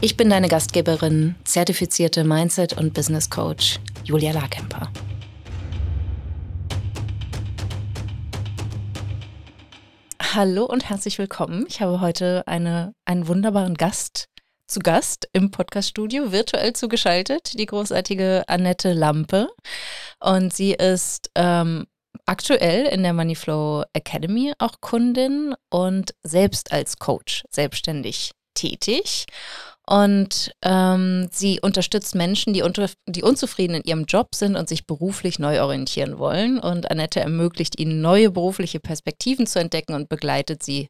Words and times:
Ich 0.00 0.16
bin 0.16 0.28
deine 0.28 0.48
Gastgeberin, 0.48 1.34
zertifizierte 1.44 2.24
Mindset- 2.24 2.76
und 2.76 2.92
Business 2.92 3.30
Coach 3.30 3.78
Julia 4.04 4.32
Larkemper. 4.32 4.90
Hallo 10.20 10.64
und 10.64 10.88
herzlich 10.90 11.18
willkommen. 11.18 11.64
Ich 11.68 11.80
habe 11.80 12.00
heute 12.00 12.42
eine, 12.46 12.94
einen 13.04 13.28
wunderbaren 13.28 13.74
Gast 13.74 14.28
zu 14.66 14.80
Gast 14.80 15.28
im 15.32 15.50
Podcaststudio, 15.50 16.32
virtuell 16.32 16.72
zugeschaltet, 16.72 17.58
die 17.58 17.66
großartige 17.66 18.42
Annette 18.48 18.92
Lampe. 18.92 19.48
Und 20.20 20.52
sie 20.52 20.72
ist 20.72 21.30
ähm, 21.34 21.86
aktuell 22.26 22.86
in 22.86 23.02
der 23.02 23.12
Moneyflow 23.12 23.84
Academy 23.92 24.52
auch 24.58 24.80
Kundin 24.80 25.54
und 25.70 26.14
selbst 26.22 26.72
als 26.72 26.98
Coach 26.98 27.44
selbstständig 27.50 28.32
tätig. 28.54 29.26
Und 29.86 30.52
ähm, 30.62 31.28
sie 31.30 31.60
unterstützt 31.60 32.14
Menschen, 32.14 32.54
die, 32.54 32.62
unter, 32.62 32.88
die 33.06 33.22
unzufrieden 33.22 33.76
in 33.76 33.84
ihrem 33.84 34.04
Job 34.06 34.34
sind 34.34 34.56
und 34.56 34.66
sich 34.66 34.86
beruflich 34.86 35.38
neu 35.38 35.60
orientieren 35.60 36.18
wollen. 36.18 36.58
Und 36.58 36.90
Annette 36.90 37.20
ermöglicht 37.20 37.78
ihnen 37.78 38.00
neue 38.00 38.30
berufliche 38.30 38.80
Perspektiven 38.80 39.46
zu 39.46 39.58
entdecken 39.58 39.92
und 39.92 40.08
begleitet 40.08 40.62
sie 40.62 40.88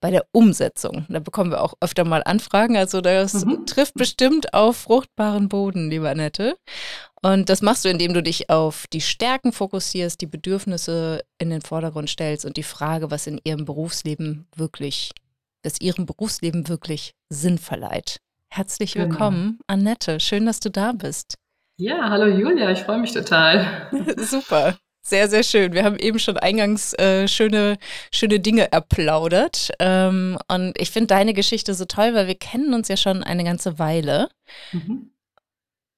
bei 0.00 0.12
der 0.12 0.26
Umsetzung. 0.30 1.06
Da 1.08 1.18
bekommen 1.18 1.50
wir 1.50 1.60
auch 1.60 1.74
öfter 1.80 2.04
mal 2.04 2.22
Anfragen. 2.24 2.76
Also 2.76 3.00
das 3.00 3.44
mhm. 3.44 3.66
trifft 3.66 3.94
bestimmt 3.94 4.54
auf 4.54 4.76
fruchtbaren 4.76 5.48
Boden, 5.48 5.90
liebe 5.90 6.08
Annette. 6.08 6.56
Und 7.22 7.48
das 7.48 7.62
machst 7.62 7.84
du, 7.84 7.88
indem 7.88 8.14
du 8.14 8.22
dich 8.22 8.48
auf 8.48 8.86
die 8.92 9.00
Stärken 9.00 9.50
fokussierst, 9.50 10.20
die 10.20 10.26
Bedürfnisse 10.26 11.24
in 11.38 11.50
den 11.50 11.62
Vordergrund 11.62 12.10
stellst 12.10 12.44
und 12.44 12.56
die 12.56 12.62
Frage, 12.62 13.10
was 13.10 13.26
in 13.26 13.40
ihrem 13.42 13.64
Berufsleben 13.64 14.46
wirklich, 14.54 15.10
dass 15.62 15.80
ihrem 15.80 16.06
Berufsleben 16.06 16.68
wirklich 16.68 17.14
Sinn 17.28 17.58
verleiht. 17.58 18.20
Herzlich 18.56 18.94
genau. 18.94 19.10
willkommen, 19.10 19.44
genau. 19.44 19.64
Annette. 19.66 20.18
Schön, 20.18 20.46
dass 20.46 20.60
du 20.60 20.70
da 20.70 20.92
bist. 20.92 21.34
Ja, 21.78 22.08
hallo 22.08 22.24
Julia, 22.24 22.70
ich 22.70 22.78
freue 22.78 22.96
mich 22.96 23.12
total. 23.12 23.90
Super. 24.16 24.78
Sehr, 25.02 25.28
sehr 25.28 25.42
schön. 25.42 25.74
Wir 25.74 25.84
haben 25.84 25.98
eben 25.98 26.18
schon 26.18 26.38
eingangs 26.38 26.94
äh, 26.94 27.28
schöne, 27.28 27.76
schöne 28.14 28.40
Dinge 28.40 28.72
erplaudert. 28.72 29.72
Ähm, 29.78 30.38
und 30.48 30.72
ich 30.80 30.90
finde 30.90 31.08
deine 31.08 31.34
Geschichte 31.34 31.74
so 31.74 31.84
toll, 31.84 32.14
weil 32.14 32.28
wir 32.28 32.34
kennen 32.34 32.72
uns 32.72 32.88
ja 32.88 32.96
schon 32.96 33.22
eine 33.22 33.44
ganze 33.44 33.78
Weile. 33.78 34.30
Mhm. 34.72 35.10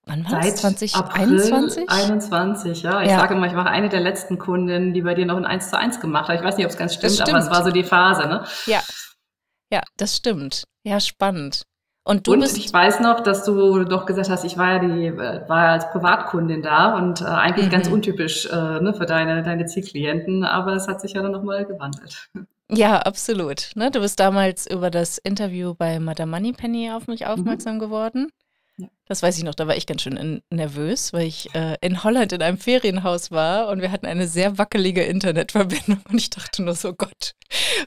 Wann 0.07 0.25
war 0.25 0.43
Seit 0.43 0.59
2021? 0.59 1.89
21, 1.89 2.83
ja. 2.83 3.03
Ich 3.03 3.11
ja. 3.11 3.21
sage 3.21 3.35
immer, 3.35 3.47
ich 3.47 3.55
war 3.55 3.67
eine 3.67 3.89
der 3.89 4.01
letzten 4.01 4.37
Kundinnen, 4.37 4.95
die 4.95 5.03
bei 5.03 5.15
dir 5.15 5.27
noch 5.27 5.37
ein 5.37 5.47
1 5.47 5.71
zu 5.71 5.79
1 5.79 6.01
gemacht 6.01 6.29
hat. 6.29 6.41
Ich 6.41 6.45
weiß 6.45 6.57
nicht, 6.57 6.67
ob 6.67 6.73
es 6.73 6.77
ganz 6.77 6.95
stimmt, 6.95 7.13
stimmt, 7.13 7.29
aber 7.29 7.39
es 7.39 7.51
war 7.51 7.63
so 7.63 7.71
die 7.71 7.85
Phase, 7.85 8.27
ne? 8.27 8.45
Ja. 8.67 8.83
Ja, 9.71 9.83
das 9.97 10.17
stimmt. 10.17 10.65
Ja, 10.83 10.99
spannend. 10.99 11.68
Und 12.09 12.27
du 12.27 12.33
und 12.33 12.41
bist 12.41 12.57
ich 12.57 12.73
weiß 12.73 13.01
noch, 13.01 13.21
dass 13.21 13.45
du 13.45 13.85
doch 13.85 14.07
gesagt 14.07 14.31
hast, 14.31 14.43
ich 14.43 14.57
war 14.57 14.73
ja 14.73 14.79
die, 14.79 15.15
war 15.15 15.65
ja 15.65 15.73
als 15.73 15.91
Privatkundin 15.91 16.63
da 16.63 16.97
und 16.97 17.21
äh, 17.21 17.25
eigentlich 17.27 17.67
mhm. 17.67 17.71
ganz 17.71 17.89
untypisch 17.89 18.47
äh, 18.47 18.81
ne, 18.81 18.95
für 18.95 19.05
deine, 19.05 19.43
deine 19.43 19.67
Zielklienten, 19.67 20.43
aber 20.43 20.73
es 20.73 20.89
hat 20.89 21.03
sich 21.03 21.13
ja 21.13 21.21
dann 21.21 21.33
nochmal 21.33 21.67
gewandelt. 21.67 22.31
Ja, 22.71 22.99
absolut. 22.99 23.73
Ne, 23.75 23.91
du 23.91 24.01
bist 24.01 24.21
damals 24.21 24.67
über 24.67 24.91
das 24.91 25.19
Interview 25.19 25.75
bei 25.75 26.01
Madame 26.01 26.31
Moneypenny 26.31 26.91
auf 26.93 27.09
mich 27.09 27.21
mhm. 27.21 27.27
aufmerksam 27.27 27.75
mhm. 27.75 27.81
geworden. 27.81 28.29
Das 29.07 29.23
weiß 29.23 29.39
ich 29.39 29.45
noch, 29.45 29.55
da 29.55 29.67
war 29.67 29.77
ich 29.77 29.87
ganz 29.87 30.03
schön 30.03 30.43
nervös, 30.51 31.13
weil 31.13 31.27
ich 31.27 31.55
äh, 31.55 31.77
in 31.81 32.05
Holland 32.05 32.33
in 32.33 32.43
einem 32.43 32.59
Ferienhaus 32.59 33.31
war 33.31 33.69
und 33.69 33.81
wir 33.81 33.91
hatten 33.91 34.07
eine 34.07 34.29
sehr 34.29 34.59
wackelige 34.59 35.03
Internetverbindung 35.03 36.01
und 36.11 36.19
ich 36.19 36.31
dachte 36.31 36.63
nur 36.63 36.75
so, 36.75 36.93
Gott, 36.93 37.35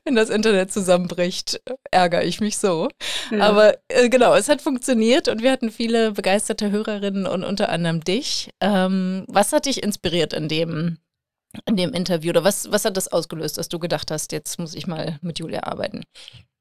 wenn 0.03 0.15
das 0.15 0.29
Internet 0.29 0.71
zusammenbricht, 0.71 1.61
ärgere 1.91 2.23
ich 2.23 2.41
mich 2.41 2.57
so. 2.57 2.89
Ja. 3.29 3.49
Aber 3.49 3.75
äh, 3.87 4.09
genau, 4.09 4.33
es 4.33 4.49
hat 4.49 4.61
funktioniert 4.61 5.27
und 5.27 5.43
wir 5.43 5.51
hatten 5.51 5.69
viele 5.69 6.11
begeisterte 6.11 6.71
Hörerinnen 6.71 7.27
und 7.27 7.43
unter 7.43 7.69
anderem 7.69 8.03
dich. 8.03 8.49
Ähm, 8.59 9.25
was 9.27 9.53
hat 9.53 9.67
dich 9.67 9.83
inspiriert 9.83 10.33
in 10.33 10.47
dem 10.47 10.97
in 11.65 11.75
dem 11.75 11.93
Interview? 11.93 12.29
Oder 12.29 12.43
was, 12.43 12.71
was 12.71 12.85
hat 12.85 12.97
das 12.97 13.11
ausgelöst, 13.11 13.57
dass 13.57 13.69
du 13.69 13.79
gedacht 13.79 14.11
hast, 14.11 14.31
jetzt 14.31 14.59
muss 14.59 14.75
ich 14.75 14.87
mal 14.87 15.17
mit 15.21 15.39
Julia 15.39 15.63
arbeiten? 15.63 16.03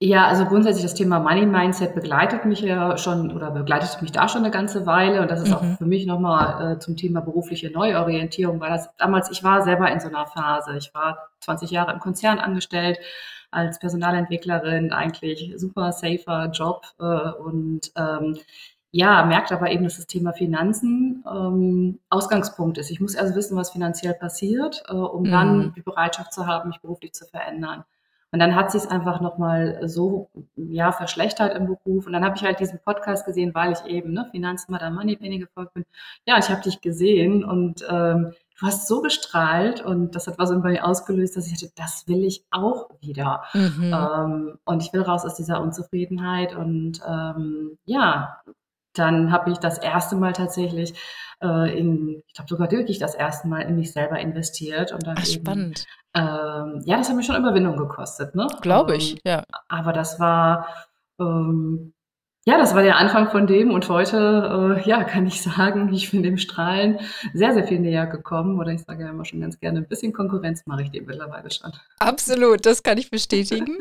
Ja, 0.03 0.27
also 0.27 0.47
grundsätzlich 0.47 0.85
das 0.85 0.95
Thema 0.95 1.21
Money 1.21 1.45
Mindset 1.45 1.95
begleitet 1.95 2.47
mich 2.47 2.61
ja 2.61 2.97
schon 2.97 3.31
oder 3.33 3.51
begleitet 3.51 4.01
mich 4.01 4.13
da 4.13 4.29
schon 4.29 4.43
eine 4.43 4.51
ganze 4.51 4.87
Weile. 4.87 5.21
Und 5.21 5.31
das 5.31 5.43
ist 5.43 5.49
mhm. 5.49 5.55
auch 5.55 5.79
für 5.79 5.85
mich 5.87 6.07
nochmal 6.07 6.73
äh, 6.73 6.79
zum 6.79 6.97
Thema 6.97 7.21
berufliche 7.21 7.71
Neuorientierung, 7.71 8.61
weil 8.61 8.71
das 8.71 8.89
damals, 8.97 9.31
ich 9.31 9.45
war 9.45 9.63
selber 9.63 9.91
in 9.91 10.01
so 10.01 10.09
einer 10.09 10.27
Phase. 10.27 10.77
Ich 10.79 10.95
war 10.95 11.29
20 11.41 11.71
Jahre 11.71 11.93
im 11.93 11.99
Konzern 11.99 12.39
angestellt 12.39 12.99
als 13.51 13.79
Personalentwicklerin, 13.79 14.93
eigentlich 14.93 15.53
super 15.57 15.93
safer 15.93 16.51
Job 16.53 16.87
äh, 16.99 17.33
und 17.33 17.93
ähm, 17.97 18.39
ja, 18.93 19.25
merkt 19.25 19.53
aber 19.53 19.71
eben, 19.71 19.85
dass 19.85 19.97
das 19.97 20.07
Thema 20.07 20.33
Finanzen 20.33 21.25
ähm, 21.31 22.01
Ausgangspunkt 22.09 22.77
ist. 22.79 22.91
Ich 22.91 23.01
muss 23.01 23.17
also 23.17 23.35
wissen, 23.37 23.57
was 23.57 23.71
finanziell 23.71 24.15
passiert, 24.15 24.83
äh, 24.89 24.95
um 24.95 25.23
mhm. 25.23 25.31
dann 25.31 25.75
die 25.75 25.83
Bereitschaft 25.83 26.33
zu 26.33 26.47
haben, 26.47 26.71
mich 26.71 26.81
beruflich 26.81 27.13
zu 27.13 27.27
verändern. 27.27 27.85
Und 28.33 28.39
dann 28.39 28.55
hat 28.55 28.71
sich 28.71 28.83
es 28.83 28.91
einfach 28.91 29.21
nochmal 29.21 29.89
so 29.89 30.31
ja, 30.57 30.93
verschlechtert 30.93 31.57
im 31.57 31.67
Beruf. 31.67 32.07
Und 32.07 32.13
dann 32.13 32.25
habe 32.25 32.37
ich 32.37 32.45
halt 32.45 32.61
diesen 32.61 32.79
Podcast 32.79 33.27
gesehen, 33.27 33.55
weil 33.55 33.73
ich 33.73 33.85
eben 33.87 34.13
ne, 34.13 34.29
Finanzen 34.31 34.71
Madame 34.73 34.97
Moneypenny 34.97 35.39
gefolgt 35.39 35.75
bin. 35.75 35.85
Ja, 36.27 36.39
ich 36.39 36.49
habe 36.49 36.63
dich 36.63 36.81
gesehen 36.81 37.45
und 37.45 37.85
ähm, 37.89 38.33
du 38.61 38.67
hast 38.67 38.87
so 38.87 39.03
gestrahlt 39.03 39.85
und 39.85 40.15
das 40.15 40.29
hat 40.29 40.39
was 40.39 40.51
in 40.51 40.61
mir 40.61 40.85
ausgelöst, 40.85 41.37
dass 41.37 41.47
ich 41.47 41.55
dachte, 41.55 41.73
das 41.77 42.07
will 42.07 42.25
ich 42.25 42.45
auch 42.51 42.91
wieder. 43.01 43.43
Mhm. 43.53 43.93
Ähm, 43.93 44.59
und 44.65 44.83
ich 44.83 44.93
will 44.93 45.03
raus 45.03 45.25
aus 45.25 45.35
dieser 45.35 45.61
Unzufriedenheit 45.61 46.55
und 46.55 47.01
ähm, 47.05 47.79
ja, 47.85 48.41
dann 49.01 49.33
habe 49.33 49.51
ich 49.51 49.59
das 49.59 49.79
erste 49.79 50.17
Mal 50.17 50.33
tatsächlich 50.33 50.95
äh, 51.43 51.79
in, 51.79 52.23
ich 52.27 52.35
glaube 52.35 52.49
sogar 52.49 52.71
wirklich 52.71 52.99
das 52.99 53.15
erste 53.15 53.49
Mal 53.49 53.63
in 53.63 53.77
mich 53.77 53.93
selber 53.93 54.19
investiert. 54.19 54.93
Und 54.93 55.07
dann 55.07 55.17
Ach, 55.19 55.27
eben, 55.27 55.45
spannend. 55.45 55.87
Ähm, 56.15 56.83
ja, 56.85 56.97
das 56.99 57.09
hat 57.09 57.17
mir 57.17 57.23
schon 57.23 57.37
Überwindung 57.37 57.77
gekostet, 57.77 58.35
ne? 58.35 58.47
Glaube 58.61 58.97
ich, 58.97 59.13
ähm, 59.13 59.21
ja. 59.25 59.45
Aber 59.69 59.93
das 59.93 60.21
war, 60.21 60.67
ähm, 61.19 61.95
ja, 62.51 62.59
das 62.59 62.75
war 62.75 62.83
der 62.83 62.97
Anfang 62.97 63.31
von 63.31 63.47
dem 63.47 63.71
und 63.71 63.89
heute, 63.89 64.77
äh, 64.85 64.89
ja, 64.89 65.05
kann 65.05 65.25
ich 65.25 65.41
sagen, 65.41 65.93
ich 65.95 66.11
bin 66.11 66.25
dem 66.25 66.37
Strahlen 66.37 66.99
sehr, 67.33 67.55
sehr 67.55 67.65
viel 67.65 67.79
näher 67.79 68.07
gekommen. 68.07 68.59
Oder 68.59 68.73
ich 68.73 68.83
sage 68.83 69.05
ja 69.05 69.11
immer 69.11 69.25
schon 69.25 69.41
ganz 69.41 69.61
gerne, 69.61 69.79
ein 69.79 69.87
bisschen 69.87 70.13
Konkurrenz 70.13 70.67
mache 70.67 70.83
ich 70.83 70.91
dem 70.91 71.07
mittlerweile 71.07 71.49
schon. 71.51 71.71
Absolut, 72.01 72.67
das 72.67 72.83
kann 72.83 72.99
ich 72.99 73.11
bestätigen. 73.11 73.79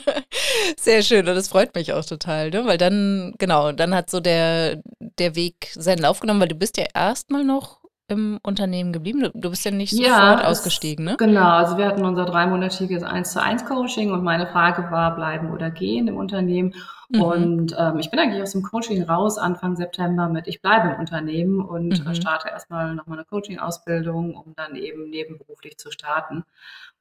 sehr 0.76 1.02
schön 1.02 1.28
und 1.28 1.36
das 1.36 1.46
freut 1.46 1.74
mich 1.76 1.92
auch 1.92 2.04
total, 2.04 2.50
ne? 2.50 2.66
weil 2.66 2.76
dann, 2.78 3.34
genau, 3.38 3.70
dann 3.70 3.94
hat 3.94 4.10
so 4.10 4.18
der, 4.18 4.82
der 4.98 5.36
Weg 5.36 5.68
seinen 5.74 5.98
Lauf 5.98 6.18
genommen, 6.18 6.40
weil 6.40 6.48
du 6.48 6.56
bist 6.56 6.78
ja 6.78 6.86
erstmal 6.94 7.44
noch 7.44 7.82
im 8.08 8.38
Unternehmen 8.42 8.92
geblieben? 8.92 9.30
Du 9.34 9.50
bist 9.50 9.64
ja 9.64 9.70
nicht 9.70 9.92
sofort 9.92 10.40
ja, 10.40 10.44
ausgestiegen, 10.44 11.04
ne? 11.04 11.16
Genau, 11.18 11.48
also 11.48 11.78
wir 11.78 11.86
hatten 11.86 12.04
unser 12.04 12.24
dreimonatiges 12.24 13.02
1 13.02 13.32
zu 13.32 13.42
1 13.42 13.64
Coaching 13.64 14.12
und 14.12 14.22
meine 14.22 14.46
Frage 14.46 14.90
war, 14.90 15.14
bleiben 15.14 15.52
oder 15.52 15.70
gehen 15.70 16.08
im 16.08 16.16
Unternehmen. 16.16 16.74
Mhm. 17.12 17.22
Und 17.22 17.76
ähm, 17.78 17.98
ich 17.98 18.10
bin 18.10 18.18
eigentlich 18.18 18.42
aus 18.42 18.52
dem 18.52 18.62
Coaching 18.62 19.02
raus 19.02 19.36
Anfang 19.36 19.76
September 19.76 20.28
mit, 20.28 20.48
ich 20.48 20.62
bleibe 20.62 20.88
im 20.88 21.00
Unternehmen 21.00 21.60
und 21.60 22.04
mhm. 22.04 22.14
starte 22.14 22.48
erstmal 22.48 22.94
noch 22.94 23.06
mal 23.06 23.16
eine 23.16 23.24
Coaching-Ausbildung, 23.24 24.34
um 24.34 24.54
dann 24.56 24.76
eben 24.76 25.10
nebenberuflich 25.10 25.76
zu 25.78 25.90
starten. 25.90 26.36
Und 26.38 26.44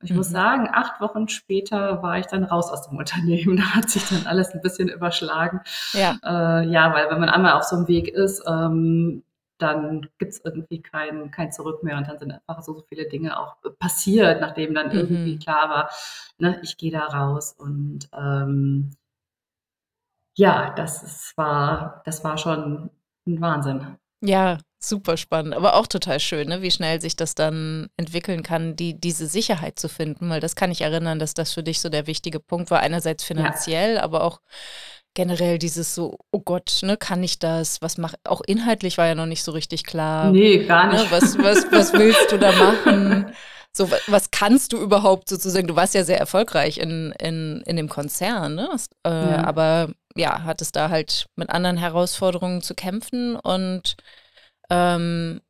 ich 0.04 0.12
mhm. 0.12 0.18
muss 0.18 0.30
sagen, 0.30 0.70
acht 0.72 1.00
Wochen 1.00 1.30
später 1.30 2.04
war 2.04 2.20
ich 2.20 2.26
dann 2.26 2.44
raus 2.44 2.70
aus 2.70 2.90
dem 2.90 2.98
Unternehmen. 2.98 3.58
Da 3.58 3.76
hat 3.76 3.90
sich 3.90 4.08
dann 4.10 4.28
alles 4.28 4.52
ein 4.54 4.62
bisschen 4.62 4.90
überschlagen. 4.90 5.62
Ja, 5.94 6.18
äh, 6.24 6.68
ja 6.68 6.94
weil 6.94 7.10
wenn 7.10 7.20
man 7.20 7.30
einmal 7.30 7.54
auf 7.54 7.64
so 7.64 7.78
einem 7.78 7.88
Weg 7.88 8.10
ist, 8.10 8.44
ähm, 8.46 9.24
dann 9.62 10.08
gibt 10.18 10.34
es 10.34 10.42
irgendwie 10.44 10.82
kein, 10.82 11.32
kein 11.32 11.52
Zurück 11.52 11.84
mehr 11.84 11.98
und 11.98 12.08
dann 12.08 12.18
sind 12.18 12.32
einfach 12.32 12.64
so, 12.64 12.74
so 12.74 12.84
viele 12.90 13.08
Dinge 13.08 13.40
auch 13.40 13.58
passiert, 13.80 14.42
nachdem 14.42 14.74
dann 14.74 14.88
mhm. 14.88 14.94
irgendwie 14.94 15.38
klar 15.38 15.70
war, 15.70 15.90
ne, 16.40 16.60
ich 16.64 16.78
gehe 16.78 16.92
da 16.92 17.06
raus 17.06 17.56
und 17.58 18.10
ähm, 18.12 18.92
ja, 20.36 20.74
das 20.76 21.04
ist, 21.04 21.34
war, 21.38 22.02
das 22.06 22.24
war 22.24 22.38
schon 22.38 22.90
ein 23.28 23.42
Wahnsinn. 23.42 23.98
Ja, 24.24 24.58
super 24.80 25.18
spannend, 25.18 25.54
aber 25.54 25.76
auch 25.76 25.88
total 25.88 26.20
schön, 26.20 26.48
ne? 26.48 26.62
wie 26.62 26.72
schnell 26.72 27.02
sich 27.02 27.16
das 27.16 27.36
dann 27.36 27.90
entwickeln 27.98 28.44
kann, 28.44 28.76
die, 28.76 29.00
diese 29.00 29.28
Sicherheit 29.28 29.80
zu 29.80 29.90
finden, 29.90 30.30
weil 30.30 30.40
das 30.40 30.56
kann 30.56 30.72
ich 30.72 30.82
erinnern, 30.82 31.20
dass 31.20 31.34
das 31.34 31.54
für 31.54 31.64
dich 31.64 31.80
so 31.80 31.90
der 31.90 32.08
wichtige 32.08 32.40
Punkt 32.40 32.72
war, 32.72 32.80
einerseits 32.80 33.24
finanziell, 33.24 33.96
ja. 33.96 34.04
aber 34.04 34.24
auch 34.24 34.42
generell 35.14 35.58
dieses 35.58 35.94
so, 35.94 36.18
oh 36.32 36.40
Gott, 36.40 36.80
ne, 36.84 36.98
kann 36.98 37.22
ich 37.22 37.38
das? 37.38 37.82
Was 37.82 37.98
mach, 37.98 38.14
auch 38.24 38.42
inhaltlich 38.46 38.98
war 38.98 39.08
ja 39.08 39.16
noch 39.16 39.26
nicht 39.26 39.44
so 39.44 39.52
richtig 39.52 39.84
klar. 39.84 40.32
Nee, 40.32 40.66
gar 40.66 40.88
ne, 40.88 40.94
nicht. 40.94 41.12
Ne, 41.12 41.12
was, 41.12 41.38
was, 41.38 41.72
was 41.72 41.94
willst 42.00 42.32
du 42.32 42.38
da 42.38 42.52
machen? 42.52 43.34
So, 43.74 43.90
was 44.08 44.32
kannst 44.32 44.74
du 44.74 44.78
überhaupt 44.78 45.30
sozusagen? 45.30 45.68
Du 45.68 45.76
warst 45.76 45.94
ja 45.94 46.04
sehr 46.04 46.20
erfolgreich 46.20 46.78
in, 46.78 47.14
in, 47.20 47.62
in 47.66 47.76
dem 47.78 47.88
Konzern, 47.88 48.56
ne? 48.56 48.70
Äh, 49.06 49.10
ja. 49.10 49.44
Aber 49.46 49.90
ja, 50.16 50.44
hattest 50.44 50.76
da 50.76 50.90
halt 50.90 51.28
mit 51.36 51.50
anderen 51.50 51.78
Herausforderungen 51.78 52.62
zu 52.62 52.76
kämpfen 52.76 53.36
und 53.36 53.96
ähm, 54.70 55.42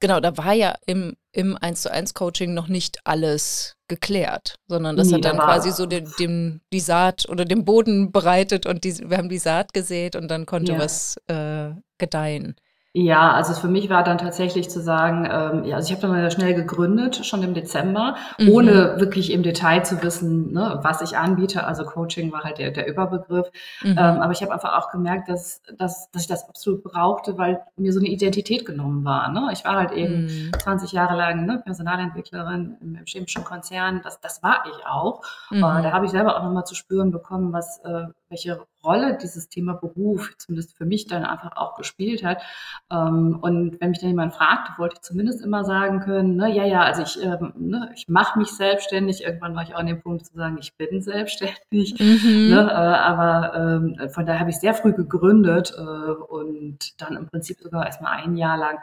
genau, 0.00 0.20
da 0.20 0.36
war 0.36 0.52
ja 0.52 0.74
im, 0.86 1.16
im 1.32 1.56
1 1.56 1.82
zu 1.82 1.90
1 1.90 2.14
Coaching 2.14 2.52
noch 2.54 2.68
nicht 2.68 2.98
alles 3.04 3.76
geklärt, 3.88 4.56
sondern 4.66 4.96
das 4.96 5.08
nee, 5.08 5.14
hat 5.14 5.24
dann 5.24 5.38
quasi 5.38 5.70
so 5.70 5.86
den, 5.86 6.10
dem, 6.18 6.60
die 6.72 6.80
Saat 6.80 7.28
oder 7.28 7.44
den 7.44 7.64
Boden 7.64 8.12
bereitet 8.12 8.66
und 8.66 8.84
die, 8.84 8.98
wir 9.08 9.16
haben 9.16 9.28
die 9.28 9.38
Saat 9.38 9.72
gesät 9.72 10.14
und 10.16 10.28
dann 10.28 10.46
konnte 10.46 10.72
ja. 10.72 10.78
was 10.78 11.16
äh, 11.26 11.70
gedeihen. 11.98 12.56
Ja, 12.96 13.32
also 13.32 13.54
für 13.54 13.66
mich 13.66 13.90
war 13.90 14.04
dann 14.04 14.18
tatsächlich 14.18 14.70
zu 14.70 14.80
sagen, 14.80 15.28
ähm, 15.28 15.64
ja, 15.64 15.74
also 15.74 15.86
ich 15.88 15.90
habe 15.90 16.02
dann 16.02 16.12
mal 16.12 16.30
schnell 16.30 16.54
gegründet, 16.54 17.26
schon 17.26 17.42
im 17.42 17.52
Dezember, 17.52 18.14
mhm. 18.38 18.48
ohne 18.50 19.00
wirklich 19.00 19.32
im 19.32 19.42
Detail 19.42 19.84
zu 19.84 20.00
wissen, 20.00 20.52
ne, 20.52 20.78
was 20.80 21.02
ich 21.02 21.18
anbiete. 21.18 21.64
Also 21.64 21.84
Coaching 21.84 22.30
war 22.30 22.44
halt 22.44 22.58
der, 22.58 22.70
der 22.70 22.86
Überbegriff. 22.86 23.50
Mhm. 23.82 23.96
Ähm, 23.98 23.98
aber 23.98 24.30
ich 24.30 24.42
habe 24.42 24.52
einfach 24.52 24.78
auch 24.78 24.92
gemerkt, 24.92 25.28
dass, 25.28 25.60
dass, 25.76 26.08
dass 26.12 26.22
ich 26.22 26.28
das 26.28 26.48
absolut 26.48 26.84
brauchte, 26.84 27.36
weil 27.36 27.62
mir 27.76 27.92
so 27.92 27.98
eine 27.98 28.08
Identität 28.08 28.64
genommen 28.64 29.04
war. 29.04 29.28
Ne? 29.32 29.48
Ich 29.52 29.64
war 29.64 29.74
halt 29.74 29.90
eben 29.90 30.26
mhm. 30.26 30.52
20 30.56 30.92
Jahre 30.92 31.16
lang 31.16 31.46
ne, 31.46 31.60
Personalentwicklerin 31.64 32.76
im, 32.80 32.94
im 32.94 33.06
chemischen 33.06 33.42
Konzern. 33.42 34.02
Das, 34.04 34.20
das 34.20 34.40
war 34.44 34.62
ich 34.70 34.86
auch. 34.86 35.22
Äh, 35.50 35.58
da 35.58 35.90
habe 35.90 36.06
ich 36.06 36.12
selber 36.12 36.36
auch 36.36 36.44
nochmal 36.44 36.64
zu 36.64 36.76
spüren 36.76 37.10
bekommen, 37.10 37.52
was, 37.52 37.80
äh, 37.80 38.06
welche 38.34 38.66
Rolle 38.82 39.16
dieses 39.16 39.48
Thema 39.48 39.74
Beruf 39.74 40.34
zumindest 40.36 40.76
für 40.76 40.84
mich 40.84 41.06
dann 41.06 41.24
einfach 41.24 41.56
auch 41.56 41.76
gespielt 41.76 42.24
hat. 42.24 42.42
Ähm, 42.90 43.38
und 43.40 43.80
wenn 43.80 43.90
mich 43.90 44.00
dann 44.00 44.10
jemand 44.10 44.34
fragt, 44.34 44.78
wollte 44.78 44.96
ich 44.96 45.02
zumindest 45.02 45.42
immer 45.42 45.64
sagen 45.64 46.00
können, 46.00 46.36
ne, 46.36 46.54
ja, 46.54 46.64
ja, 46.64 46.82
also 46.82 47.02
ich, 47.02 47.24
ähm, 47.24 47.52
ne, 47.56 47.90
ich 47.94 48.08
mache 48.08 48.38
mich 48.38 48.48
selbstständig. 48.48 49.22
Irgendwann 49.22 49.54
war 49.54 49.62
ich 49.62 49.74
auch 49.74 49.78
an 49.78 49.86
dem 49.86 50.02
Punkt 50.02 50.26
zu 50.26 50.34
sagen, 50.34 50.58
ich 50.58 50.76
bin 50.76 51.00
selbstständig. 51.00 51.94
Mhm. 52.04 52.50
Ne, 52.50 52.60
äh, 52.70 52.74
aber 52.74 53.54
ähm, 53.54 54.10
von 54.10 54.26
daher 54.26 54.40
habe 54.40 54.50
ich 54.50 54.58
sehr 54.58 54.74
früh 54.74 54.92
gegründet 54.92 55.72
äh, 55.76 55.80
und 55.80 57.00
dann 57.00 57.16
im 57.16 57.28
Prinzip 57.28 57.58
sogar 57.60 57.86
erstmal 57.86 58.22
ein 58.22 58.36
Jahr 58.36 58.56
lang 58.56 58.78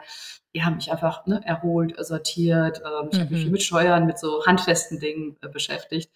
ja, 0.52 0.70
mich 0.70 0.90
einfach 0.90 1.26
ne, 1.26 1.40
erholt, 1.44 1.94
sortiert. 2.04 2.82
Ähm, 2.84 3.08
ich 3.10 3.18
mhm. 3.18 3.22
habe 3.22 3.32
mich 3.32 3.42
viel 3.42 3.52
mit 3.52 3.62
Steuern, 3.62 4.06
mit 4.06 4.18
so 4.18 4.44
handfesten 4.44 4.98
Dingen 4.98 5.36
äh, 5.42 5.48
beschäftigt. 5.48 6.10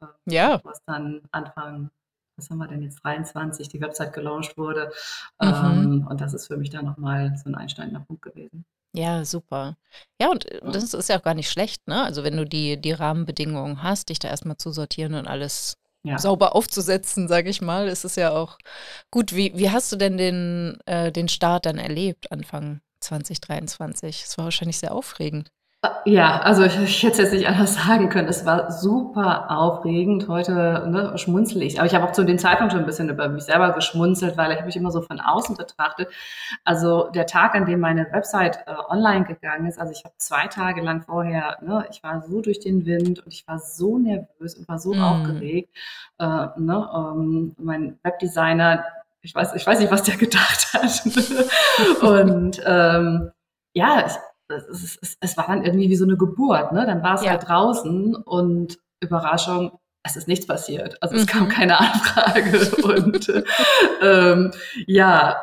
Ähm, 0.00 0.08
ja. 0.26 0.60
Was 0.64 0.82
dann 0.84 1.22
Anfang 1.30 1.90
was 2.42 2.50
haben 2.50 2.58
wir 2.58 2.68
denn 2.68 2.82
jetzt, 2.82 3.02
23, 3.04 3.68
die 3.68 3.80
Website 3.80 4.12
gelauncht 4.12 4.56
wurde. 4.58 4.90
Mhm. 5.40 5.48
Ähm, 5.48 6.06
und 6.08 6.20
das 6.20 6.34
ist 6.34 6.46
für 6.46 6.56
mich 6.56 6.70
dann 6.70 6.84
nochmal 6.84 7.36
so 7.36 7.48
ein 7.48 7.54
einsteigender 7.54 8.00
Punkt 8.00 8.22
gewesen. 8.22 8.64
Ja, 8.94 9.24
super. 9.24 9.76
Ja, 10.20 10.30
und 10.30 10.50
äh, 10.50 10.60
das 10.64 10.92
ist 10.92 11.08
ja 11.08 11.18
auch 11.18 11.22
gar 11.22 11.34
nicht 11.34 11.50
schlecht, 11.50 11.86
ne? 11.88 12.02
Also 12.02 12.24
wenn 12.24 12.36
du 12.36 12.44
die, 12.44 12.80
die 12.80 12.92
Rahmenbedingungen 12.92 13.82
hast, 13.82 14.08
dich 14.08 14.18
da 14.18 14.28
erstmal 14.28 14.58
zu 14.58 14.70
sortieren 14.70 15.14
und 15.14 15.26
alles 15.26 15.78
ja. 16.02 16.18
sauber 16.18 16.54
aufzusetzen, 16.54 17.28
sage 17.28 17.48
ich 17.48 17.62
mal, 17.62 17.88
ist 17.88 18.04
es 18.04 18.16
ja 18.16 18.32
auch 18.32 18.58
gut. 19.10 19.34
Wie, 19.34 19.56
wie 19.56 19.70
hast 19.70 19.92
du 19.92 19.96
denn 19.96 20.18
den, 20.18 20.78
äh, 20.86 21.10
den 21.12 21.28
Start 21.28 21.66
dann 21.66 21.78
erlebt, 21.78 22.30
Anfang 22.32 22.80
2023? 23.00 24.24
Es 24.24 24.36
war 24.36 24.46
wahrscheinlich 24.46 24.78
sehr 24.78 24.94
aufregend. 24.94 25.50
Ja, 26.04 26.40
also 26.42 26.62
ich, 26.62 26.78
ich 26.78 27.02
hätte 27.02 27.14
es 27.14 27.18
jetzt 27.18 27.32
nicht 27.32 27.48
anders 27.48 27.74
sagen 27.74 28.08
können. 28.08 28.28
Es 28.28 28.46
war 28.46 28.70
super 28.70 29.50
aufregend. 29.50 30.28
Heute 30.28 30.86
ne, 30.88 31.18
schmunzel 31.18 31.60
ich. 31.62 31.78
Aber 31.78 31.86
ich 31.86 31.94
habe 31.94 32.04
auch 32.04 32.12
zu 32.12 32.22
dem 32.22 32.38
Zeitpunkt 32.38 32.72
schon 32.72 32.82
ein 32.82 32.86
bisschen 32.86 33.08
über 33.08 33.28
mich 33.28 33.42
selber 33.42 33.72
geschmunzelt, 33.72 34.36
weil 34.36 34.52
ich 34.52 34.64
mich 34.64 34.76
immer 34.76 34.92
so 34.92 35.02
von 35.02 35.18
außen 35.18 35.56
betrachtet. 35.56 36.08
Also 36.64 37.10
der 37.10 37.26
Tag, 37.26 37.56
an 37.56 37.66
dem 37.66 37.80
meine 37.80 38.06
Website 38.12 38.58
äh, 38.66 38.74
online 38.90 39.24
gegangen 39.24 39.66
ist, 39.66 39.80
also 39.80 39.90
ich 39.90 40.04
habe 40.04 40.14
zwei 40.18 40.46
Tage 40.46 40.82
lang 40.82 41.02
vorher, 41.02 41.58
ne, 41.62 41.84
ich 41.90 42.00
war 42.04 42.22
so 42.22 42.40
durch 42.40 42.60
den 42.60 42.86
Wind 42.86 43.18
und 43.18 43.32
ich 43.32 43.48
war 43.48 43.58
so 43.58 43.98
nervös 43.98 44.54
und 44.54 44.68
war 44.68 44.78
so 44.78 44.94
mm. 44.94 45.02
aufgeregt. 45.02 45.76
Äh, 46.20 46.46
ne, 46.58 46.90
ähm, 46.94 47.56
mein 47.58 47.98
Webdesigner, 48.04 48.84
ich 49.20 49.34
weiß, 49.34 49.54
ich 49.56 49.66
weiß 49.66 49.80
nicht, 49.80 49.90
was 49.90 50.04
der 50.04 50.16
gedacht 50.16 50.74
hat. 50.74 51.02
und 52.02 52.62
ähm, 52.64 53.32
ja, 53.74 54.04
ich, 54.06 54.12
es, 54.54 54.98
es, 55.00 55.16
es, 55.20 55.36
war 55.36 55.46
dann 55.46 55.64
irgendwie 55.64 55.88
wie 55.88 55.96
so 55.96 56.04
eine 56.04 56.16
Geburt. 56.16 56.72
Ne? 56.72 56.86
Dann 56.86 57.02
war 57.02 57.14
es 57.14 57.24
ja. 57.24 57.32
halt 57.32 57.48
draußen 57.48 58.14
und 58.14 58.78
Überraschung, 59.00 59.78
es 60.04 60.16
ist 60.16 60.28
nichts 60.28 60.46
passiert. 60.46 60.96
Also 61.02 61.16
es 61.16 61.22
mhm. 61.22 61.26
kam 61.26 61.48
keine 61.48 61.78
Anfrage. 61.80 62.70
und 62.82 63.44
ähm, 64.02 64.52
ja, 64.86 65.40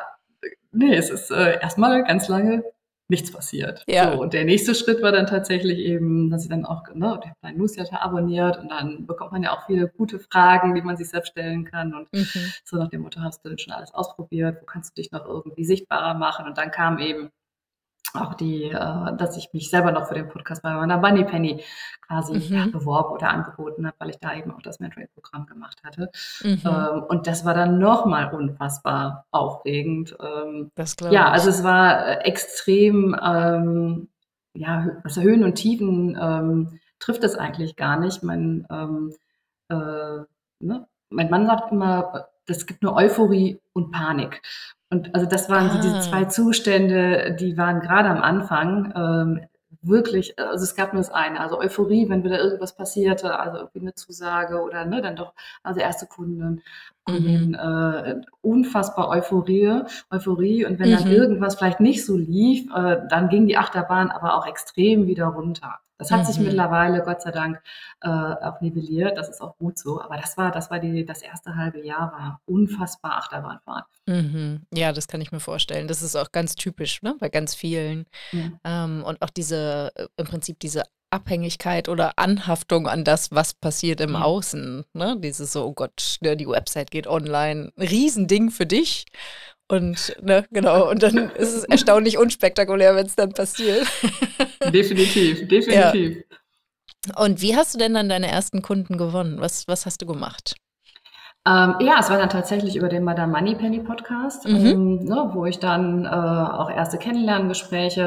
nee, 0.72 0.94
es 0.94 1.10
ist 1.10 1.30
äh, 1.30 1.60
erstmal 1.60 2.04
ganz 2.04 2.28
lange 2.28 2.64
nichts 3.10 3.32
passiert. 3.32 3.84
Ja. 3.88 4.12
So, 4.12 4.22
und 4.22 4.32
der 4.32 4.44
nächste 4.44 4.74
Schritt 4.74 5.02
war 5.02 5.12
dann 5.12 5.26
tatsächlich 5.26 5.78
eben, 5.78 6.30
dass 6.30 6.44
ich 6.44 6.48
dann 6.48 6.64
auch, 6.64 6.84
ne, 6.94 7.20
ich 7.24 7.30
meinen 7.42 7.58
Newsletter 7.58 8.00
abonniert 8.00 8.58
und 8.58 8.70
dann 8.70 9.06
bekommt 9.06 9.32
man 9.32 9.42
ja 9.42 9.52
auch 9.52 9.66
viele 9.66 9.88
gute 9.88 10.20
Fragen, 10.20 10.74
die 10.74 10.82
man 10.82 10.96
sich 10.96 11.08
selbst 11.08 11.32
stellen 11.32 11.64
kann. 11.64 11.92
Und 11.92 12.12
mhm. 12.12 12.52
so 12.64 12.76
nach 12.76 12.88
dem 12.88 13.02
Motto, 13.02 13.20
hast 13.20 13.44
du 13.44 13.48
denn 13.48 13.58
schon 13.58 13.74
alles 13.74 13.92
ausprobiert? 13.92 14.58
Wo 14.60 14.64
kannst 14.64 14.96
du 14.96 15.02
dich 15.02 15.10
noch 15.10 15.26
irgendwie 15.26 15.64
sichtbarer 15.64 16.14
machen? 16.14 16.46
Und 16.46 16.56
dann 16.56 16.70
kam 16.70 16.98
eben 16.98 17.30
auch 18.14 18.34
die, 18.34 18.64
äh, 18.64 19.16
dass 19.16 19.36
ich 19.36 19.50
mich 19.52 19.70
selber 19.70 19.92
noch 19.92 20.08
für 20.08 20.14
den 20.14 20.28
Podcast 20.28 20.62
bei 20.62 20.72
meiner 20.72 20.98
Bunny 20.98 21.24
Penny 21.24 21.62
quasi 22.06 22.34
mhm. 22.34 22.72
beworben 22.72 23.14
oder 23.14 23.30
angeboten 23.30 23.86
habe, 23.86 23.96
weil 23.98 24.10
ich 24.10 24.18
da 24.18 24.34
eben 24.34 24.50
auch 24.50 24.62
das 24.62 24.80
Mentoring-Programm 24.80 25.46
gemacht 25.46 25.80
hatte. 25.84 26.10
Mhm. 26.42 26.60
Ähm, 26.64 27.02
und 27.08 27.26
das 27.26 27.44
war 27.44 27.54
dann 27.54 27.78
nochmal 27.78 28.32
unfassbar 28.34 29.26
aufregend. 29.30 30.16
Ähm, 30.20 30.70
das 30.74 30.96
glaube 30.96 31.14
ja, 31.14 31.30
also 31.30 31.50
es 31.50 31.62
war 31.62 32.06
äh, 32.06 32.16
extrem, 32.24 33.16
ähm, 33.22 34.08
ja, 34.54 34.88
also 35.04 35.20
Höhen 35.20 35.44
und 35.44 35.54
Tiefen 35.54 36.18
ähm, 36.20 36.80
trifft 36.98 37.24
es 37.24 37.36
eigentlich 37.36 37.76
gar 37.76 37.98
nicht. 37.98 38.22
Mein, 38.22 38.66
ähm, 38.70 39.14
äh, 39.68 40.24
ne? 40.58 40.86
mein 41.10 41.30
Mann 41.30 41.46
sagt 41.46 41.72
immer, 41.72 42.29
es 42.50 42.66
gibt 42.66 42.82
nur 42.82 42.96
Euphorie 42.96 43.60
und 43.72 43.90
Panik. 43.90 44.42
Und 44.90 45.14
also 45.14 45.26
das 45.26 45.48
waren 45.48 45.68
ah. 45.68 45.72
so 45.74 45.80
diese 45.80 46.00
zwei 46.00 46.22
ah. 46.22 46.28
Zustände, 46.28 47.36
die 47.38 47.56
waren 47.56 47.80
gerade 47.80 48.08
am 48.08 48.22
Anfang 48.22 48.92
ähm, 48.96 49.40
wirklich, 49.82 50.38
also 50.38 50.64
es 50.64 50.74
gab 50.74 50.92
nur 50.92 51.02
das 51.02 51.12
eine, 51.12 51.40
also 51.40 51.58
Euphorie, 51.58 52.08
wenn 52.08 52.24
wieder 52.24 52.38
irgendwas 52.38 52.76
passierte, 52.76 53.38
also 53.38 53.58
irgendwie 53.58 53.80
eine 53.80 53.94
Zusage 53.94 54.60
oder 54.60 54.84
ne, 54.84 55.00
dann 55.00 55.16
doch, 55.16 55.32
also 55.62 55.80
erste 55.80 56.06
Kunden, 56.06 56.62
Kunden, 57.12 57.48
mhm. 57.48 57.54
äh, 57.54 58.14
unfassbar 58.40 59.08
Euphorie, 59.08 59.82
Euphorie 60.10 60.64
und 60.64 60.78
wenn 60.78 60.90
mhm. 60.90 60.96
dann 60.96 61.10
irgendwas 61.10 61.56
vielleicht 61.56 61.80
nicht 61.80 62.04
so 62.04 62.16
lief, 62.16 62.70
äh, 62.74 62.98
dann 63.08 63.28
ging 63.28 63.46
die 63.46 63.56
Achterbahn 63.56 64.10
aber 64.10 64.36
auch 64.36 64.46
extrem 64.46 65.06
wieder 65.06 65.26
runter. 65.26 65.78
Das 66.00 66.10
hat 66.10 66.20
mhm. 66.20 66.24
sich 66.24 66.38
mittlerweile, 66.38 67.02
Gott 67.02 67.20
sei 67.20 67.30
Dank, 67.30 67.60
äh, 68.00 68.08
auch 68.08 68.62
nivelliert. 68.62 69.18
Das 69.18 69.28
ist 69.28 69.42
auch 69.42 69.58
gut 69.58 69.78
so. 69.78 70.00
Aber 70.00 70.16
das 70.16 70.38
war, 70.38 70.50
das 70.50 70.70
war 70.70 70.78
die, 70.78 71.04
das 71.04 71.20
erste 71.20 71.56
halbe 71.56 71.84
Jahr 71.84 72.10
war 72.12 72.40
unfassbar 72.46 73.18
Achterbahnfahrt. 73.18 73.84
Mhm. 74.06 74.62
Ja, 74.72 74.92
das 74.92 75.08
kann 75.08 75.20
ich 75.20 75.30
mir 75.30 75.40
vorstellen. 75.40 75.88
Das 75.88 76.00
ist 76.02 76.16
auch 76.16 76.32
ganz 76.32 76.54
typisch, 76.54 77.02
ne? 77.02 77.16
Bei 77.20 77.28
ganz 77.28 77.54
vielen. 77.54 78.06
Ja. 78.32 78.48
Ähm, 78.64 79.04
und 79.04 79.20
auch 79.20 79.28
diese, 79.28 79.92
äh, 79.94 80.06
im 80.16 80.26
Prinzip 80.26 80.58
diese 80.58 80.84
Abhängigkeit 81.10 81.88
oder 81.88 82.12
Anhaftung 82.16 82.86
an 82.86 83.04
das, 83.04 83.32
was 83.32 83.54
passiert 83.54 84.00
im 84.00 84.14
ja. 84.14 84.22
Außen. 84.22 84.84
Ne? 84.92 85.16
Dieses 85.18 85.52
so, 85.52 85.64
oh 85.64 85.72
Gott, 85.72 86.18
ne, 86.20 86.36
die 86.36 86.48
Website 86.48 86.90
geht 86.90 87.06
online. 87.06 87.72
Riesending 87.76 88.50
für 88.50 88.66
dich. 88.66 89.06
Und 89.68 90.16
ne, 90.22 90.44
genau, 90.50 90.88
und 90.90 91.02
dann 91.02 91.30
ist 91.30 91.54
es 91.54 91.64
erstaunlich 91.64 92.18
unspektakulär, 92.18 92.94
wenn 92.94 93.06
es 93.06 93.16
dann 93.16 93.32
passiert. 93.32 93.86
Definitiv, 94.72 95.48
definitiv. 95.48 96.16
Ja. 96.16 97.22
Und 97.24 97.40
wie 97.40 97.56
hast 97.56 97.74
du 97.74 97.78
denn 97.78 97.94
dann 97.94 98.08
deine 98.08 98.30
ersten 98.30 98.62
Kunden 98.62 98.98
gewonnen? 98.98 99.40
Was, 99.40 99.66
was 99.66 99.86
hast 99.86 100.02
du 100.02 100.06
gemacht? 100.06 100.54
Ähm, 101.46 101.76
ja, 101.80 101.96
es 101.98 102.10
war 102.10 102.18
dann 102.18 102.28
tatsächlich 102.28 102.76
über 102.76 102.90
den 102.90 103.02
Madame 103.04 103.32
Money 103.32 103.54
Penny 103.54 103.80
Podcast, 103.80 104.46
mhm. 104.46 104.66
ähm, 104.66 105.04
ne, 105.04 105.30
wo 105.32 105.46
ich 105.46 105.58
dann 105.58 106.04
äh, 106.04 106.08
auch 106.08 106.70
erste 106.70 106.98
Kennenlerngespräche 106.98 108.02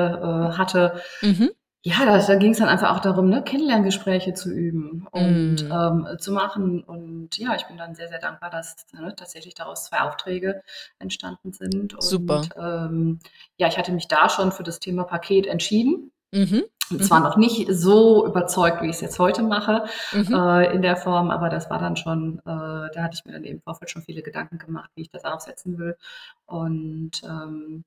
äh, 0.53 0.57
hatte. 0.57 1.01
Mhm 1.21 1.49
ja, 1.85 2.05
da, 2.05 2.17
da 2.17 2.35
ging 2.35 2.51
es 2.51 2.59
dann 2.59 2.69
einfach 2.69 2.95
auch 2.95 3.01
darum, 3.01 3.29
ne, 3.29 3.43
Kennenlerngespräche 3.43 4.33
zu 4.33 4.49
üben 4.49 5.05
und 5.11 5.67
mm. 5.67 5.71
ähm, 5.71 6.17
zu 6.17 6.31
machen. 6.31 6.81
Und 6.81 7.37
ja, 7.37 7.55
ich 7.55 7.65
bin 7.67 7.77
dann 7.77 7.93
sehr, 7.93 8.07
sehr 8.07 8.19
dankbar, 8.19 8.49
dass 8.49 8.85
ne, 8.93 9.13
tatsächlich 9.17 9.53
daraus 9.53 9.85
zwei 9.85 9.99
Aufträge 9.99 10.63
entstanden 10.99 11.51
sind. 11.51 11.93
Super. 11.99 12.37
Und 12.37 12.49
ähm, 12.57 13.19
ja, 13.57 13.67
ich 13.67 13.77
hatte 13.77 13.91
mich 13.91 14.07
da 14.07 14.29
schon 14.29 14.53
für 14.53 14.63
das 14.63 14.79
Thema 14.79 15.03
Paket 15.03 15.45
entschieden. 15.45 16.11
Mhm. 16.31 16.63
Und 16.89 17.03
zwar 17.03 17.19
mhm. 17.19 17.25
noch 17.25 17.37
nicht 17.37 17.67
so 17.69 18.25
überzeugt, 18.25 18.81
wie 18.81 18.87
ich 18.87 18.95
es 18.95 19.01
jetzt 19.01 19.19
heute 19.19 19.43
mache, 19.43 19.85
mhm. 20.13 20.33
äh, 20.33 20.73
in 20.73 20.81
der 20.81 20.95
Form, 20.95 21.31
aber 21.31 21.49
das 21.49 21.69
war 21.69 21.79
dann 21.79 21.97
schon, 21.97 22.39
äh, 22.39 22.43
da 22.45 22.95
hatte 22.95 23.15
ich 23.15 23.25
mir 23.25 23.33
dann 23.33 23.43
eben 23.43 23.57
im 23.57 23.61
Vorfeld 23.61 23.91
schon 23.91 24.03
viele 24.03 24.21
Gedanken 24.21 24.57
gemacht, 24.57 24.89
wie 24.95 25.01
ich 25.01 25.11
das 25.11 25.25
aufsetzen 25.25 25.77
will. 25.77 25.97
Und 26.45 27.21
ähm, 27.23 27.83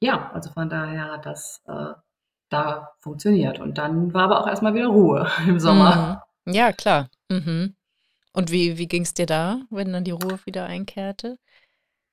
ja, 0.00 0.30
also 0.32 0.50
von 0.50 0.68
daher 0.68 1.12
hat 1.12 1.26
das 1.26 1.62
äh, 1.66 1.94
da 2.48 2.90
funktioniert. 3.00 3.60
Und 3.60 3.78
dann 3.78 4.12
war 4.14 4.24
aber 4.24 4.40
auch 4.40 4.46
erstmal 4.48 4.74
wieder 4.74 4.88
Ruhe 4.88 5.28
im 5.46 5.60
Sommer. 5.60 6.22
Mhm. 6.44 6.52
Ja, 6.52 6.72
klar. 6.72 7.08
Mhm. 7.28 7.74
Und 8.32 8.52
wie, 8.52 8.78
wie 8.78 8.86
ging 8.88 9.02
es 9.02 9.14
dir 9.14 9.26
da, 9.26 9.60
wenn 9.70 9.92
dann 9.92 10.04
die 10.04 10.12
Ruhe 10.12 10.38
wieder 10.44 10.64
einkehrte? 10.66 11.38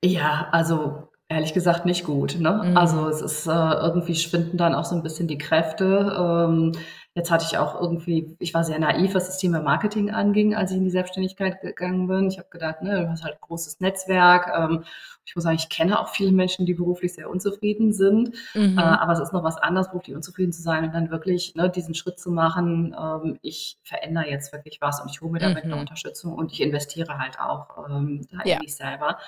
Ja, 0.02 0.48
also 0.52 1.08
ehrlich 1.28 1.54
gesagt 1.54 1.86
nicht 1.86 2.04
gut. 2.04 2.38
Ne? 2.38 2.62
Mhm. 2.64 2.76
Also 2.76 3.08
es 3.08 3.20
ist 3.20 3.46
äh, 3.46 3.50
irgendwie 3.50 4.14
schwinden 4.14 4.56
dann 4.56 4.74
auch 4.74 4.84
so 4.84 4.94
ein 4.94 5.02
bisschen 5.02 5.28
die 5.28 5.38
Kräfte. 5.38 6.14
Ähm, 6.18 6.72
jetzt 7.14 7.30
hatte 7.30 7.46
ich 7.48 7.58
auch 7.58 7.80
irgendwie, 7.80 8.36
ich 8.38 8.54
war 8.54 8.64
sehr 8.64 8.78
naiv, 8.78 9.14
was 9.14 9.26
das 9.26 9.38
Thema 9.38 9.60
Marketing 9.60 10.10
anging, 10.10 10.54
als 10.54 10.70
ich 10.70 10.76
in 10.76 10.84
die 10.84 10.90
Selbstständigkeit 10.90 11.60
gegangen 11.60 12.06
bin. 12.06 12.28
Ich 12.28 12.38
habe 12.38 12.48
gedacht, 12.50 12.82
ne, 12.82 13.02
du 13.02 13.10
hast 13.10 13.24
halt 13.24 13.40
großes 13.40 13.80
Netzwerk. 13.80 14.52
Ähm, 14.56 14.84
ich 15.26 15.34
muss 15.34 15.42
sagen, 15.42 15.56
ich 15.56 15.68
kenne 15.68 15.98
auch 15.98 16.08
viele 16.08 16.30
Menschen, 16.30 16.66
die 16.66 16.74
beruflich 16.74 17.12
sehr 17.12 17.28
unzufrieden 17.28 17.92
sind. 17.92 18.30
Mhm. 18.54 18.78
Äh, 18.78 18.82
aber 18.82 19.12
es 19.12 19.18
ist 19.18 19.32
noch 19.32 19.42
was 19.42 19.56
anderes, 19.58 19.88
beruflich 19.90 20.14
unzufrieden 20.14 20.52
zu 20.52 20.62
sein 20.62 20.84
und 20.84 20.94
dann 20.94 21.10
wirklich 21.10 21.54
ne, 21.56 21.68
diesen 21.68 21.94
Schritt 21.94 22.18
zu 22.20 22.30
machen. 22.30 22.94
Ähm, 22.98 23.38
ich 23.42 23.76
verändere 23.82 24.28
jetzt 24.28 24.52
wirklich 24.52 24.80
was 24.80 25.00
und 25.00 25.10
ich 25.10 25.20
hole 25.20 25.32
mir 25.32 25.40
damit 25.40 25.64
eine 25.64 25.74
Mhm. 25.74 25.80
Unterstützung 25.80 26.32
und 26.34 26.52
ich 26.52 26.62
investiere 26.62 27.18
halt 27.18 27.38
auch 27.40 27.88
ähm, 27.90 28.26
da 28.30 28.38
Ja. 28.44 28.54
in 28.54 28.60
mich 28.60 28.76
selber. 28.76 29.18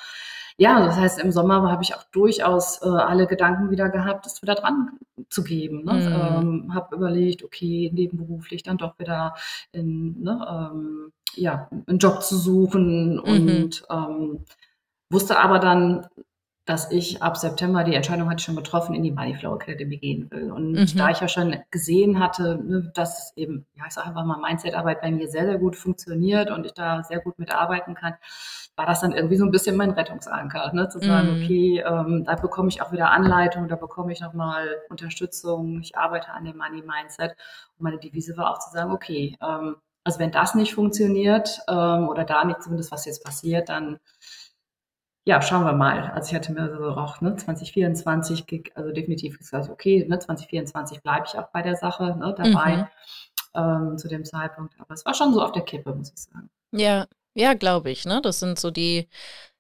Ja, 0.56 0.84
das 0.84 0.96
heißt, 0.96 1.20
im 1.20 1.30
Sommer 1.32 1.70
habe 1.70 1.82
ich 1.82 1.94
auch 1.94 2.04
durchaus 2.12 2.80
äh, 2.82 2.86
alle 2.88 3.26
Gedanken 3.26 3.70
wieder 3.70 3.88
gehabt, 3.88 4.24
das 4.26 4.40
wieder 4.42 4.54
dran 4.54 4.90
zu 5.30 5.42
geben. 5.44 5.84
Ne? 5.84 5.92
Mhm. 5.94 6.68
Ähm, 6.68 6.74
habe 6.74 6.94
überlegt, 6.96 7.42
okay, 7.44 7.90
nebenberuflich 7.92 8.62
dann 8.62 8.78
doch 8.78 8.98
wieder 8.98 9.34
in, 9.72 10.20
ne, 10.22 10.70
ähm, 10.72 11.12
ja, 11.34 11.68
einen 11.86 11.98
Job 11.98 12.22
zu 12.22 12.36
suchen 12.36 13.14
Mhm. 13.16 13.20
und 13.20 13.82
ähm, 13.90 14.44
wusste 15.10 15.38
aber 15.38 15.58
dann, 15.58 16.06
dass 16.64 16.90
ich 16.90 17.22
ab 17.22 17.38
September 17.38 17.82
die 17.82 17.94
Entscheidung 17.94 18.28
hatte 18.28 18.44
schon 18.44 18.54
getroffen, 18.56 18.94
in 18.94 19.02
die 19.02 19.10
Moneyflow 19.10 19.54
Academy 19.56 19.96
gehen 19.96 20.30
will. 20.30 20.52
Und 20.52 20.72
Mhm. 20.74 20.98
da 20.98 21.08
ich 21.08 21.18
ja 21.20 21.26
schon 21.28 21.56
gesehen 21.70 22.18
hatte, 22.18 22.58
ne, 22.62 22.90
dass 22.94 23.32
eben, 23.36 23.64
ja, 23.74 23.84
ich 23.86 23.94
sage 23.94 24.08
einfach 24.08 24.24
mal, 24.26 24.36
Mindset-Arbeit 24.38 25.00
bei 25.00 25.10
mir 25.10 25.28
sehr, 25.28 25.46
sehr 25.46 25.56
gut 25.56 25.76
funktioniert 25.76 26.50
und 26.50 26.66
ich 26.66 26.74
da 26.74 27.02
sehr 27.04 27.20
gut 27.20 27.38
mitarbeiten 27.38 27.94
kann, 27.94 28.14
war 28.76 28.84
das 28.84 29.00
dann 29.00 29.12
irgendwie 29.12 29.36
so 29.36 29.46
ein 29.46 29.50
bisschen 29.50 29.76
mein 29.76 29.92
Rettungsanker, 29.92 30.72
ne? 30.74 30.88
zu 30.90 30.98
sagen, 31.00 31.28
Mhm. 31.28 31.42
okay, 31.42 31.84
ähm, 31.86 32.24
da 32.26 32.34
bekomme 32.36 32.68
ich 32.68 32.82
auch 32.82 32.92
wieder 32.92 33.10
Anleitung, 33.12 33.66
da 33.68 33.76
bekomme 33.76 34.12
ich 34.12 34.20
nochmal 34.20 34.68
Unterstützung, 34.90 35.80
ich 35.80 35.96
arbeite 35.96 36.32
an 36.32 36.44
dem 36.44 36.58
Money-Mindset. 36.58 37.30
Und 37.30 37.80
meine 37.82 37.98
Devise 37.98 38.36
war 38.36 38.50
auch 38.52 38.58
zu 38.58 38.70
sagen, 38.70 38.92
okay, 38.92 39.38
ähm, 39.42 39.76
also 40.04 40.18
wenn 40.20 40.32
das 40.32 40.54
nicht 40.54 40.74
funktioniert 40.74 41.60
ähm, 41.66 42.08
oder 42.08 42.24
da 42.24 42.44
nicht 42.44 42.62
zumindest 42.62 42.92
was 42.92 43.06
jetzt 43.06 43.24
passiert, 43.24 43.68
dann 43.70 43.98
ja, 45.28 45.42
schauen 45.42 45.64
wir 45.64 45.72
mal. 45.74 46.10
Also 46.12 46.30
ich 46.30 46.34
hatte 46.34 46.52
mir 46.52 46.68
so 46.76 46.84
auch 46.90 47.20
ne, 47.20 47.36
2024, 47.36 48.46
ge- 48.46 48.64
also 48.74 48.90
definitiv 48.92 49.38
gesagt, 49.38 49.68
okay, 49.70 50.04
ne, 50.08 50.18
2024 50.18 51.02
bleibe 51.02 51.26
ich 51.28 51.38
auch 51.38 51.48
bei 51.52 51.62
der 51.62 51.76
Sache 51.76 52.16
ne, 52.18 52.34
dabei 52.36 52.88
ähm, 53.54 53.98
zu 53.98 54.08
dem 54.08 54.24
Zeitpunkt. 54.24 54.74
Aber 54.80 54.94
es 54.94 55.06
war 55.06 55.14
schon 55.14 55.34
so 55.34 55.42
auf 55.42 55.52
der 55.52 55.62
Kippe, 55.64 55.94
muss 55.94 56.12
ich 56.12 56.20
sagen. 56.20 56.50
Ja, 56.72 57.06
ja, 57.34 57.54
glaube 57.54 57.90
ich, 57.90 58.04
ne? 58.04 58.20
Das 58.22 58.40
sind 58.40 58.58
so 58.58 58.70
die 58.70 59.08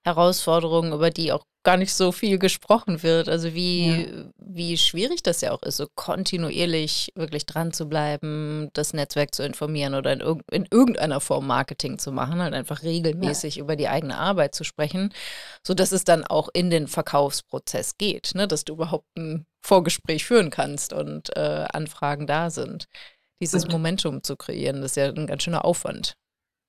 Herausforderungen, 0.08 0.92
über 0.92 1.10
die 1.10 1.32
auch 1.32 1.44
gar 1.64 1.76
nicht 1.76 1.92
so 1.92 2.12
viel 2.12 2.38
gesprochen 2.38 3.02
wird. 3.02 3.28
Also 3.28 3.52
wie, 3.52 4.08
wie 4.38 4.78
schwierig 4.78 5.22
das 5.22 5.42
ja 5.42 5.52
auch 5.52 5.62
ist, 5.62 5.76
so 5.76 5.86
kontinuierlich 5.94 7.12
wirklich 7.14 7.44
dran 7.46 7.72
zu 7.72 7.88
bleiben, 7.88 8.70
das 8.72 8.94
Netzwerk 8.94 9.34
zu 9.34 9.42
informieren 9.44 9.94
oder 9.94 10.12
in, 10.12 10.20
irg 10.20 10.40
in 10.50 10.66
irgendeiner 10.70 11.20
Form 11.20 11.46
Marketing 11.46 11.98
zu 11.98 12.10
machen, 12.10 12.40
halt 12.40 12.54
einfach 12.54 12.82
regelmäßig 12.82 13.58
über 13.58 13.76
die 13.76 13.88
eigene 13.88 14.16
Arbeit 14.16 14.54
zu 14.54 14.64
sprechen, 14.64 15.12
sodass 15.66 15.92
es 15.92 16.04
dann 16.04 16.24
auch 16.24 16.48
in 16.52 16.70
den 16.70 16.88
Verkaufsprozess 16.88 17.98
geht, 17.98 18.34
ne? 18.34 18.48
Dass 18.48 18.64
du 18.64 18.72
überhaupt 18.74 19.08
ein 19.18 19.44
Vorgespräch 19.60 20.24
führen 20.24 20.50
kannst 20.50 20.92
und 20.92 21.36
äh, 21.36 21.66
Anfragen 21.72 22.26
da 22.26 22.48
sind. 22.50 22.86
Dieses 23.42 23.64
Und- 23.64 23.72
Momentum 23.72 24.22
zu 24.22 24.36
kreieren, 24.36 24.80
das 24.80 24.92
ist 24.92 24.96
ja 24.96 25.08
ein 25.08 25.26
ganz 25.26 25.42
schöner 25.42 25.64
Aufwand. 25.64 26.14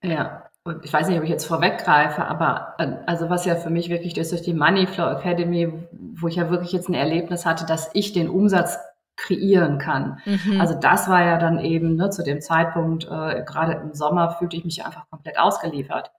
Ja, 0.04 0.44
und 0.64 0.84
ich 0.86 0.94
weiß 0.94 1.08
nicht, 1.08 1.18
ob 1.18 1.24
ich 1.24 1.30
jetzt 1.30 1.46
vorweggreife, 1.46 2.26
aber 2.26 2.76
äh, 2.78 2.94
also 3.06 3.30
was 3.30 3.46
ja 3.46 3.56
für 3.56 3.70
mich 3.70 3.90
wirklich 3.90 4.18
ist 4.18 4.32
durch 4.32 4.42
die 4.42 4.54
Moneyflow 4.54 5.06
Academy, 5.18 5.74
wo 5.92 6.28
ich 6.28 6.36
ja 6.36 6.50
wirklich 6.50 6.72
jetzt 6.72 6.90
ein 6.90 6.94
Erlebnis 6.94 7.46
hatte, 7.46 7.66
dass 7.66 7.90
ich 7.94 8.14
den 8.14 8.30
Umsatz 8.30 8.78
kreieren 9.16 9.78
kann. 9.80 10.20
Mhm. 10.26 10.62
Also 10.62 10.76
das 10.80 11.10
war 11.10 11.24
ja 11.26 11.38
dann 11.38 11.60
eben 11.60 11.96
ne, 11.96 12.10
zu 12.10 12.24
dem 12.24 12.42
Zeitpunkt, 12.42 13.06
äh, 13.06 13.44
gerade 13.46 13.74
im 13.74 13.94
Sommer 13.94 14.32
fühlte 14.32 14.56
ich 14.56 14.66
mich 14.66 14.86
einfach 14.86 15.10
komplett 15.10 15.38
ausgeliefert. 15.40 16.12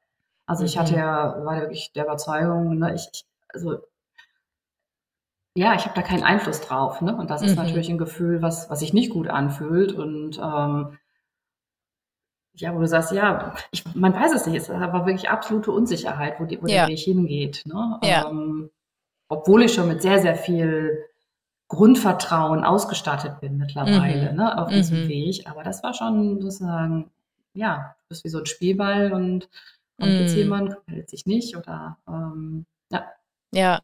Also 0.46 0.64
ich 0.64 0.76
Mhm. 0.76 0.80
hatte 0.80 0.96
ja, 0.96 1.44
war 1.44 1.54
ja 1.56 1.60
wirklich 1.62 1.92
der 1.92 2.04
Überzeugung, 2.04 2.78
ne, 2.78 2.94
ich, 2.94 3.08
ich 3.12 3.24
also 3.52 3.78
ja, 5.56 5.74
ich 5.74 5.84
habe 5.84 5.94
da 5.94 6.02
keinen 6.02 6.22
Einfluss 6.22 6.60
drauf, 6.60 7.00
ne? 7.00 7.16
Und 7.16 7.30
das 7.30 7.42
ist 7.42 7.56
Mhm. 7.56 7.62
natürlich 7.64 7.88
ein 7.88 7.98
Gefühl, 7.98 8.40
was, 8.42 8.70
was 8.70 8.80
sich 8.80 8.92
nicht 8.92 9.10
gut 9.10 9.28
anfühlt. 9.28 9.92
Und 9.92 10.38
ähm, 10.38 10.98
ja, 12.60 12.74
wo 12.74 12.78
du 12.80 12.86
sagst, 12.86 13.12
ja, 13.12 13.54
ich, 13.70 13.84
man 13.94 14.14
weiß 14.14 14.32
es 14.34 14.46
nicht, 14.46 14.56
es 14.56 14.68
war 14.68 15.06
wirklich 15.06 15.28
absolute 15.30 15.70
Unsicherheit, 15.72 16.38
wo, 16.40 16.44
die, 16.44 16.60
wo 16.62 16.66
Ja. 16.66 16.80
der 16.86 16.88
Weg 16.88 16.98
hingeht. 16.98 17.62
Ne? 17.66 17.98
Ja. 18.04 18.28
Ähm, 18.28 18.70
obwohl 19.28 19.62
ich 19.62 19.72
schon 19.74 19.88
mit 19.88 20.02
sehr, 20.02 20.18
sehr 20.20 20.34
viel 20.36 21.04
Grundvertrauen 21.68 22.64
ausgestattet 22.64 23.40
bin 23.40 23.56
mittlerweile 23.56 24.30
Mhm. 24.30 24.36
ne, 24.36 24.58
auf 24.58 24.68
diesem 24.70 25.04
Mhm. 25.04 25.08
Weg. 25.08 25.48
Aber 25.48 25.62
das 25.62 25.82
war 25.84 25.94
schon 25.94 26.40
sozusagen, 26.40 27.10
ja, 27.54 27.94
du 28.00 28.08
bist 28.08 28.24
wie 28.24 28.28
so 28.28 28.38
ein 28.40 28.46
Spielball 28.46 29.12
und 29.12 29.48
kommt 30.00 30.12
jetzt 30.18 30.34
Mm. 30.34 30.38
jemand, 30.38 30.76
meldet 30.88 31.08
sich 31.10 31.26
nicht 31.26 31.56
oder 31.56 31.96
ähm, 32.08 32.66
ja. 32.90 33.04
Ja. 33.52 33.80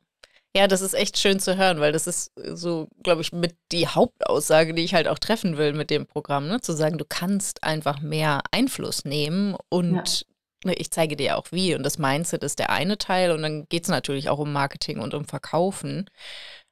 Ja, 0.57 0.67
das 0.69 0.81
ist 0.81 0.95
echt 0.95 1.19
schön 1.19 1.39
zu 1.39 1.59
hören, 1.59 1.81
weil 1.81 1.93
das 1.93 2.07
ist 2.07 2.33
so, 2.55 2.89
glaube 3.03 3.21
ich, 3.21 3.31
mit 3.31 3.55
die 3.73 3.89
Hauptaussage, 3.89 4.73
die 4.73 4.85
ich 4.85 4.95
halt 4.95 5.07
auch 5.07 5.19
treffen 5.19 5.59
will 5.59 5.75
mit 5.75 5.91
dem 5.91 6.07
Programm, 6.07 6.49
ne? 6.49 6.63
Zu 6.63 6.73
sagen, 6.73 6.97
du 6.97 7.05
kannst 7.07 7.63
einfach 7.63 8.01
mehr 8.01 8.41
Einfluss 8.53 9.05
nehmen 9.05 9.55
und 9.69 10.25
ne, 10.65 10.73
ich 10.73 10.91
zeige 10.91 11.15
dir 11.15 11.37
auch 11.37 11.49
wie. 11.51 11.75
Und 11.75 11.83
das 11.83 11.99
Mindset 11.99 12.43
ist 12.43 12.59
der 12.59 12.71
eine 12.71 12.97
Teil 12.97 13.33
und 13.33 13.43
dann 13.43 13.67
geht 13.69 13.83
es 13.83 13.91
natürlich 13.91 14.31
auch 14.31 14.39
um 14.39 14.51
Marketing 14.51 14.99
und 14.99 15.13
um 15.13 15.27
Verkaufen. 15.27 16.09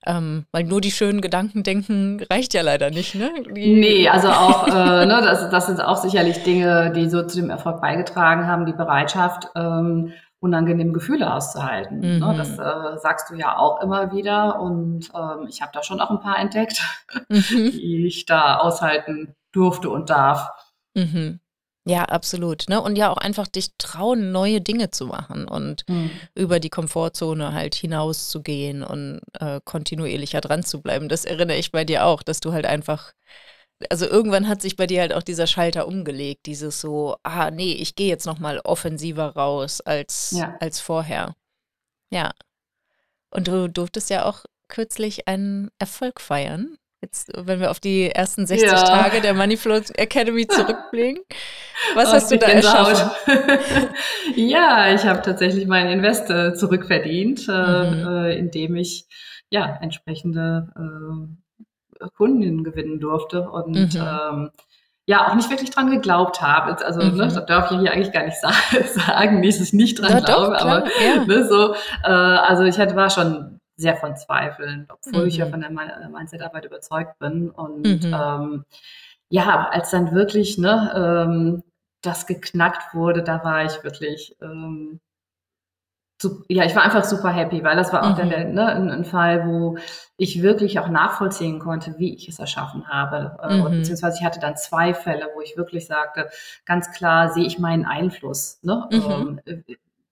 Ähm, 0.06 0.46
weil 0.50 0.64
nur 0.64 0.80
die 0.80 0.90
schönen 0.90 1.20
Gedanken 1.20 1.62
denken 1.62 2.22
reicht 2.30 2.54
ja 2.54 2.62
leider 2.62 2.90
nicht, 2.90 3.14
ne? 3.14 3.30
Die, 3.54 3.74
Nee, 3.74 4.08
also 4.08 4.28
auch, 4.28 4.66
äh, 4.66 5.04
ne, 5.06 5.20
das, 5.22 5.50
das 5.50 5.66
sind 5.66 5.80
auch 5.80 5.96
sicherlich 5.96 6.42
Dinge, 6.42 6.90
die 6.94 7.10
so 7.10 7.26
zu 7.26 7.38
dem 7.40 7.50
Erfolg 7.50 7.82
beigetragen 7.82 8.46
haben, 8.46 8.64
die 8.64 8.72
Bereitschaft, 8.72 9.48
ähm, 9.54 10.12
unangenehme 10.44 10.92
Gefühle 10.92 11.32
auszuhalten. 11.32 11.98
Mhm. 11.98 12.18
Ne, 12.20 12.34
das 12.36 12.58
äh, 12.58 12.98
sagst 12.98 13.30
du 13.30 13.34
ja 13.34 13.56
auch 13.58 13.80
immer 13.82 14.12
wieder 14.12 14.60
und 14.60 15.10
ähm, 15.14 15.46
ich 15.48 15.62
habe 15.62 15.72
da 15.72 15.82
schon 15.82 16.00
auch 16.00 16.10
ein 16.10 16.20
paar 16.20 16.38
entdeckt, 16.38 16.80
Mhm. 17.28 17.40
die 17.72 18.06
ich 18.06 18.26
da 18.26 18.58
aushalten 18.58 19.34
durfte 19.52 19.88
und 19.90 20.10
darf. 20.10 20.50
Mhm. 20.94 21.40
Ja, 21.86 22.04
absolut. 22.04 22.64
Ne? 22.70 22.80
Und 22.80 22.96
ja 22.96 23.10
auch 23.10 23.18
einfach 23.18 23.46
dich 23.46 23.76
trauen, 23.76 24.32
neue 24.32 24.62
Dinge 24.62 24.90
zu 24.90 25.06
machen 25.06 25.46
und 25.46 25.84
Hm. 25.86 26.10
über 26.34 26.58
die 26.58 26.70
Komfortzone 26.70 27.52
halt 27.52 27.74
hinauszugehen 27.74 28.82
und 28.82 29.20
äh, 29.38 29.60
kontinuierlicher 29.64 30.40
dran 30.40 30.62
zu 30.62 30.80
bleiben. 30.80 31.10
Das 31.10 31.26
erinnere 31.26 31.58
ich 31.58 31.72
bei 31.72 31.84
dir 31.84 32.06
auch, 32.06 32.22
dass 32.22 32.40
du 32.40 32.52
halt 32.54 32.64
einfach, 32.64 33.12
also 33.90 34.06
irgendwann 34.06 34.48
hat 34.48 34.62
sich 34.62 34.76
bei 34.76 34.86
dir 34.86 35.00
halt 35.00 35.12
auch 35.12 35.22
dieser 35.22 35.46
Schalter 35.46 35.86
umgelegt, 35.86 36.46
dieses 36.46 36.80
so, 36.80 37.16
ah 37.22 37.50
nee, 37.50 37.72
ich 37.72 37.94
gehe 37.96 38.08
jetzt 38.08 38.26
nochmal 38.26 38.60
offensiver 38.64 39.34
raus 39.36 39.80
als, 39.80 40.30
Ja. 40.32 40.56
als 40.60 40.80
vorher. 40.80 41.34
Ja. 42.10 42.32
Und 43.30 43.48
du 43.48 43.68
durftest 43.68 44.10
ja 44.10 44.24
auch 44.26 44.44
kürzlich 44.68 45.26
einen 45.28 45.70
Erfolg 45.78 46.20
feiern. 46.20 46.76
Jetzt, 47.02 47.30
wenn 47.36 47.60
wir 47.60 47.70
auf 47.70 47.80
die 47.80 48.10
ersten 48.10 48.46
60 48.46 48.70
Ja. 48.70 48.82
Tage 48.82 49.20
der 49.20 49.34
Moneyflow 49.34 49.80
Academy 49.96 50.46
zurückblicken. 50.48 51.22
Was 51.94 52.08
Oh, 52.08 52.12
hast 52.12 52.30
du 52.30 52.38
da 52.38 52.46
erschaffen? 52.46 53.10
ja, 54.36 54.94
ich 54.94 55.04
habe 55.04 55.20
tatsächlich 55.20 55.66
meinen 55.66 55.90
Invest 55.90 56.30
äh, 56.30 56.54
zurückverdient, 56.54 57.46
äh, 57.48 57.90
Mhm. 57.90 58.06
äh, 58.08 58.36
indem 58.38 58.76
ich 58.76 59.06
ja 59.50 59.78
entsprechende 59.82 60.72
äh, 60.76 61.43
Kundinnen 62.10 62.64
gewinnen 62.64 63.00
durfte 63.00 63.48
und 63.48 63.74
Mhm. 63.76 63.90
ähm, 64.00 64.50
ja 65.06 65.28
auch 65.28 65.34
nicht 65.34 65.50
wirklich 65.50 65.70
dran 65.70 65.90
geglaubt 65.90 66.40
habe. 66.40 66.84
Also 66.84 67.02
Mhm. 67.02 67.16
ne, 67.16 67.24
das 67.28 67.46
darf 67.46 67.70
ich 67.70 67.78
hier 67.78 67.92
eigentlich 67.92 68.12
gar 68.12 68.24
nicht 68.24 68.36
sa 68.40 68.52
sagen, 68.84 69.42
dass 69.42 69.60
ich 69.60 69.72
nicht 69.72 70.00
dran 70.00 70.18
doch, 70.18 70.24
glaube, 70.24 70.56
klar, 70.56 70.60
aber 70.62 70.84
ja. 71.04 71.24
ne, 71.26 71.44
so, 71.48 71.74
äh, 72.04 72.08
also 72.08 72.62
ich 72.64 72.78
hatte, 72.78 72.96
war 72.96 73.10
schon 73.10 73.58
sehr 73.76 73.96
von 73.96 74.16
Zweifeln, 74.16 74.86
obwohl 74.88 75.26
ich 75.26 75.36
ja 75.36 75.46
Mhm. 75.46 75.50
von 75.50 75.60
der 75.60 75.70
äh, 75.70 76.08
Mindset-Arbeit 76.08 76.64
überzeugt 76.64 77.18
bin. 77.18 77.50
Und 77.50 77.82
Mhm. 77.84 78.14
ähm, 78.14 78.64
ja, 79.28 79.68
als 79.70 79.90
dann 79.90 80.14
wirklich 80.14 80.58
ne, 80.58 81.24
ähm, 81.26 81.62
das 82.02 82.26
geknackt 82.26 82.94
wurde, 82.94 83.22
da 83.22 83.42
war 83.44 83.64
ich 83.64 83.82
wirklich, 83.82 84.36
ähm, 84.40 85.00
ja, 86.48 86.64
ich 86.64 86.74
war 86.76 86.82
einfach 86.82 87.04
super 87.04 87.30
happy, 87.30 87.62
weil 87.64 87.76
das 87.76 87.92
war 87.92 88.04
auch 88.04 88.16
dann 88.16 88.26
Mhm. 88.26 88.30
der, 88.30 88.44
ne, 88.44 88.66
ein, 88.66 88.90
ein 88.90 89.04
Fall, 89.04 89.46
wo 89.46 89.76
ich 90.16 90.42
wirklich 90.42 90.78
auch 90.78 90.88
nachvollziehen 90.88 91.58
konnte, 91.58 91.94
wie 91.98 92.14
ich 92.14 92.28
es 92.28 92.38
erschaffen 92.38 92.88
habe. 92.88 93.36
Äh, 93.42 93.62
und 93.62 93.70
Mhm. 93.72 93.76
beziehungsweise 93.78 94.18
ich 94.18 94.24
hatte 94.24 94.40
dann 94.40 94.56
zwei 94.56 94.94
Fälle, 94.94 95.28
wo 95.34 95.40
ich 95.40 95.56
wirklich 95.56 95.86
sagte, 95.86 96.30
ganz 96.64 96.90
klar 96.92 97.30
sehe 97.32 97.44
ich 97.44 97.58
meinen 97.58 97.84
Einfluss. 97.86 98.58
Ne? 98.62 98.86
Mhm. 98.90 99.40
Ähm, 99.46 99.64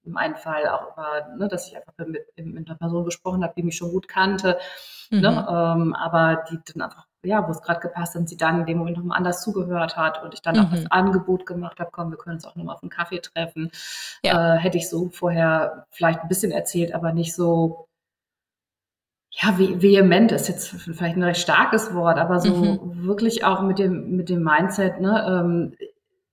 Im 0.04 0.16
einen 0.16 0.34
Fall 0.36 0.66
auch 0.68 0.92
über, 0.92 1.28
ne, 1.38 1.48
dass 1.48 1.68
ich 1.68 1.76
einfach 1.76 1.92
mit, 2.06 2.22
mit 2.36 2.68
einer 2.68 2.76
Person 2.78 3.04
gesprochen 3.04 3.44
habe, 3.44 3.54
die 3.56 3.62
mich 3.62 3.76
schon 3.76 3.90
gut 3.92 4.08
kannte, 4.08 4.58
Mhm. 5.10 5.20
ne? 5.20 5.46
ähm, 5.48 5.94
aber 5.94 6.44
die 6.50 6.58
dann 6.72 6.82
einfach 6.82 7.06
ja, 7.24 7.46
wo 7.46 7.50
es 7.50 7.62
gerade 7.62 7.80
gepasst 7.80 8.14
hat 8.14 8.20
und 8.20 8.28
sie 8.28 8.36
dann 8.36 8.60
in 8.60 8.66
dem 8.66 8.78
Moment 8.78 8.96
nochmal 8.96 9.18
anders 9.18 9.42
zugehört 9.42 9.96
hat 9.96 10.22
und 10.22 10.34
ich 10.34 10.42
dann 10.42 10.56
mhm. 10.56 10.62
auch 10.62 10.70
das 10.70 10.90
Angebot 10.90 11.46
gemacht 11.46 11.80
habe, 11.80 11.90
komm, 11.92 12.10
wir 12.10 12.18
können 12.18 12.36
uns 12.36 12.44
auch 12.44 12.56
nochmal 12.56 12.74
auf 12.74 12.82
einen 12.82 12.90
Kaffee 12.90 13.20
treffen. 13.20 13.70
Ja. 14.24 14.56
Äh, 14.56 14.58
hätte 14.58 14.78
ich 14.78 14.88
so 14.88 15.10
vorher 15.10 15.86
vielleicht 15.90 16.20
ein 16.20 16.28
bisschen 16.28 16.52
erzählt, 16.52 16.94
aber 16.94 17.12
nicht 17.12 17.34
so, 17.34 17.86
ja, 19.30 19.56
vehement 19.56 20.30
ist 20.32 20.48
jetzt 20.48 20.68
vielleicht 20.68 21.16
ein 21.16 21.22
recht 21.22 21.40
starkes 21.40 21.94
Wort, 21.94 22.18
aber 22.18 22.40
so 22.40 22.54
mhm. 22.54 23.06
wirklich 23.06 23.44
auch 23.44 23.62
mit 23.62 23.78
dem, 23.78 24.16
mit 24.16 24.28
dem 24.28 24.42
Mindset, 24.42 25.00
ne, 25.00 25.24
ähm, 25.26 25.74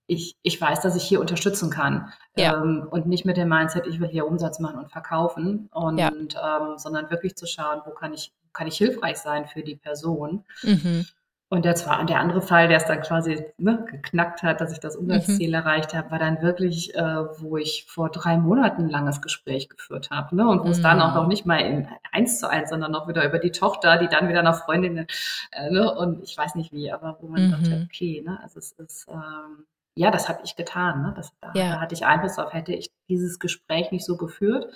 ich, 0.10 0.36
ich 0.41 0.60
weiß, 0.60 0.81
dass 0.81 0.96
ich 0.96 1.03
hier 1.03 1.22
unterstützen 1.22 1.69
kann. 1.69 2.12
Ja. 2.36 2.62
Ähm, 2.62 2.88
und 2.89 3.05
nicht 3.05 3.25
mit 3.25 3.38
dem 3.38 3.48
Mindset, 3.48 3.86
ich 3.86 4.00
will 4.00 4.08
hier 4.08 4.25
Umsatz 4.25 4.60
machen 4.60 4.79
und 4.79 4.91
verkaufen. 4.91 5.69
Und 5.72 6.00
ja. 6.00 6.10
ähm, 6.10 6.77
sondern 6.77 7.12
wirklich 7.12 7.36
zu 7.36 7.46
schauen, 7.46 7.81
wo 7.86 7.91
kann 7.91 8.13
ich, 8.13 8.34
kann 8.60 8.68
ich 8.68 8.78
hilfreich 8.78 9.18
sein 9.18 9.48
für 9.48 9.63
die 9.63 9.78
Person. 9.78 10.44
Mhm. 10.63 11.06
Und 11.48 11.63
der, 11.63 11.75
zwar, 11.75 12.06
der 12.06 12.20
andere 12.20 12.42
Fall, 12.42 12.68
der 12.68 12.78
es 12.78 12.86
dann 12.86 13.01
quasi 13.01 13.44
ne, 13.58 13.86
geknackt 13.89 14.44
hat, 14.44 14.60
dass 14.62 14.74
ich 14.74 14.82
das 14.82 14.98
Umsatzziel 14.98 15.48
mhm. 15.48 15.56
erreicht 15.56 15.96
habe, 15.96 16.12
war 16.12 16.20
dann 16.20 16.42
wirklich, 16.42 16.94
äh, 16.94 17.25
wo 17.39 17.56
ich 17.58 17.86
vor 17.88 18.12
drei 18.12 18.38
Monaten 18.38 18.84
ein 18.84 18.89
langes 18.89 19.22
Gespräch 19.22 19.70
geführt 19.70 20.12
habe. 20.12 20.36
Ne? 20.36 20.48
Und 20.48 20.60
wo 20.60 20.66
mhm. 20.66 20.72
es 20.72 20.82
dann 20.82 21.01
auch 21.01 21.16
noch 21.16 21.25
nicht 21.25 21.46
mal 21.46 21.60
in 21.62 21.88
eins 22.12 22.39
zu 22.39 22.50
eins, 22.50 22.70
sondern 22.70 22.92
noch 22.92 23.08
wieder 23.08 23.25
über 23.25 23.39
die 23.39 23.51
Tochter, 23.51 23.98
die 23.98 24.10
dann 24.10 24.28
wieder 24.28 24.44
noch 24.44 24.63
Freundinnen, 24.66 25.08
äh, 25.51 25.72
ne? 25.72 25.92
und 25.96 26.22
ich 26.22 26.38
weiß 26.38 26.54
nicht 26.56 26.74
wie, 26.74 26.92
aber 26.92 27.18
wo 27.22 27.28
man 27.30 27.48
mhm. 27.48 27.51
dachte, 27.51 27.88
okay, 27.88 28.22
ne? 28.24 28.39
also 28.44 28.60
es 28.60 28.74
ist, 28.74 29.08
ähm, 29.10 29.66
ja, 29.96 30.12
das 30.12 30.28
habe 30.28 30.42
ich 30.44 30.58
getan. 30.58 31.01
Ne? 31.01 31.13
Das, 31.16 31.32
da, 31.39 31.54
ja. 31.56 31.70
da, 31.75 31.80
hatte 31.80 31.96
ich 31.96 32.06
Einfluss 32.06 32.38
auf, 32.38 32.54
hätte 32.54 32.74
ich 32.74 32.92
dieses 33.08 33.39
Gespräch 33.39 33.92
nicht 33.92 34.06
so 34.06 34.18
geführt 34.18 34.68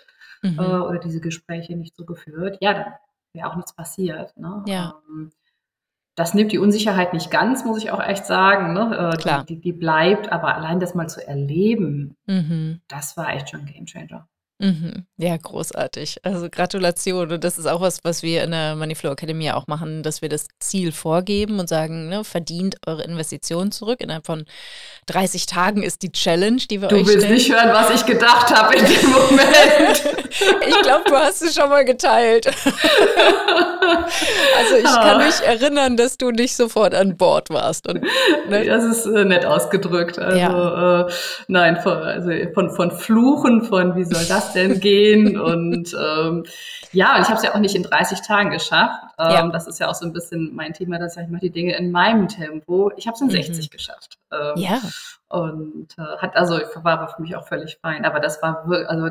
mhm. 0.41 0.57
äh, 0.57 0.61
oder 0.61 0.99
diese 0.99 1.21
Gespräche 1.21 1.75
nicht 1.75 1.95
so 1.95 2.05
geführt, 2.05 2.57
ja, 2.61 2.73
dann 2.73 2.93
wäre 3.33 3.49
auch 3.49 3.55
nichts 3.55 3.73
passiert. 3.73 4.35
Ne? 4.37 4.63
Ja. 4.67 5.01
Ähm, 5.09 5.31
das 6.15 6.33
nimmt 6.33 6.51
die 6.51 6.59
Unsicherheit 6.59 7.13
nicht 7.13 7.31
ganz, 7.31 7.65
muss 7.65 7.83
ich 7.83 7.91
auch 7.91 8.01
echt 8.01 8.25
sagen. 8.25 8.73
Ne? 8.73 9.13
Äh, 9.13 9.17
Klar. 9.17 9.43
Die, 9.45 9.59
die, 9.59 9.73
bleibt, 9.73 10.31
aber 10.31 10.55
allein 10.55 10.79
das 10.79 10.93
mal 10.93 11.09
zu 11.09 11.25
erleben, 11.25 12.15
mhm. 12.27 12.81
das 12.87 13.17
war 13.17 13.33
echt 13.33 13.49
schon 13.49 13.61
ein 13.61 13.65
Gamechanger. 13.65 14.27
Mhm. 14.63 15.05
Ja, 15.17 15.35
großartig. 15.35 16.19
Also 16.23 16.47
Gratulation. 16.49 17.29
Und 17.29 17.43
das 17.43 17.57
ist 17.57 17.65
auch 17.65 17.81
was, 17.81 18.05
was 18.05 18.23
wir 18.23 18.45
in 18.45 18.51
der 18.51 18.77
Moneyflow 18.77 19.11
Academy 19.11 19.51
auch 19.51 19.67
machen, 19.67 20.03
dass 20.03 20.21
wir 20.21 20.29
das 20.29 20.47
Ziel 20.59 20.93
vorgeben 20.93 21.59
und 21.59 21.67
sagen, 21.67 22.07
ne, 22.07 22.23
verdient 22.23 22.77
eure 22.87 23.03
Investition 23.03 23.73
zurück. 23.73 23.99
Innerhalb 23.99 24.25
von 24.25 24.45
30 25.07 25.47
Tagen 25.47 25.83
ist 25.83 26.01
die 26.01 26.13
Challenge, 26.13 26.61
die 26.69 26.81
wir 26.81 26.87
du 26.87 26.95
euch 26.95 27.01
stellen. 27.01 27.19
Du 27.19 27.29
willst 27.29 27.49
nicht 27.49 27.53
hören, 27.53 27.73
was 27.73 27.93
ich 27.93 28.05
gedacht 28.05 28.55
habe 28.55 28.75
in 28.75 28.85
dem 28.85 29.11
Moment. 29.11 30.01
ich 30.65 30.81
glaube, 30.81 31.09
du 31.09 31.15
hast 31.15 31.41
es 31.41 31.55
schon 31.55 31.67
mal 31.67 31.83
geteilt. 31.83 32.47
also 32.47 32.63
ich 34.77 34.85
kann 34.85 35.19
ah. 35.19 35.25
mich 35.25 35.41
erinnern, 35.45 35.97
dass 35.97 36.17
du 36.17 36.31
nicht 36.31 36.55
sofort 36.55 36.95
an 36.95 37.17
Bord 37.17 37.49
warst. 37.49 37.89
Und, 37.89 38.01
ne? 38.47 38.63
Das 38.65 38.85
ist 38.85 39.05
äh, 39.07 39.25
nett 39.25 39.45
ausgedrückt. 39.45 40.19
Also 40.19 40.37
ja. 40.37 41.01
äh, 41.01 41.11
nein, 41.49 41.81
von, 41.81 41.97
also 41.97 42.31
von, 42.53 42.71
von 42.71 42.91
Fluchen, 42.91 43.63
von 43.63 43.97
wie 43.97 44.05
soll 44.05 44.23
das 44.23 44.52
denn 44.53 44.79
gehen? 44.79 45.39
Und 45.39 45.93
ähm, 45.93 46.45
ja, 46.91 47.15
und 47.15 47.21
ich 47.23 47.27
habe 47.27 47.37
es 47.37 47.43
ja 47.43 47.53
auch 47.53 47.59
nicht 47.59 47.75
in 47.75 47.83
30 47.83 48.21
Tagen 48.21 48.51
geschafft. 48.51 49.03
Ähm, 49.19 49.31
ja. 49.31 49.47
Das 49.49 49.67
ist 49.67 49.79
ja 49.79 49.89
auch 49.89 49.95
so 49.95 50.05
ein 50.05 50.13
bisschen 50.13 50.55
mein 50.55 50.73
Thema, 50.73 50.99
dass 50.99 51.17
ich 51.17 51.27
mache 51.27 51.41
die 51.41 51.49
Dinge 51.49 51.75
in 51.75 51.91
meinem 51.91 52.27
Tempo. 52.27 52.91
Ich 52.97 53.07
habe 53.07 53.15
es 53.15 53.21
in 53.21 53.27
mhm. 53.27 53.31
60 53.31 53.69
geschafft. 53.69 54.17
Ähm, 54.31 54.53
ja. 54.55 54.79
Und 55.29 55.87
äh, 55.97 56.17
hat 56.17 56.35
also 56.35 56.59
war 56.75 57.07
für 57.15 57.21
mich 57.21 57.35
auch 57.35 57.47
völlig 57.47 57.77
fein. 57.81 58.05
Aber 58.05 58.19
das 58.19 58.41
war 58.41 58.67
wirklich, 58.67 58.89
also 58.89 59.09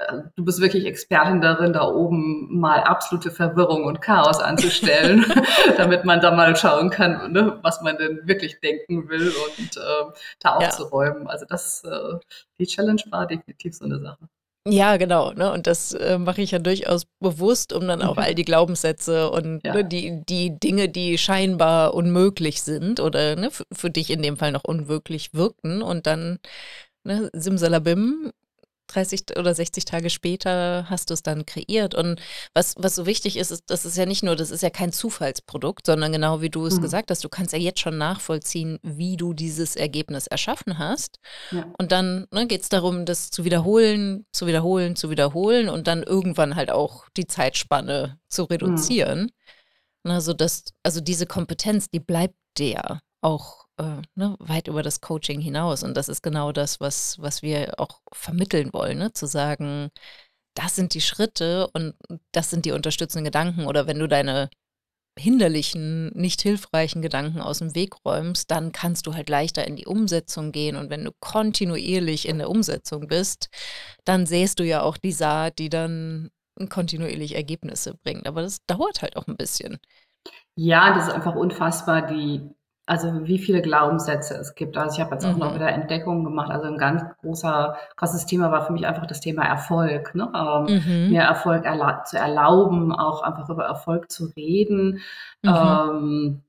äh, 0.00 0.22
du 0.36 0.44
bist 0.44 0.60
wirklich 0.60 0.86
Expertin 0.86 1.40
darin, 1.40 1.72
da 1.72 1.86
oben 1.86 2.58
mal 2.58 2.80
absolute 2.80 3.30
Verwirrung 3.30 3.84
und 3.84 4.00
Chaos 4.00 4.40
anzustellen, 4.40 5.24
damit 5.76 6.04
man 6.04 6.20
da 6.20 6.30
mal 6.30 6.56
schauen 6.56 6.90
kann, 6.90 7.32
ne, 7.32 7.58
was 7.62 7.82
man 7.82 7.96
denn 7.96 8.20
wirklich 8.24 8.60
denken 8.60 9.08
will 9.08 9.28
und 9.28 9.76
äh, 9.76 10.12
da 10.40 10.54
aufzuräumen. 10.54 11.24
Ja. 11.24 11.30
Also 11.30 11.46
das, 11.46 11.84
äh, 11.84 12.18
die 12.58 12.66
Challenge 12.66 13.02
war 13.10 13.26
definitiv 13.26 13.74
so 13.74 13.84
eine 13.84 14.00
Sache. 14.00 14.28
Ja, 14.66 14.98
genau. 14.98 15.32
Ne? 15.32 15.50
Und 15.52 15.66
das 15.66 15.92
äh, 15.94 16.18
mache 16.18 16.42
ich 16.42 16.50
ja 16.50 16.58
durchaus 16.58 17.06
bewusst, 17.18 17.72
um 17.72 17.88
dann 17.88 18.02
auch 18.02 18.16
mhm. 18.16 18.22
all 18.22 18.34
die 18.34 18.44
Glaubenssätze 18.44 19.30
und 19.30 19.64
ja. 19.64 19.74
ne, 19.74 19.84
die, 19.84 20.22
die 20.26 20.58
Dinge, 20.58 20.88
die 20.90 21.16
scheinbar 21.16 21.94
unmöglich 21.94 22.62
sind 22.62 23.00
oder 23.00 23.36
ne, 23.36 23.50
für 23.72 23.90
dich 23.90 24.10
in 24.10 24.22
dem 24.22 24.36
Fall 24.36 24.52
noch 24.52 24.64
unwirklich 24.64 25.32
wirkten 25.32 25.80
und 25.80 26.06
dann 26.06 26.38
ne, 27.04 27.30
simsalabim 27.32 28.32
30 28.90 29.38
oder 29.38 29.54
60 29.54 29.84
Tage 29.84 30.10
später 30.10 30.86
hast 30.88 31.10
du 31.10 31.14
es 31.14 31.22
dann 31.22 31.46
kreiert. 31.46 31.94
Und 31.94 32.20
was, 32.54 32.74
was 32.76 32.94
so 32.94 33.06
wichtig 33.06 33.36
ist, 33.36 33.50
ist, 33.50 33.64
das 33.68 33.84
ist 33.84 33.96
ja 33.96 34.06
nicht 34.06 34.22
nur, 34.22 34.36
das 34.36 34.50
ist 34.50 34.62
ja 34.62 34.70
kein 34.70 34.92
Zufallsprodukt, 34.92 35.86
sondern 35.86 36.12
genau 36.12 36.40
wie 36.40 36.50
du 36.50 36.66
es 36.66 36.76
mhm. 36.76 36.82
gesagt 36.82 37.10
hast, 37.10 37.24
du 37.24 37.28
kannst 37.28 37.52
ja 37.52 37.58
jetzt 37.58 37.80
schon 37.80 37.98
nachvollziehen, 37.98 38.78
wie 38.82 39.16
du 39.16 39.32
dieses 39.32 39.76
Ergebnis 39.76 40.26
erschaffen 40.26 40.78
hast. 40.78 41.18
Ja. 41.50 41.66
Und 41.78 41.92
dann 41.92 42.26
ne, 42.32 42.46
geht 42.46 42.62
es 42.62 42.68
darum, 42.68 43.04
das 43.04 43.30
zu 43.30 43.44
wiederholen, 43.44 44.26
zu 44.32 44.46
wiederholen, 44.46 44.96
zu 44.96 45.10
wiederholen 45.10 45.68
und 45.68 45.86
dann 45.86 46.02
irgendwann 46.02 46.56
halt 46.56 46.70
auch 46.70 47.08
die 47.16 47.26
Zeitspanne 47.26 48.18
zu 48.28 48.44
reduzieren. 48.44 49.30
Mhm. 50.04 50.10
Also, 50.10 50.32
das, 50.32 50.64
also 50.82 51.00
diese 51.00 51.26
Kompetenz, 51.26 51.90
die 51.90 52.00
bleibt 52.00 52.34
der 52.58 53.02
auch 53.20 53.66
äh, 53.80 54.02
ne, 54.14 54.36
weit 54.38 54.68
über 54.68 54.82
das 54.82 55.00
Coaching 55.00 55.40
hinaus. 55.40 55.82
Und 55.82 55.96
das 55.96 56.08
ist 56.08 56.22
genau 56.22 56.52
das, 56.52 56.80
was, 56.80 57.18
was 57.20 57.42
wir 57.42 57.74
auch 57.78 58.00
vermitteln 58.12 58.72
wollen, 58.72 58.98
ne? 58.98 59.12
zu 59.12 59.26
sagen, 59.26 59.90
das 60.54 60.76
sind 60.76 60.94
die 60.94 61.00
Schritte 61.00 61.68
und 61.72 61.94
das 62.32 62.50
sind 62.50 62.66
die 62.66 62.72
unterstützenden 62.72 63.24
Gedanken. 63.24 63.66
Oder 63.66 63.86
wenn 63.86 63.98
du 63.98 64.08
deine 64.08 64.50
hinderlichen, 65.18 66.08
nicht 66.08 66.42
hilfreichen 66.42 67.02
Gedanken 67.02 67.40
aus 67.40 67.58
dem 67.58 67.74
Weg 67.74 67.94
räumst, 68.04 68.50
dann 68.50 68.72
kannst 68.72 69.06
du 69.06 69.14
halt 69.14 69.28
leichter 69.28 69.66
in 69.66 69.76
die 69.76 69.86
Umsetzung 69.86 70.52
gehen. 70.52 70.76
Und 70.76 70.90
wenn 70.90 71.04
du 71.04 71.12
kontinuierlich 71.20 72.28
in 72.28 72.38
der 72.38 72.50
Umsetzung 72.50 73.06
bist, 73.08 73.48
dann 74.04 74.26
sähst 74.26 74.58
du 74.60 74.64
ja 74.64 74.82
auch 74.82 74.96
die 74.96 75.12
Saat, 75.12 75.58
die 75.58 75.68
dann 75.70 76.30
kontinuierlich 76.68 77.34
Ergebnisse 77.34 77.94
bringt. 78.02 78.26
Aber 78.26 78.42
das 78.42 78.64
dauert 78.66 79.02
halt 79.02 79.16
auch 79.16 79.26
ein 79.26 79.36
bisschen. 79.36 79.78
Ja, 80.54 80.94
das 80.94 81.08
ist 81.08 81.14
einfach 81.14 81.34
unfassbar, 81.34 82.06
die 82.06 82.50
also 82.90 83.24
wie 83.28 83.38
viele 83.38 83.62
Glaubenssätze 83.62 84.34
es 84.34 84.56
gibt. 84.56 84.76
Also 84.76 84.96
ich 84.96 85.00
habe 85.00 85.14
jetzt 85.14 85.24
auch 85.24 85.36
noch 85.36 85.52
mhm. 85.52 85.54
wieder 85.54 85.68
Entdeckungen 85.68 86.24
gemacht. 86.24 86.50
Also 86.50 86.66
ein 86.66 86.76
ganz 86.76 87.04
großer, 87.20 87.76
krasses 87.94 88.26
Thema 88.26 88.50
war 88.50 88.66
für 88.66 88.72
mich 88.72 88.84
einfach 88.84 89.06
das 89.06 89.20
Thema 89.20 89.44
Erfolg. 89.44 90.12
Ne? 90.16 90.28
Ähm, 90.34 90.64
mhm. 90.64 91.10
Mir 91.10 91.22
Erfolg 91.22 91.64
erla 91.66 92.02
zu 92.02 92.18
erlauben, 92.18 92.92
auch 92.92 93.22
einfach 93.22 93.48
über 93.48 93.64
Erfolg 93.64 94.10
zu 94.10 94.32
reden. 94.36 95.02
Mhm. 95.42 95.48
Ähm, 95.54 96.42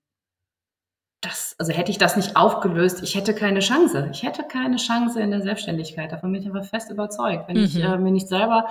das, 1.22 1.56
also 1.60 1.74
hätte 1.74 1.92
ich 1.92 2.00
das 2.00 2.16
nicht 2.16 2.36
aufgelöst, 2.36 3.04
ich 3.04 3.14
hätte 3.14 3.36
keine 3.36 3.60
Chance. 3.60 4.10
Ich 4.12 4.24
hätte 4.24 4.42
keine 4.42 4.78
Chance 4.78 5.22
in 5.22 5.30
der 5.30 5.44
Selbstständigkeit. 5.44 6.12
Davon 6.12 6.32
bin 6.32 6.42
ich 6.42 6.50
aber 6.50 6.64
fest 6.64 6.90
überzeugt. 6.90 7.50
Wenn 7.50 7.58
ich 7.58 7.80
äh, 7.80 8.00
mir 8.00 8.10
nicht 8.10 8.28
selber 8.28 8.66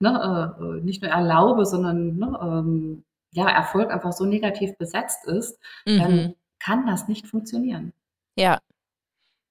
ne, 0.00 0.56
äh, 0.58 0.84
nicht 0.84 1.02
nur 1.02 1.12
erlaube, 1.12 1.66
sondern 1.66 2.16
ne, 2.16 2.36
ähm, 2.42 3.04
ja, 3.30 3.48
Erfolg 3.48 3.92
einfach 3.92 4.10
so 4.10 4.24
negativ 4.24 4.76
besetzt 4.76 5.24
ist, 5.28 5.60
dann 5.86 6.34
kann 6.64 6.86
das 6.86 7.08
nicht 7.08 7.26
funktionieren. 7.26 7.92
Ja. 8.36 8.58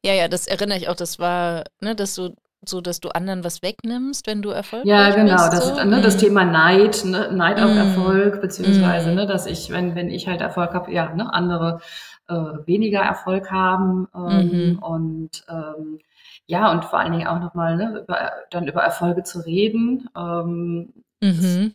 Ja, 0.04 0.14
ja, 0.14 0.28
das 0.28 0.48
erinnere 0.48 0.78
ich 0.78 0.90
auch. 0.90 0.96
Das 0.96 1.20
war, 1.20 1.64
ne, 1.80 1.96
dass 1.96 2.16
du 2.16 2.36
so, 2.64 2.80
dass 2.80 3.00
du 3.00 3.10
anderen 3.10 3.44
was 3.44 3.62
wegnimmst, 3.62 4.28
wenn 4.28 4.42
du 4.42 4.50
Erfolg 4.50 4.86
Ja, 4.86 5.10
genau. 5.16 5.34
Bist, 5.34 5.54
das 5.54 5.68
so. 5.68 5.78
ist 5.78 5.86
ne, 5.86 6.02
das 6.02 6.16
mhm. 6.16 6.20
Thema 6.20 6.46
Neid, 6.46 7.04
ne, 7.06 7.32
Neid 7.32 7.60
auf 7.60 7.72
mm. 7.74 7.78
Erfolg, 7.78 8.42
beziehungsweise, 8.42 9.12
mm. 9.12 9.16
ne, 9.16 9.26
dass 9.26 9.48
ich, 9.48 9.72
wenn, 9.72 9.96
wenn 9.96 10.12
ich 10.12 10.28
halt 10.28 10.42
Erfolg 10.42 10.74
habe, 10.76 10.92
ja, 10.94 11.12
ne, 11.16 11.34
andere 11.34 11.82
äh, 12.28 12.34
weniger 12.34 13.02
Erfolg 13.02 13.50
haben 13.50 14.08
ähm, 14.14 14.74
mm 14.74 14.84
und 14.84 15.44
ähm, 15.50 16.00
ja, 16.46 16.72
und 16.72 16.86
vor 16.86 17.00
allen 17.00 17.14
Dingen 17.14 17.28
auch 17.28 17.40
nochmal 17.40 17.78
ne, 17.78 18.02
über, 18.04 18.32
dann 18.52 18.68
über 18.68 18.82
Erfolge 18.82 19.24
zu 19.24 19.40
reden 19.40 20.10
ähm, 20.16 20.94
-hmm. 21.24 21.74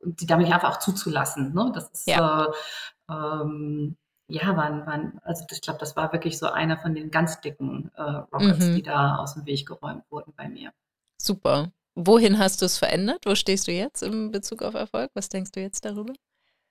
und 0.00 0.20
die 0.20 0.26
damit 0.26 0.50
einfach 0.50 0.70
auch 0.70 0.78
zuzulassen. 0.78 1.52
Ne? 1.52 1.72
Das 1.74 1.90
ist 1.90 2.08
ja. 2.08 2.46
äh, 2.46 3.12
ähm, 3.12 3.96
ja, 4.28 4.56
waren, 4.56 4.86
waren, 4.86 5.20
also 5.22 5.44
ich 5.50 5.60
glaube, 5.60 5.78
das 5.78 5.96
war 5.96 6.12
wirklich 6.12 6.38
so 6.38 6.46
einer 6.46 6.76
von 6.76 6.94
den 6.94 7.10
ganz 7.10 7.40
dicken 7.40 7.90
äh, 7.96 8.02
Rockets, 8.02 8.66
mhm. 8.66 8.74
die 8.76 8.82
da 8.82 9.16
aus 9.16 9.34
dem 9.34 9.46
Weg 9.46 9.66
geräumt 9.66 10.02
wurden 10.10 10.32
bei 10.36 10.48
mir. 10.48 10.70
Super. 11.16 11.70
Wohin 11.94 12.38
hast 12.38 12.60
du 12.60 12.66
es 12.66 12.76
verändert? 12.76 13.20
Wo 13.24 13.34
stehst 13.34 13.68
du 13.68 13.72
jetzt 13.72 14.02
in 14.02 14.30
Bezug 14.30 14.62
auf 14.62 14.74
Erfolg? 14.74 15.10
Was 15.14 15.28
denkst 15.28 15.52
du 15.52 15.60
jetzt 15.60 15.84
darüber? 15.84 16.12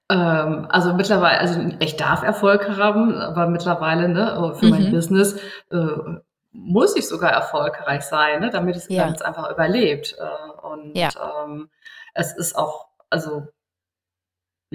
Ähm, 0.09 0.67
also 0.69 0.93
mittlerweile, 0.93 1.39
also 1.39 1.59
ich 1.79 1.95
darf 1.95 2.21
Erfolg 2.21 2.69
haben, 2.69 3.15
aber 3.15 3.47
mittlerweile 3.47 4.07
ne, 4.09 4.37
oh, 4.39 4.53
für 4.53 4.65
mhm. 4.65 4.71
mein 4.71 4.91
Business 4.91 5.39
äh, 5.71 6.19
muss 6.51 6.95
ich 6.95 7.07
sogar 7.07 7.31
erfolgreich 7.31 8.03
sein, 8.03 8.41
ne, 8.41 8.49
damit 8.51 8.75
es, 8.75 8.87
ja. 8.89 9.05
einfach 9.05 9.49
überlebt. 9.49 10.15
Äh, 10.19 10.67
und 10.67 10.95
ja. 10.95 11.09
ähm, 11.43 11.69
es 12.13 12.35
ist 12.35 12.55
auch, 12.55 12.87
also 13.09 13.47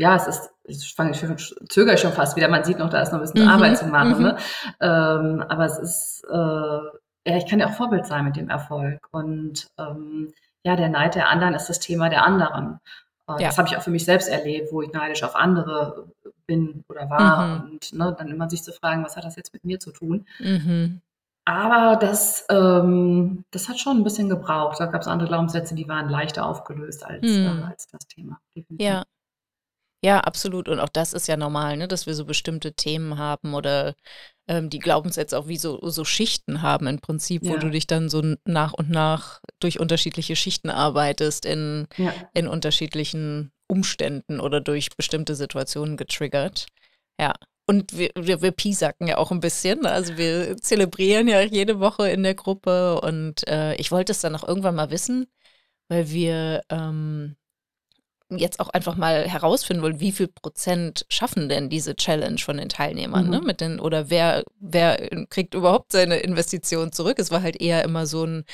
ja, 0.00 0.16
es 0.16 0.26
ist, 0.26 0.50
ich 0.64 0.94
fange 0.94 1.12
schon, 1.12 1.36
zögere 1.68 1.94
ich 1.94 2.00
schon 2.00 2.12
fast 2.12 2.34
wieder. 2.34 2.48
Man 2.48 2.64
sieht 2.64 2.78
noch, 2.78 2.88
da 2.88 3.02
ist 3.02 3.12
noch 3.12 3.18
ein 3.18 3.22
bisschen 3.22 3.42
mhm, 3.42 3.50
Arbeit 3.50 3.76
zu 3.76 3.86
machen. 3.86 4.16
Mhm. 4.16 4.22
Ne? 4.22 4.36
Ähm, 4.80 5.44
aber 5.46 5.66
es 5.66 5.78
ist, 5.78 6.24
äh, 6.24 6.36
ja, 6.36 7.36
ich 7.36 7.46
kann 7.46 7.60
ja 7.60 7.66
auch 7.66 7.74
Vorbild 7.74 8.06
sein 8.06 8.24
mit 8.24 8.36
dem 8.36 8.48
Erfolg. 8.48 9.06
Und 9.10 9.66
ähm, 9.78 10.32
ja, 10.64 10.74
der 10.74 10.88
Neid 10.88 11.16
der 11.16 11.28
anderen 11.28 11.52
ist 11.52 11.68
das 11.68 11.80
Thema 11.80 12.08
der 12.08 12.24
anderen. 12.24 12.80
Ja. 13.28 13.36
Das 13.48 13.58
habe 13.58 13.68
ich 13.68 13.76
auch 13.76 13.82
für 13.82 13.90
mich 13.90 14.06
selbst 14.06 14.28
erlebt, 14.28 14.72
wo 14.72 14.80
ich 14.80 14.90
neidisch 14.90 15.22
auf 15.22 15.36
andere 15.36 16.08
bin 16.46 16.82
oder 16.88 17.08
war 17.10 17.46
mhm. 17.46 17.64
und 17.64 17.92
ne, 17.92 18.16
dann 18.18 18.28
immer 18.28 18.48
sich 18.48 18.62
zu 18.62 18.72
fragen, 18.72 19.04
was 19.04 19.16
hat 19.16 19.24
das 19.24 19.36
jetzt 19.36 19.52
mit 19.52 19.64
mir 19.64 19.78
zu 19.78 19.92
tun? 19.92 20.26
Mhm. 20.40 21.02
Aber 21.44 21.96
das, 21.96 22.46
ähm, 22.50 23.44
das 23.50 23.68
hat 23.68 23.78
schon 23.78 23.98
ein 23.98 24.04
bisschen 24.04 24.30
gebraucht. 24.30 24.80
Da 24.80 24.86
gab 24.86 25.02
es 25.02 25.08
andere 25.08 25.28
Glaubenssätze, 25.28 25.74
die 25.74 25.88
waren 25.88 26.08
leichter 26.08 26.46
aufgelöst 26.46 27.04
als, 27.04 27.22
äh, 27.22 27.48
mhm. 27.48 27.60
äh, 27.60 27.66
als 27.66 27.86
das 27.86 28.06
Thema. 28.06 28.40
Definitiv. 28.56 28.84
Ja. 28.84 29.04
Ja, 30.02 30.20
absolut. 30.20 30.68
Und 30.68 30.80
auch 30.80 30.88
das 30.88 31.12
ist 31.12 31.28
ja 31.28 31.36
normal, 31.36 31.76
ne, 31.76 31.86
dass 31.86 32.06
wir 32.06 32.14
so 32.14 32.24
bestimmte 32.24 32.72
Themen 32.72 33.18
haben 33.18 33.52
oder 33.54 33.94
ähm, 34.48 34.70
die 34.70 34.78
Glaubenssätze 34.78 35.38
auch 35.38 35.46
wie 35.46 35.58
so, 35.58 35.78
so 35.90 36.04
Schichten 36.04 36.62
haben 36.62 36.86
im 36.86 37.00
Prinzip, 37.00 37.42
wo 37.44 37.56
du 37.56 37.68
dich 37.70 37.86
dann 37.86 38.08
so 38.08 38.22
nach 38.44 38.72
und 38.72 38.88
nach 38.90 39.40
durch 39.60 39.78
unterschiedliche 39.78 40.36
Schichten 40.36 40.70
arbeitest 40.70 41.44
in, 41.44 41.86
Ja. 41.98 42.14
in 42.32 42.48
unterschiedlichen 42.48 43.52
Umständen 43.68 44.40
oder 44.40 44.60
durch 44.60 44.88
bestimmte 44.96 45.34
Situationen 45.34 45.96
getriggert. 45.96 46.66
Ja. 47.20 47.34
Und 47.66 47.96
wir, 47.96 48.10
wir, 48.16 48.42
wir 48.42 48.50
piesacken 48.50 49.06
ja 49.06 49.18
auch 49.18 49.30
ein 49.30 49.38
bisschen. 49.38 49.82
Ne? 49.82 49.90
Also 49.92 50.16
wir 50.16 50.56
zelebrieren 50.56 51.28
ja 51.28 51.42
jede 51.42 51.78
Woche 51.78 52.08
in 52.08 52.22
der 52.24 52.34
Gruppe 52.34 53.00
und 53.00 53.46
äh, 53.46 53.74
ich 53.76 53.92
wollte 53.92 54.10
es 54.12 54.20
dann 54.20 54.34
auch 54.34 54.48
irgendwann 54.48 54.74
mal 54.74 54.90
wissen, 54.90 55.26
weil 55.88 56.10
wir 56.10 56.62
ähm, 56.70 57.36
jetzt 58.38 58.60
auch 58.60 58.68
einfach 58.68 58.96
mal 58.96 59.28
herausfinden 59.28 59.82
wollen, 59.82 60.00
wie 60.00 60.12
viel 60.12 60.28
Prozent 60.28 61.04
schaffen 61.08 61.48
denn 61.48 61.68
diese 61.68 61.96
Challenge 61.96 62.38
von 62.38 62.56
den 62.56 62.68
Teilnehmern, 62.68 63.28
ne? 63.28 63.38
mhm. 63.38 63.42
ne? 63.42 63.46
Mit 63.46 63.60
den, 63.60 63.80
oder 63.80 64.10
wer, 64.10 64.44
wer 64.58 65.26
kriegt 65.28 65.54
überhaupt 65.54 65.92
seine 65.92 66.18
Investition 66.18 66.92
zurück? 66.92 67.18
Es 67.18 67.30
war 67.30 67.42
halt 67.42 67.60
eher 67.60 67.84
immer 67.84 68.06
so 68.06 68.24
ein, 68.24 68.44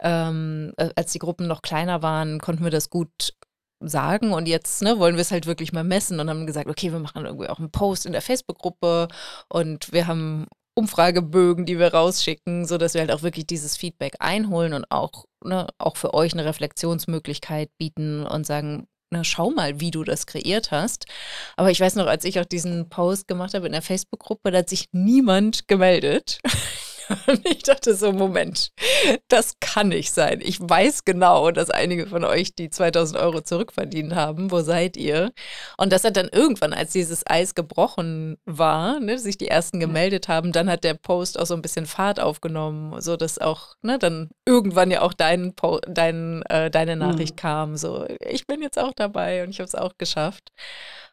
ähm, 0.00 0.72
äh, 0.76 0.90
als 0.96 1.12
die 1.12 1.18
Gruppen 1.18 1.46
noch 1.46 1.62
kleiner 1.62 2.02
waren, 2.02 2.40
konnten 2.40 2.64
wir 2.64 2.70
das 2.70 2.90
gut 2.90 3.34
sagen 3.80 4.32
und 4.32 4.48
jetzt 4.48 4.82
ne, 4.82 4.98
wollen 4.98 5.14
wir 5.14 5.22
es 5.22 5.30
halt 5.30 5.46
wirklich 5.46 5.72
mal 5.72 5.84
messen 5.84 6.18
und 6.18 6.28
haben 6.28 6.46
gesagt, 6.46 6.68
okay, 6.68 6.92
wir 6.92 6.98
machen 6.98 7.24
irgendwie 7.24 7.48
auch 7.48 7.58
einen 7.58 7.70
Post 7.70 8.06
in 8.06 8.12
der 8.12 8.22
Facebook-Gruppe 8.22 9.08
und 9.48 9.92
wir 9.92 10.06
haben 10.06 10.46
Umfragebögen, 10.78 11.66
die 11.66 11.80
wir 11.80 11.92
rausschicken, 11.92 12.64
sodass 12.64 12.94
wir 12.94 13.00
halt 13.00 13.10
auch 13.10 13.22
wirklich 13.22 13.48
dieses 13.48 13.76
Feedback 13.76 14.14
einholen 14.20 14.74
und 14.74 14.86
auch, 14.90 15.24
ne, 15.44 15.66
auch 15.76 15.96
für 15.96 16.14
euch 16.14 16.34
eine 16.34 16.44
Reflexionsmöglichkeit 16.44 17.70
bieten 17.78 18.24
und 18.24 18.46
sagen, 18.46 18.86
na, 19.10 19.24
schau 19.24 19.50
mal, 19.50 19.80
wie 19.80 19.90
du 19.90 20.04
das 20.04 20.26
kreiert 20.26 20.70
hast. 20.70 21.06
Aber 21.56 21.70
ich 21.70 21.80
weiß 21.80 21.94
noch, 21.94 22.06
als 22.06 22.24
ich 22.24 22.38
auch 22.40 22.44
diesen 22.44 22.88
Post 22.88 23.28
gemacht 23.28 23.54
habe 23.54 23.66
in 23.66 23.72
der 23.72 23.82
Facebook-Gruppe, 23.82 24.50
da 24.50 24.58
hat 24.58 24.68
sich 24.68 24.86
niemand 24.92 25.68
gemeldet. 25.68 26.40
Und 27.26 27.40
ich 27.48 27.62
dachte 27.62 27.94
so, 27.94 28.12
Moment, 28.12 28.70
das 29.28 29.54
kann 29.60 29.88
nicht 29.88 30.12
sein. 30.12 30.40
Ich 30.42 30.58
weiß 30.60 31.04
genau, 31.04 31.50
dass 31.50 31.70
einige 31.70 32.06
von 32.06 32.24
euch 32.24 32.54
die 32.54 32.70
2000 32.70 33.20
Euro 33.20 33.40
zurückverdient 33.40 34.14
haben. 34.14 34.50
Wo 34.50 34.60
seid 34.60 34.96
ihr? 34.96 35.32
Und 35.76 35.92
das 35.92 36.04
hat 36.04 36.16
dann 36.16 36.28
irgendwann, 36.28 36.72
als 36.72 36.92
dieses 36.92 37.26
Eis 37.26 37.54
gebrochen 37.54 38.36
war, 38.44 39.00
ne, 39.00 39.18
sich 39.18 39.38
die 39.38 39.48
ersten 39.48 39.80
gemeldet 39.80 40.28
haben, 40.28 40.52
dann 40.52 40.70
hat 40.70 40.84
der 40.84 40.94
Post 40.94 41.38
auch 41.38 41.46
so 41.46 41.54
ein 41.54 41.62
bisschen 41.62 41.86
Fahrt 41.86 42.20
aufgenommen, 42.20 43.00
so 43.00 43.16
dass 43.16 43.38
auch 43.38 43.74
ne, 43.82 43.98
dann 43.98 44.30
irgendwann 44.46 44.90
ja 44.90 45.02
auch 45.02 45.12
dein, 45.12 45.54
dein, 45.86 46.42
äh, 46.42 46.70
deine 46.70 46.96
Nachricht 46.96 47.36
mhm. 47.36 47.40
kam. 47.40 47.76
So, 47.76 48.06
ich 48.20 48.46
bin 48.46 48.62
jetzt 48.62 48.78
auch 48.78 48.92
dabei 48.94 49.42
und 49.42 49.50
ich 49.50 49.60
habe 49.60 49.68
es 49.68 49.74
auch 49.74 49.92
geschafft. 49.98 50.52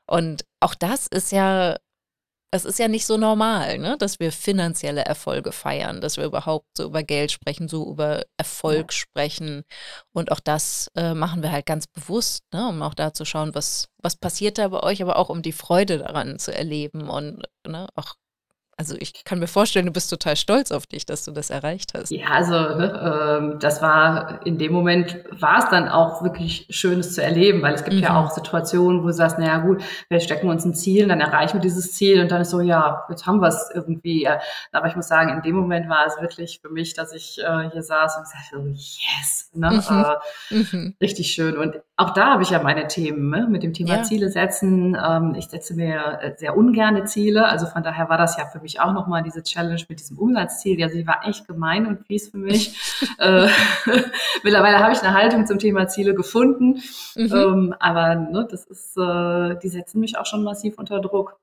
Und 0.08 0.46
auch 0.60 0.76
das 0.76 1.08
ist 1.08 1.32
ja 1.32 1.78
es 2.52 2.66
ist 2.66 2.80
ja 2.80 2.88
nicht 2.88 3.06
so 3.06 3.18
normal, 3.18 3.78
ne, 3.80 3.98
dass 3.98 4.20
wir 4.20 4.32
finanzielle 4.32 5.04
Erfolge 5.04 5.52
feiern, 5.52 6.00
dass 6.02 6.18
wir 6.18 6.26
überhaupt 6.26 6.66
so 6.78 6.86
über 6.86 7.04
Geld 7.04 7.32
sprechen, 7.32 7.68
so 7.68 7.90
über 7.92 8.24
Erfolg 8.38 8.92
ja. 8.92 8.98
sprechen. 8.98 9.64
Und 10.14 10.32
auch 10.32 10.40
das 10.40 10.90
äh, 10.96 11.14
machen 11.14 11.44
wir 11.44 11.52
halt 11.52 11.66
ganz 11.66 11.88
bewusst, 11.88 12.44
ne, 12.54 12.68
um 12.70 12.82
auch 12.82 12.94
da 12.94 13.14
zu 13.14 13.26
schauen, 13.26 13.56
was, 13.56 13.90
was 14.02 14.16
passiert 14.16 14.58
da 14.58 14.70
bei 14.70 14.82
euch, 14.84 15.02
aber 15.02 15.18
auch 15.18 15.30
um 15.30 15.42
die 15.42 15.52
Freude 15.52 15.98
daran 15.98 16.40
zu 16.40 16.56
erleben 16.56 17.10
und 17.10 17.44
ne, 17.68 17.88
auch 17.96 18.16
also 18.78 18.96
ich 19.00 19.24
kann 19.24 19.40
mir 19.40 19.48
vorstellen, 19.48 19.86
du 19.86 19.92
bist 19.94 20.10
total 20.10 20.36
stolz 20.36 20.72
auf 20.72 20.86
dich, 20.86 21.06
dass 21.06 21.24
du 21.24 21.32
das 21.32 21.50
erreicht 21.50 21.94
hast. 21.94 22.12
Ja, 22.12 22.28
also 22.28 22.54
ne, 22.54 23.54
äh, 23.56 23.60
das 23.60 23.82
war 23.82 24.46
in 24.46 24.58
dem 24.58 24.74
Moment 24.74 25.18
war 25.32 25.60
es 25.60 25.70
dann 25.70 25.88
auch 25.88 26.24
wirklich 26.24 26.68
Schönes 26.70 27.14
zu 27.14 27.24
erleben, 27.24 27.62
weil 27.62 27.74
es 27.74 27.86
gibt 27.86 27.96
mhm. 27.96 28.04
ja 28.04 28.22
auch 28.22 28.32
Situationen, 28.32 29.02
wo 29.02 29.08
du 29.08 29.14
sagst, 29.14 29.40
naja 29.40 29.60
gut, 29.60 29.82
wir 30.10 30.20
stecken 30.20 30.50
uns 30.50 30.66
ein 30.66 30.74
Ziel, 30.74 31.08
dann 31.08 31.22
erreichen 31.22 31.56
wir 31.56 31.62
dieses 31.62 31.94
Ziel 31.94 32.22
und 32.22 32.32
dann 32.32 32.42
ist 32.42 32.50
so, 32.50 32.60
ja, 32.60 33.06
jetzt 33.10 33.26
haben 33.26 33.40
wir 33.40 33.48
es 33.48 33.70
irgendwie. 33.74 34.28
Aber 34.74 34.88
ich 34.88 34.96
muss 34.96 35.08
sagen, 35.08 35.30
in 35.30 35.42
dem 35.42 35.56
Moment 35.56 35.88
war 35.88 36.06
es 36.08 36.20
wirklich 36.20 36.60
für 36.62 36.70
mich, 36.70 36.94
dass 36.94 37.14
ich 37.14 37.40
äh, 37.40 37.70
hier 37.72 37.84
saß 37.84 38.18
und 38.18 38.24
gesagt 38.24 38.52
habe, 38.54 38.70
yes, 38.72 39.52
ne? 39.54 39.72
Mhm. 39.72 40.06
Äh, 40.52 40.76
mhm. 40.76 40.96
richtig 41.00 41.32
schön. 41.32 41.58
Und 41.58 41.76
auch 41.98 42.12
da 42.12 42.32
habe 42.32 42.44
ich 42.44 42.50
ja 42.50 42.62
meine 42.62 42.88
Themen 42.88 43.30
ne? 43.30 43.48
mit 43.50 43.64
dem 43.64 43.72
Thema 43.72 43.98
ja. 43.98 44.04
Ziele 44.04 44.30
setzen. 44.30 44.98
Ähm, 45.02 45.34
ich 45.38 45.46
setze 45.46 45.76
mir 45.76 46.20
äh, 46.22 46.34
sehr 46.36 46.58
ungerne 46.58 47.06
Ziele, 47.06 47.48
also 47.48 47.68
von 47.68 47.84
daher 47.84 48.10
war 48.10 48.18
das 48.18 48.38
ja 48.38 48.46
für 48.46 48.60
mich 48.60 48.65
auch 48.80 48.94
nochmal 48.94 49.24
diese 49.24 49.44
Challenge 49.44 49.82
mit 49.88 50.00
diesem 50.00 50.18
Umsatzziel. 50.18 50.80
Ja, 50.80 50.90
sie 50.90 51.08
war 51.08 51.28
echt 51.28 51.48
gemein 51.48 51.86
und 51.86 52.06
fies 52.06 52.30
für 52.30 52.38
mich. 52.38 52.76
äh, 53.20 53.48
mittlerweile 54.44 54.80
habe 54.80 54.94
ich 54.94 55.02
eine 55.02 55.14
Haltung 55.14 55.46
zum 55.46 55.60
Thema 55.60 55.88
Ziele 55.88 56.14
gefunden, 56.14 56.82
mhm. 57.16 57.34
ähm, 57.34 57.76
aber 57.80 58.16
ne, 58.16 58.48
das 58.50 58.66
ist, 58.66 58.98
äh, 58.98 59.58
die 59.62 59.70
setzen 59.70 60.00
mich 60.00 60.18
auch 60.18 60.26
schon 60.26 60.44
massiv 60.44 60.78
unter 60.78 61.00
Druck. 61.00 61.40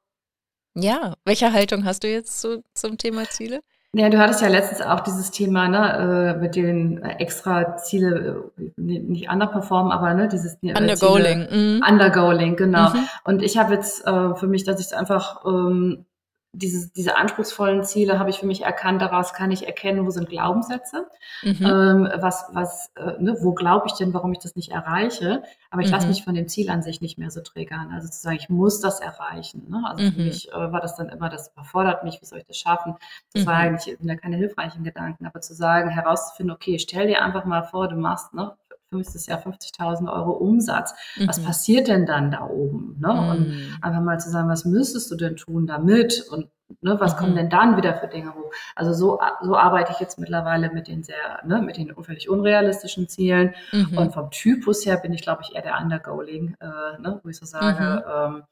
Ja, 0.75 1.15
welche 1.25 1.53
Haltung 1.53 1.85
hast 1.85 2.03
du 2.03 2.09
jetzt 2.09 2.41
zu, 2.41 2.63
zum 2.75 2.99
Thema 2.99 3.29
Ziele? 3.29 3.61
Ja, 3.95 4.09
du 4.09 4.19
hattest 4.19 4.41
ja 4.41 4.49
letztens 4.49 4.81
auch 4.81 5.01
dieses 5.01 5.31
Thema, 5.31 5.69
ne, 5.69 6.35
äh, 6.37 6.41
mit 6.41 6.57
den 6.57 7.03
extra 7.03 7.77
Ziele, 7.77 8.51
äh, 8.57 8.71
nicht 8.79 9.31
underperformen, 9.31 9.93
aber 9.93 10.15
ne, 10.15 10.29
dieses 10.29 10.55
äh, 10.63 10.73
Undergoaling. 10.79 11.47
Ziele, 11.47 11.77
mhm. 11.77 11.85
Undergoaling, 11.87 12.57
genau. 12.57 12.89
Mhm. 12.89 13.09
Und 13.25 13.43
ich 13.43 13.59
habe 13.59 13.75
jetzt 13.75 14.07
äh, 14.07 14.35
für 14.35 14.47
mich, 14.47 14.65
dass 14.65 14.81
ich 14.81 14.87
es 14.87 14.93
einfach 14.95 15.45
ähm, 15.45 16.07
dieses, 16.53 16.93
diese 16.93 17.17
anspruchsvollen 17.17 17.83
Ziele 17.83 18.19
habe 18.19 18.29
ich 18.29 18.39
für 18.39 18.47
mich 18.47 18.63
erkannt, 18.63 19.01
daraus 19.01 19.33
kann 19.33 19.51
ich 19.51 19.67
erkennen, 19.67 20.05
wo 20.05 20.11
sind 20.11 20.29
Glaubenssätze, 20.29 21.07
mhm. 21.43 21.57
ähm, 21.61 22.09
was, 22.17 22.45
was, 22.53 22.91
äh, 22.97 23.21
ne, 23.23 23.37
wo 23.41 23.55
glaube 23.55 23.87
ich 23.87 23.95
denn, 23.95 24.13
warum 24.13 24.33
ich 24.33 24.39
das 24.39 24.55
nicht 24.55 24.71
erreiche, 24.71 25.43
aber 25.71 25.81
ich 25.81 25.89
mhm. 25.89 25.95
lasse 25.95 26.09
mich 26.09 26.25
von 26.25 26.35
dem 26.35 26.49
Ziel 26.49 26.69
an 26.69 26.83
sich 26.83 27.01
nicht 27.01 27.17
mehr 27.17 27.31
so 27.31 27.41
triggern, 27.41 27.91
also 27.93 28.09
zu 28.09 28.21
sagen, 28.21 28.37
ich 28.37 28.51
muss 28.51 28.81
das 28.81 29.01
erreichen, 29.01 29.67
ne? 29.71 29.83
also 29.87 30.05
mhm. 30.05 30.13
für 30.13 30.21
mich 30.21 30.53
äh, 30.53 30.73
war 30.73 30.81
das 30.83 30.95
dann 30.95 31.09
immer, 31.09 31.31
das 31.31 31.53
überfordert 31.53 32.05
mich, 32.05 32.21
wie 32.21 32.27
soll 32.27 32.41
ich 32.41 32.47
das 32.47 32.59
schaffen, 32.59 32.97
das 33.33 33.47
war 33.47 33.55
mhm. 33.55 33.61
eigentlich 33.61 33.97
sind 33.97 34.09
ja 34.09 34.17
keine 34.17 34.37
hilfreichen 34.37 34.85
Gedanken, 34.85 35.27
aber 35.27 35.41
zu 35.41 35.55
sagen, 35.55 35.89
herauszufinden, 35.89 36.55
okay, 36.55 36.79
stell 36.79 37.07
dir 37.07 37.23
einfach 37.23 37.47
mal 37.47 37.63
vor, 37.63 37.89
du 37.89 37.97
machst, 37.97 38.35
ne, 38.35 38.53
nächstes 38.93 39.27
Jahr 39.27 39.41
50.000 39.41 40.13
Euro 40.13 40.33
Umsatz. 40.33 40.95
Mhm. 41.17 41.29
Was 41.29 41.43
passiert 41.43 41.89
denn 41.89 42.07
dann 42.07 42.31
da 42.31 42.47
oben? 42.47 42.97
Ne? 43.01 43.13
Mhm. 43.13 43.31
Und 43.31 43.79
einfach 43.81 44.03
mal 44.03 44.19
zu 44.19 44.31
sagen, 44.31 44.49
was 44.49 44.65
müsstest 44.65 45.11
du 45.11 45.17
denn 45.17 45.37
tun 45.37 45.67
damit? 45.67 46.27
Und 46.31 46.49
ne, 46.81 46.99
was 47.01 47.15
mhm. 47.15 47.19
kommen 47.19 47.35
denn 47.37 47.51
dann 47.51 47.77
wieder 47.77 47.95
für 47.95 48.09
Dinge 48.09 48.35
hoch? 48.35 48.53
Also 48.75 48.93
so, 48.93 49.21
so 49.43 49.57
arbeite 49.57 49.93
ich 49.93 50.01
jetzt 50.01 50.19
mittlerweile 50.19 50.71
mit 50.71 50.89
den 50.89 51.03
sehr, 51.03 51.41
ne, 51.45 51.61
mit 51.61 51.77
den 51.77 51.95
völlig 52.03 52.29
unrealistischen 52.29 53.09
Zielen. 53.09 53.55
Mhm. 53.73 53.99
Und 53.99 54.15
vom 54.15 54.31
Typus 54.31 54.87
her 54.87 54.97
bin 54.97 55.13
ich, 55.13 55.23
glaube 55.23 55.43
ich, 55.43 55.55
eher 55.55 55.63
der 55.63 55.79
Undergoing, 55.79 56.57
äh, 56.61 57.01
ne, 57.01 57.21
wo 57.23 57.29
ich 57.29 57.39
so 57.39 57.47
sage, 57.47 58.05
mhm. 58.07 58.37
ähm, 58.37 58.43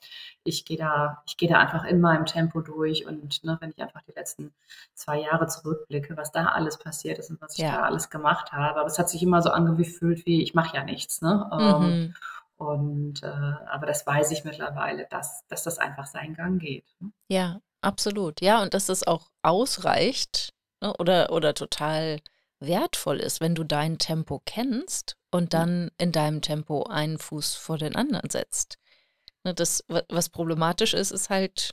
ich 0.44 0.64
gehe 0.64 0.76
da, 0.76 1.22
ich 1.26 1.36
gehe 1.36 1.48
da 1.48 1.58
einfach 1.58 1.84
in 1.84 2.00
meinem 2.00 2.26
Tempo 2.26 2.60
durch 2.60 3.06
und 3.06 3.44
ne, 3.44 3.58
wenn 3.60 3.70
ich 3.70 3.80
einfach 3.80 4.02
die 4.02 4.12
letzten 4.12 4.52
zwei 4.94 5.20
Jahre 5.20 5.46
zurückblicke, 5.46 6.16
was 6.16 6.32
da 6.32 6.46
alles 6.46 6.78
passiert 6.78 7.18
ist 7.18 7.30
und 7.30 7.40
was 7.40 7.56
ich 7.56 7.64
ja. 7.64 7.72
da 7.72 7.82
alles 7.82 8.10
gemacht 8.10 8.52
habe, 8.52 8.80
aber 8.80 8.86
es 8.86 8.98
hat 8.98 9.08
sich 9.08 9.22
immer 9.22 9.42
so 9.42 9.50
angefühlt 9.50 10.26
wie, 10.26 10.42
ich 10.42 10.54
mache 10.54 10.76
ja 10.76 10.84
nichts, 10.84 11.20
ne? 11.22 11.48
Ähm, 11.52 11.80
mhm. 11.80 12.14
und 12.56 13.22
äh, 13.22 13.52
aber 13.70 13.86
das 13.86 14.06
weiß 14.06 14.30
ich 14.30 14.44
mittlerweile, 14.44 15.06
dass, 15.10 15.46
dass 15.48 15.62
das 15.62 15.78
einfach 15.78 16.06
seinen 16.06 16.34
Gang 16.34 16.60
geht. 16.60 16.84
Ne? 17.00 17.12
Ja, 17.28 17.60
absolut. 17.82 18.40
Ja, 18.40 18.62
und 18.62 18.74
dass 18.74 18.86
das 18.86 19.06
auch 19.06 19.28
ausreicht 19.42 20.52
ne, 20.80 20.94
oder, 20.98 21.32
oder 21.32 21.54
total 21.54 22.20
wertvoll 22.60 23.18
ist, 23.18 23.40
wenn 23.40 23.54
du 23.54 23.64
dein 23.64 23.98
Tempo 23.98 24.42
kennst 24.44 25.16
und 25.30 25.54
dann 25.54 25.90
in 25.98 26.12
deinem 26.12 26.42
Tempo 26.42 26.84
einen 26.84 27.18
Fuß 27.18 27.54
vor 27.54 27.78
den 27.78 27.96
anderen 27.96 28.30
setzt. 28.30 28.78
Ne, 29.44 29.54
das, 29.54 29.84
was 30.08 30.28
problematisch 30.28 30.94
ist, 30.94 31.10
ist 31.10 31.30
halt 31.30 31.70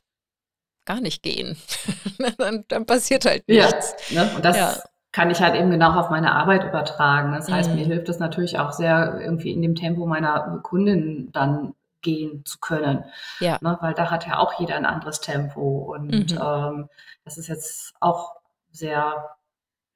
gar 0.86 1.02
nicht 1.02 1.22
gehen. 1.22 1.58
dann, 2.38 2.64
dann, 2.68 2.86
passiert 2.86 3.26
halt 3.26 3.48
nichts. 3.48 3.96
Ja, 4.10 4.24
ne? 4.24 4.36
und 4.36 4.46
das 4.46 4.58
ja. 4.58 4.78
kann 5.12 5.30
ich 5.30 5.42
halt 5.42 5.56
eben 5.56 5.70
genau 5.70 6.00
auf 6.00 6.10
meine 6.10 6.32
Arbeit 6.32 6.64
übertragen. 6.64 7.34
Das 7.34 7.52
heißt, 7.52 7.70
mhm. 7.70 7.76
mir 7.76 7.86
hilft 7.86 8.08
es 8.08 8.20
natürlich 8.20 8.58
auch 8.58 8.72
sehr, 8.72 9.20
irgendwie 9.22 9.52
in 9.52 9.62
dem 9.62 9.76
Tempo 9.76 10.06
meiner 10.06 10.60
Kundin 10.64 11.30
dann 11.34 11.74
gehen 12.08 12.46
zu 12.46 12.60
können. 12.60 13.04
Ja. 13.42 13.58
Ne? 13.62 13.78
Weil 13.82 13.94
da 13.94 14.10
hat 14.10 14.26
ja 14.26 14.40
auch 14.40 14.60
jeder 14.60 14.76
ein 14.76 14.86
anderes 14.86 15.20
Tempo. 15.20 15.94
Und 15.94 16.32
mhm. 16.32 16.40
ähm, 16.42 16.90
das 17.26 17.38
ist 17.38 17.48
jetzt 17.48 17.94
auch 18.00 18.36
sehr 18.72 19.38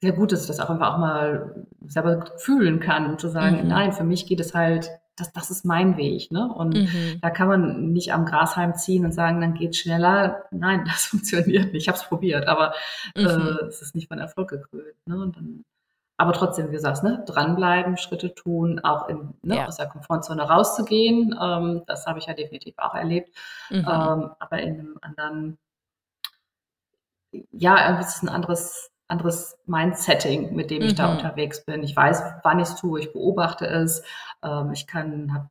sehr 0.01 0.13
gut, 0.13 0.31
dass 0.31 0.41
ich 0.41 0.47
das 0.47 0.59
auch 0.59 0.71
einfach 0.71 0.95
auch 0.95 0.97
mal 0.97 1.67
selber 1.85 2.25
fühlen 2.37 2.79
kann 2.79 3.05
und 3.05 3.21
zu 3.21 3.29
sagen, 3.29 3.61
mhm. 3.61 3.67
nein, 3.67 3.93
für 3.93 4.03
mich 4.03 4.25
geht 4.25 4.39
es 4.39 4.55
halt 4.55 4.89
das, 5.15 5.31
das 5.31 5.51
ist 5.51 5.63
mein 5.63 5.97
Weg. 5.97 6.31
Ne? 6.31 6.51
Und 6.51 6.75
mhm. 6.75 7.19
da 7.21 7.29
kann 7.29 7.47
man 7.47 7.91
nicht 7.91 8.11
am 8.11 8.25
Grashalm 8.25 8.73
ziehen 8.75 9.05
und 9.05 9.11
sagen, 9.11 9.39
dann 9.41 9.53
geht 9.53 9.75
schneller. 9.75 10.45
Nein, 10.51 10.83
das 10.87 11.05
funktioniert 11.05 11.71
nicht. 11.71 11.83
Ich 11.83 11.87
habe 11.87 11.97
es 11.97 12.05
probiert, 12.05 12.47
aber 12.47 12.73
mhm. 13.15 13.25
äh, 13.25 13.65
es 13.67 13.81
ist 13.81 13.95
nicht 13.95 14.07
von 14.07 14.19
Erfolg 14.19 14.49
gekrönt. 14.49 14.95
Ne? 15.05 15.19
Und 15.19 15.35
dann 15.37 15.63
aber 16.21 16.33
trotzdem, 16.33 16.69
wie 16.69 16.75
du 16.75 16.79
sagst, 16.79 17.03
ne, 17.03 17.23
dranbleiben, 17.25 17.97
Schritte 17.97 18.35
tun, 18.35 18.79
auch 18.83 19.09
in, 19.09 19.33
ne, 19.41 19.55
ja. 19.55 19.65
aus 19.65 19.77
der 19.77 19.87
Komfortzone 19.87 20.43
rauszugehen. 20.43 21.35
Ähm, 21.41 21.81
das 21.87 22.05
habe 22.05 22.19
ich 22.19 22.27
ja 22.27 22.35
definitiv 22.35 22.75
auch 22.77 22.93
erlebt. 22.93 23.35
Mhm. 23.71 23.79
Ähm, 23.79 24.29
aber 24.37 24.59
in 24.59 24.79
einem 24.79 24.99
anderen, 25.01 25.57
ja, 27.51 27.87
irgendwie 27.87 28.03
ist 28.03 28.17
es 28.17 28.21
ein 28.21 28.29
anderes, 28.29 28.91
anderes 29.07 29.57
Mindsetting, 29.65 30.53
mit 30.53 30.69
dem 30.69 30.83
ich 30.83 30.91
mhm. 30.91 30.97
da 30.97 31.11
unterwegs 31.11 31.65
bin. 31.65 31.81
Ich 31.81 31.95
weiß, 31.95 32.21
wann 32.43 32.59
ich 32.59 32.67
es 32.67 32.75
tue, 32.75 32.99
ich 32.99 33.11
beobachte 33.11 33.65
es. 33.65 34.03
Ähm, 34.43 34.73
ich 34.73 34.85
kann, 34.85 35.33
hab, 35.33 35.47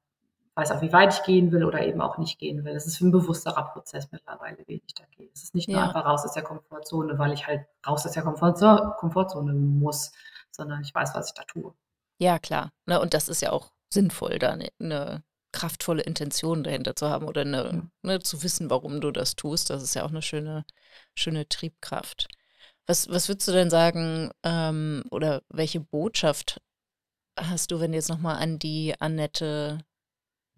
weiß 0.54 0.70
auch, 0.70 0.82
wie 0.82 0.92
weit 0.92 1.14
ich 1.14 1.24
gehen 1.24 1.50
will 1.50 1.64
oder 1.64 1.84
eben 1.84 2.00
auch 2.00 2.16
nicht 2.16 2.38
gehen 2.38 2.64
will. 2.64 2.76
Es 2.76 2.86
ist 2.86 3.00
ein 3.00 3.10
bewussterer 3.10 3.64
Prozess 3.72 4.06
mittlerweile, 4.12 4.58
wie 4.68 4.80
ich 4.86 4.94
da 4.94 5.02
gehe. 5.16 5.30
Es 5.34 5.42
ist 5.42 5.56
nicht 5.56 5.68
nur 5.68 5.78
ja. 5.78 5.88
einfach 5.88 6.04
raus 6.04 6.24
aus 6.24 6.34
der 6.34 6.44
Komfortzone, 6.44 7.18
weil 7.18 7.32
ich 7.32 7.48
halt 7.48 7.66
raus 7.84 8.06
aus 8.06 8.12
der 8.12 8.22
Komfortzone, 8.22 8.94
Komfortzone 9.00 9.52
muss 9.52 10.12
sondern 10.50 10.82
ich 10.82 10.94
weiß, 10.94 11.14
was 11.14 11.28
ich 11.28 11.34
da 11.34 11.44
tue. 11.44 11.74
Ja, 12.18 12.38
klar. 12.38 12.72
Ne, 12.86 13.00
und 13.00 13.14
das 13.14 13.28
ist 13.28 13.42
ja 13.42 13.52
auch 13.52 13.72
sinnvoll, 13.92 14.38
da 14.38 14.50
eine, 14.50 14.68
eine 14.78 15.22
kraftvolle 15.52 16.02
Intention 16.02 16.62
dahinter 16.62 16.94
zu 16.94 17.08
haben 17.08 17.26
oder 17.26 17.40
eine, 17.42 17.64
ja. 17.64 17.82
ne, 18.02 18.20
zu 18.20 18.42
wissen, 18.42 18.70
warum 18.70 19.00
du 19.00 19.10
das 19.10 19.36
tust. 19.36 19.70
Das 19.70 19.82
ist 19.82 19.94
ja 19.94 20.04
auch 20.04 20.10
eine 20.10 20.22
schöne, 20.22 20.64
schöne 21.14 21.48
Triebkraft. 21.48 22.28
Was, 22.86 23.08
was 23.08 23.28
würdest 23.28 23.48
du 23.48 23.52
denn 23.52 23.70
sagen, 23.70 24.30
ähm, 24.42 25.04
oder 25.10 25.42
welche 25.48 25.80
Botschaft 25.80 26.60
hast 27.38 27.70
du, 27.70 27.80
wenn 27.80 27.92
du 27.92 27.96
jetzt 27.96 28.08
nochmal 28.08 28.36
an 28.36 28.58
die 28.58 28.94
Annette 28.98 29.84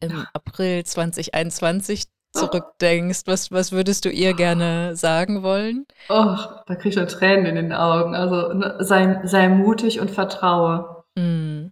im 0.01 0.27
April 0.33 0.85
2021 0.85 2.05
zurückdenkst, 2.33 3.23
was, 3.27 3.53
was 3.53 3.73
würdest 3.73 4.05
du 4.05 4.11
ihr 4.11 4.35
gerne 4.35 4.97
sagen 4.97 5.43
wollen? 5.43 5.87
Oh, 6.09 6.37
da 6.67 6.75
kriege 6.75 6.89
ich 6.91 6.95
schon 6.95 7.09
Tränen 7.09 7.47
in 7.47 7.55
den 7.57 7.73
Augen. 7.73 8.15
Also 8.15 8.53
ne, 8.53 8.77
sei, 8.81 9.21
sei 9.25 9.49
mutig 9.49 10.01
und 10.01 10.11
vertraue. 10.11 11.05
Mm. 11.15 11.69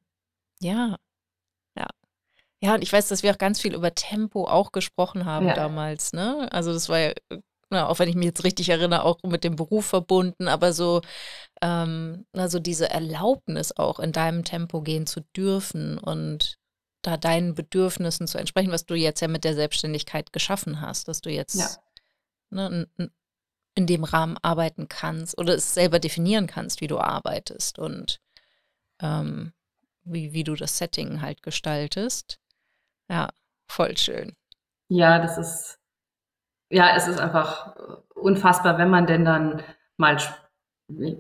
Ja. 0.61 0.97
Ja. 1.77 1.87
Ja, 2.63 2.75
und 2.75 2.83
ich 2.83 2.93
weiß, 2.93 3.09
dass 3.09 3.23
wir 3.23 3.33
auch 3.33 3.39
ganz 3.39 3.61
viel 3.61 3.75
über 3.75 3.95
Tempo 3.95 4.47
auch 4.47 4.73
gesprochen 4.73 5.25
haben 5.25 5.49
ja. 5.49 5.55
damals, 5.55 6.13
ne? 6.13 6.49
Also 6.53 6.73
das 6.73 6.91
war 6.91 6.99
ja, 6.99 7.13
na, 7.71 7.89
auch 7.89 7.99
wenn 7.99 8.09
ich 8.09 8.17
mich 8.17 8.27
jetzt 8.27 8.45
richtig 8.45 8.69
erinnere, 8.69 9.05
auch 9.05 9.19
mit 9.23 9.45
dem 9.45 9.57
Beruf 9.57 9.87
verbunden, 9.87 10.49
aber 10.49 10.73
so, 10.73 11.01
ähm, 11.63 12.27
also 12.37 12.59
diese 12.59 12.91
Erlaubnis 12.91 13.73
auch 13.77 13.99
in 13.99 14.13
deinem 14.13 14.45
Tempo 14.45 14.83
gehen 14.83 15.07
zu 15.07 15.21
dürfen 15.35 15.97
und 15.99 16.59
da 17.03 17.17
deinen 17.17 17.55
Bedürfnissen 17.55 18.27
zu 18.27 18.39
entsprechen, 18.39 18.73
was 18.73 18.87
du 18.87 18.95
jetzt 18.95 19.21
ja 19.21 19.29
mit 19.29 19.45
der 19.45 19.55
Selbstständigkeit 19.55 20.33
geschaffen 20.33 20.81
hast, 20.81 21.09
dass 21.09 21.21
du 21.21 21.31
jetzt 21.31 21.55
ja. 21.55 21.69
ne, 22.51 22.89
in 23.75 23.87
dem 23.87 24.05
Rahmen 24.05 24.37
arbeiten 24.43 24.89
kannst 24.89 25.39
oder 25.39 25.55
es 25.55 25.75
selber 25.75 25.99
definieren 25.99 26.47
kannst, 26.47 26.81
wie 26.81 26.87
du 26.87 26.99
arbeitest 26.99 27.79
und 27.79 28.21
ähm, 29.01 29.53
wie, 30.03 30.33
wie 30.33 30.45
du 30.45 30.55
das 30.55 30.79
Setting 30.79 31.23
halt 31.23 31.43
gestaltest. 31.43 32.39
Ja, 33.09 33.31
voll 33.67 33.97
schön. 33.97 34.37
Ja, 34.89 35.19
das 35.21 35.39
ist, 35.39 35.79
ja, 36.69 36.97
es 36.97 37.07
ist 37.07 37.21
einfach 37.21 37.75
unfassbar, 38.15 38.79
wenn 38.79 38.91
man 38.91 39.07
denn 39.07 39.25
dann 39.25 39.63
mal 39.97 40.19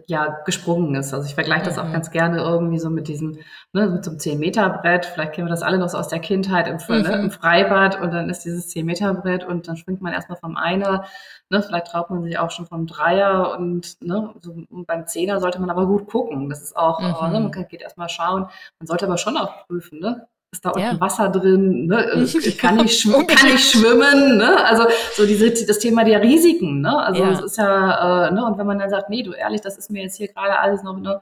ja, 0.06 0.38
gesprungen 0.44 0.94
ist. 0.94 1.12
Also 1.14 1.26
ich 1.26 1.34
vergleiche 1.34 1.64
das 1.64 1.76
mhm. 1.76 1.82
auch 1.82 1.92
ganz 1.92 2.10
gerne 2.10 2.38
irgendwie 2.38 2.78
so 2.78 2.90
mit 2.90 3.08
diesem, 3.08 3.38
ne, 3.72 3.88
mit 3.88 4.04
so 4.04 4.10
einem 4.10 4.18
10-Meter-Brett. 4.18 5.06
Vielleicht 5.06 5.32
kennen 5.32 5.46
wir 5.46 5.50
das 5.50 5.62
alle 5.62 5.78
noch 5.78 5.88
so 5.88 5.98
aus 5.98 6.08
der 6.08 6.18
Kindheit 6.18 6.66
im, 6.68 6.76
mhm. 6.76 7.02
ne, 7.02 7.12
im 7.20 7.30
Freibad 7.30 8.00
und 8.00 8.12
dann 8.12 8.30
ist 8.30 8.44
dieses 8.44 8.74
10-Meter-Brett 8.74 9.44
und 9.44 9.68
dann 9.68 9.76
springt 9.76 10.02
man 10.02 10.12
erstmal 10.12 10.38
vom 10.38 10.56
Einer, 10.56 11.04
ne, 11.48 11.62
vielleicht 11.62 11.88
traut 11.88 12.10
man 12.10 12.22
sich 12.22 12.38
auch 12.38 12.50
schon 12.50 12.66
vom 12.66 12.86
Dreier 12.86 13.56
und 13.58 14.02
ne, 14.02 14.34
so, 14.40 14.54
beim 14.70 15.06
Zehner 15.06 15.40
sollte 15.40 15.60
man 15.60 15.70
aber 15.70 15.86
gut 15.86 16.06
gucken. 16.06 16.48
Das 16.48 16.62
ist 16.62 16.76
auch, 16.76 17.00
mhm. 17.00 17.32
ne, 17.32 17.40
man 17.40 17.50
kann, 17.50 17.68
geht 17.68 17.82
erstmal 17.82 18.08
schauen. 18.08 18.46
Man 18.78 18.86
sollte 18.86 19.06
aber 19.06 19.18
schon 19.18 19.36
auch 19.36 19.66
prüfen, 19.66 20.00
ne? 20.00 20.26
Ist 20.52 20.64
da 20.64 20.70
unten 20.70 20.80
ja. 20.80 21.00
Wasser 21.00 21.28
drin, 21.28 21.86
ne? 21.86 21.96
Kann, 22.58 22.84
ich 22.84 23.04
kann 23.04 23.54
ich 23.54 23.70
schwimmen, 23.70 24.36
ne? 24.36 24.64
also 24.64 24.84
so 25.14 25.24
diese, 25.24 25.50
das 25.64 25.78
Thema 25.78 26.04
der 26.04 26.22
Risiken, 26.22 26.80
ne? 26.80 26.98
also 26.98 27.22
ja. 27.22 27.30
es 27.30 27.40
ist 27.40 27.56
ja, 27.56 28.26
äh, 28.26 28.32
ne? 28.32 28.44
und 28.44 28.58
wenn 28.58 28.66
man 28.66 28.78
dann 28.78 28.90
sagt, 28.90 29.10
nee, 29.10 29.22
du 29.22 29.32
ehrlich, 29.32 29.60
das 29.60 29.78
ist 29.78 29.90
mir 29.90 30.02
jetzt 30.02 30.16
hier 30.16 30.28
gerade 30.28 30.58
alles 30.58 30.82
noch 30.82 30.98
ne, 30.98 31.20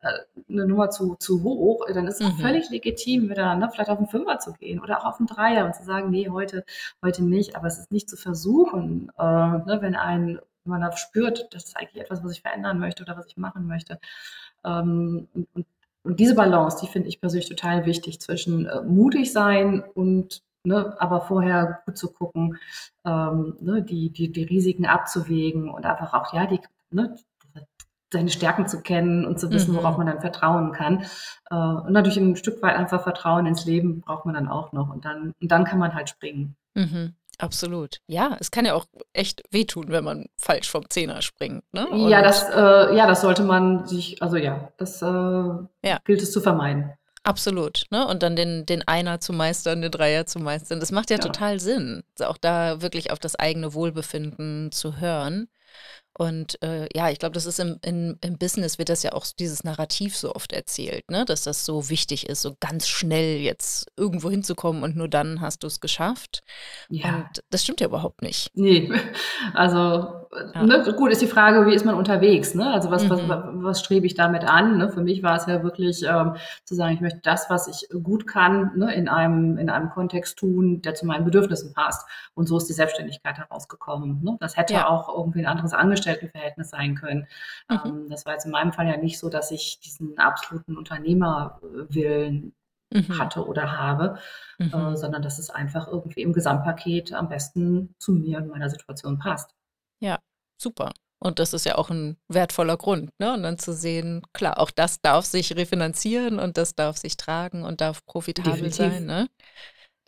äh, 0.00 0.08
eine 0.48 0.66
Nummer 0.66 0.88
zu, 0.88 1.14
zu 1.16 1.42
hoch, 1.42 1.86
dann 1.92 2.06
ist 2.06 2.22
es 2.22 2.32
mhm. 2.32 2.38
völlig 2.38 2.70
legitim, 2.70 3.28
wieder 3.28 3.54
ne, 3.54 3.68
vielleicht 3.70 3.90
auf 3.90 3.98
den 3.98 4.08
Fünfer 4.08 4.38
zu 4.38 4.54
gehen 4.54 4.80
oder 4.80 5.00
auch 5.00 5.04
auf 5.04 5.18
den 5.18 5.26
Dreier 5.26 5.66
und 5.66 5.74
zu 5.74 5.84
sagen, 5.84 6.10
nee, 6.10 6.30
heute, 6.30 6.64
heute 7.04 7.22
nicht, 7.22 7.56
aber 7.56 7.66
es 7.66 7.78
ist 7.78 7.92
nicht 7.92 8.08
zu 8.08 8.16
versuchen, 8.16 9.12
äh, 9.18 9.22
ne, 9.22 9.78
wenn 9.80 9.94
ein 9.94 10.40
wenn 10.64 10.72
man 10.72 10.80
da 10.82 10.94
spürt, 10.94 11.48
das 11.52 11.64
ist 11.64 11.76
eigentlich 11.76 12.02
etwas, 12.02 12.22
was 12.22 12.32
ich 12.32 12.42
verändern 12.42 12.78
möchte 12.78 13.02
oder 13.02 13.16
was 13.16 13.26
ich 13.26 13.38
machen 13.38 13.66
möchte. 13.66 13.98
Ähm, 14.62 15.26
und, 15.32 15.48
und 15.54 15.66
und 16.02 16.20
diese 16.20 16.34
Balance, 16.34 16.78
die 16.80 16.90
finde 16.90 17.08
ich 17.08 17.20
persönlich 17.20 17.48
total 17.48 17.86
wichtig 17.86 18.20
zwischen 18.20 18.66
äh, 18.66 18.82
mutig 18.82 19.32
sein 19.32 19.82
und 19.94 20.42
ne, 20.64 20.94
aber 20.98 21.20
vorher 21.22 21.80
gut 21.84 21.96
zu 21.98 22.12
gucken, 22.12 22.58
ähm, 23.04 23.56
ne, 23.60 23.82
die, 23.82 24.10
die, 24.10 24.32
die 24.32 24.44
Risiken 24.44 24.86
abzuwägen 24.86 25.68
und 25.68 25.84
einfach 25.84 26.14
auch, 26.14 26.32
ja, 26.32 26.46
die, 26.46 26.60
ne, 26.90 27.16
seine 28.12 28.30
Stärken 28.30 28.66
zu 28.66 28.82
kennen 28.82 29.24
und 29.24 29.38
zu 29.38 29.50
wissen, 29.50 29.72
mhm. 29.72 29.76
worauf 29.78 29.96
man 29.96 30.06
dann 30.06 30.20
vertrauen 30.20 30.72
kann. 30.72 31.04
Äh, 31.50 31.54
und 31.54 31.92
natürlich 31.92 32.18
ein 32.18 32.36
Stück 32.36 32.62
weit 32.62 32.76
einfach 32.76 33.02
Vertrauen 33.02 33.46
ins 33.46 33.64
Leben 33.64 34.00
braucht 34.00 34.26
man 34.26 34.34
dann 34.34 34.48
auch 34.48 34.72
noch. 34.72 34.90
Und 34.90 35.04
dann, 35.04 35.32
und 35.40 35.50
dann 35.50 35.64
kann 35.64 35.78
man 35.78 35.94
halt 35.94 36.08
springen. 36.08 36.56
Mhm. 36.74 37.14
Absolut. 37.40 38.00
Ja, 38.06 38.36
es 38.38 38.50
kann 38.50 38.66
ja 38.66 38.74
auch 38.74 38.86
echt 39.12 39.42
wehtun, 39.50 39.86
wenn 39.88 40.04
man 40.04 40.26
falsch 40.36 40.70
vom 40.70 40.88
Zehner 40.88 41.22
springt. 41.22 41.64
Ne? 41.72 41.86
ja, 42.08 42.22
das, 42.22 42.48
äh, 42.50 42.94
ja, 42.96 43.06
das 43.06 43.22
sollte 43.22 43.42
man 43.42 43.86
sich, 43.86 44.22
also 44.22 44.36
ja, 44.36 44.70
das 44.76 45.00
äh, 45.02 45.06
ja. 45.06 45.98
gilt 46.04 46.22
es 46.22 46.32
zu 46.32 46.40
vermeiden. 46.40 46.92
Absolut. 47.22 47.84
Ne? 47.90 48.06
Und 48.06 48.22
dann 48.22 48.36
den, 48.36 48.64
den 48.66 48.86
Einer 48.86 49.20
zu 49.20 49.32
meistern, 49.32 49.82
den 49.82 49.90
Dreier 49.90 50.26
zu 50.26 50.38
meistern. 50.38 50.80
Das 50.80 50.92
macht 50.92 51.10
ja, 51.10 51.16
ja. 51.16 51.22
total 51.22 51.60
Sinn, 51.60 52.02
auch 52.20 52.38
da 52.38 52.80
wirklich 52.80 53.10
auf 53.10 53.18
das 53.18 53.36
eigene 53.36 53.74
Wohlbefinden 53.74 54.72
zu 54.72 55.00
hören. 55.00 55.48
Und 56.18 56.62
äh, 56.62 56.88
ja, 56.94 57.08
ich 57.10 57.18
glaube, 57.18 57.34
das 57.34 57.46
ist 57.46 57.60
im, 57.60 57.78
in, 57.82 58.18
im 58.20 58.36
Business 58.36 58.78
wird 58.78 58.88
das 58.88 59.02
ja 59.02 59.12
auch 59.12 59.26
dieses 59.38 59.64
Narrativ 59.64 60.16
so 60.16 60.34
oft 60.34 60.52
erzählt, 60.52 61.10
ne? 61.10 61.24
dass 61.24 61.44
das 61.44 61.64
so 61.64 61.88
wichtig 61.88 62.28
ist, 62.28 62.42
so 62.42 62.56
ganz 62.60 62.88
schnell 62.88 63.38
jetzt 63.38 63.90
irgendwo 63.96 64.30
hinzukommen 64.30 64.82
und 64.82 64.96
nur 64.96 65.08
dann 65.08 65.40
hast 65.40 65.62
du 65.62 65.66
es 65.66 65.80
geschafft. 65.80 66.42
Ja. 66.88 67.16
Und 67.16 67.44
das 67.50 67.62
stimmt 67.62 67.80
ja 67.80 67.86
überhaupt 67.86 68.22
nicht. 68.22 68.50
Nee, 68.54 68.90
also 69.54 70.19
ja. 70.32 70.62
ne, 70.64 70.94
gut 70.96 71.10
ist 71.10 71.22
die 71.22 71.26
Frage, 71.26 71.66
wie 71.66 71.74
ist 71.74 71.84
man 71.84 71.96
unterwegs? 71.96 72.54
Ne? 72.54 72.72
Also 72.72 72.90
was, 72.90 73.04
mhm. 73.04 73.28
was, 73.28 73.44
was 73.52 73.80
strebe 73.80 74.06
ich 74.06 74.14
damit 74.14 74.44
an? 74.44 74.78
Ne? 74.78 74.88
Für 74.88 75.02
mich 75.02 75.22
war 75.22 75.36
es 75.36 75.46
ja 75.46 75.62
wirklich 75.62 76.04
ähm, 76.04 76.36
zu 76.64 76.74
sagen, 76.74 76.94
ich 76.94 77.00
möchte 77.00 77.20
das, 77.22 77.50
was 77.50 77.66
ich 77.66 77.88
gut 78.02 78.26
kann, 78.26 78.72
ne, 78.76 78.94
in, 78.94 79.08
einem, 79.08 79.58
in 79.58 79.70
einem 79.70 79.90
Kontext 79.90 80.38
tun, 80.38 80.82
der 80.82 80.94
zu 80.94 81.04
meinen 81.04 81.24
Bedürfnissen 81.24 81.72
passt. 81.72 82.08
Und 82.34 82.46
so 82.46 82.56
ist 82.56 82.66
die 82.66 82.74
Selbstständigkeit 82.74 83.38
herausgekommen. 83.38 84.22
Ne? 84.22 84.36
Das 84.40 84.56
hätte 84.56 84.74
ja. 84.74 84.88
auch 84.88 85.08
irgendwie 85.08 85.40
ein 85.40 85.46
anderes 85.46 85.72
Angestelltenverhältnis 85.72 86.70
sein 86.70 86.94
können. 86.94 87.26
Mhm. 87.68 87.80
Ähm, 87.84 88.06
das 88.08 88.24
war 88.24 88.34
jetzt 88.34 88.46
in 88.46 88.52
meinem 88.52 88.72
Fall 88.72 88.86
ja 88.86 88.96
nicht 88.96 89.18
so, 89.18 89.28
dass 89.30 89.50
ich 89.50 89.80
diesen 89.80 90.16
absoluten 90.18 90.76
Unternehmerwillen 90.76 92.52
mhm. 92.92 93.18
hatte 93.18 93.46
oder 93.46 93.76
habe, 93.76 94.18
mhm. 94.58 94.72
äh, 94.72 94.96
sondern 94.96 95.22
dass 95.22 95.40
es 95.40 95.50
einfach 95.50 95.88
irgendwie 95.88 96.22
im 96.22 96.32
Gesamtpaket 96.32 97.12
am 97.14 97.28
besten 97.28 97.94
zu 97.98 98.12
mir 98.12 98.38
und 98.38 98.48
meiner 98.48 98.70
Situation 98.70 99.18
passt. 99.18 99.54
Ja, 100.00 100.18
super. 100.60 100.92
Und 101.22 101.38
das 101.38 101.52
ist 101.52 101.66
ja 101.66 101.76
auch 101.76 101.90
ein 101.90 102.16
wertvoller 102.28 102.78
Grund, 102.78 103.10
ne? 103.18 103.34
Und 103.34 103.42
dann 103.42 103.58
zu 103.58 103.74
sehen, 103.74 104.22
klar, 104.32 104.58
auch 104.58 104.70
das 104.70 105.02
darf 105.02 105.26
sich 105.26 105.54
refinanzieren 105.54 106.38
und 106.38 106.56
das 106.56 106.74
darf 106.74 106.96
sich 106.96 107.18
tragen 107.18 107.62
und 107.62 107.82
darf 107.82 108.04
profitabel 108.06 108.52
Definitiv. 108.52 108.76
sein, 108.76 109.04
ne? 109.04 109.28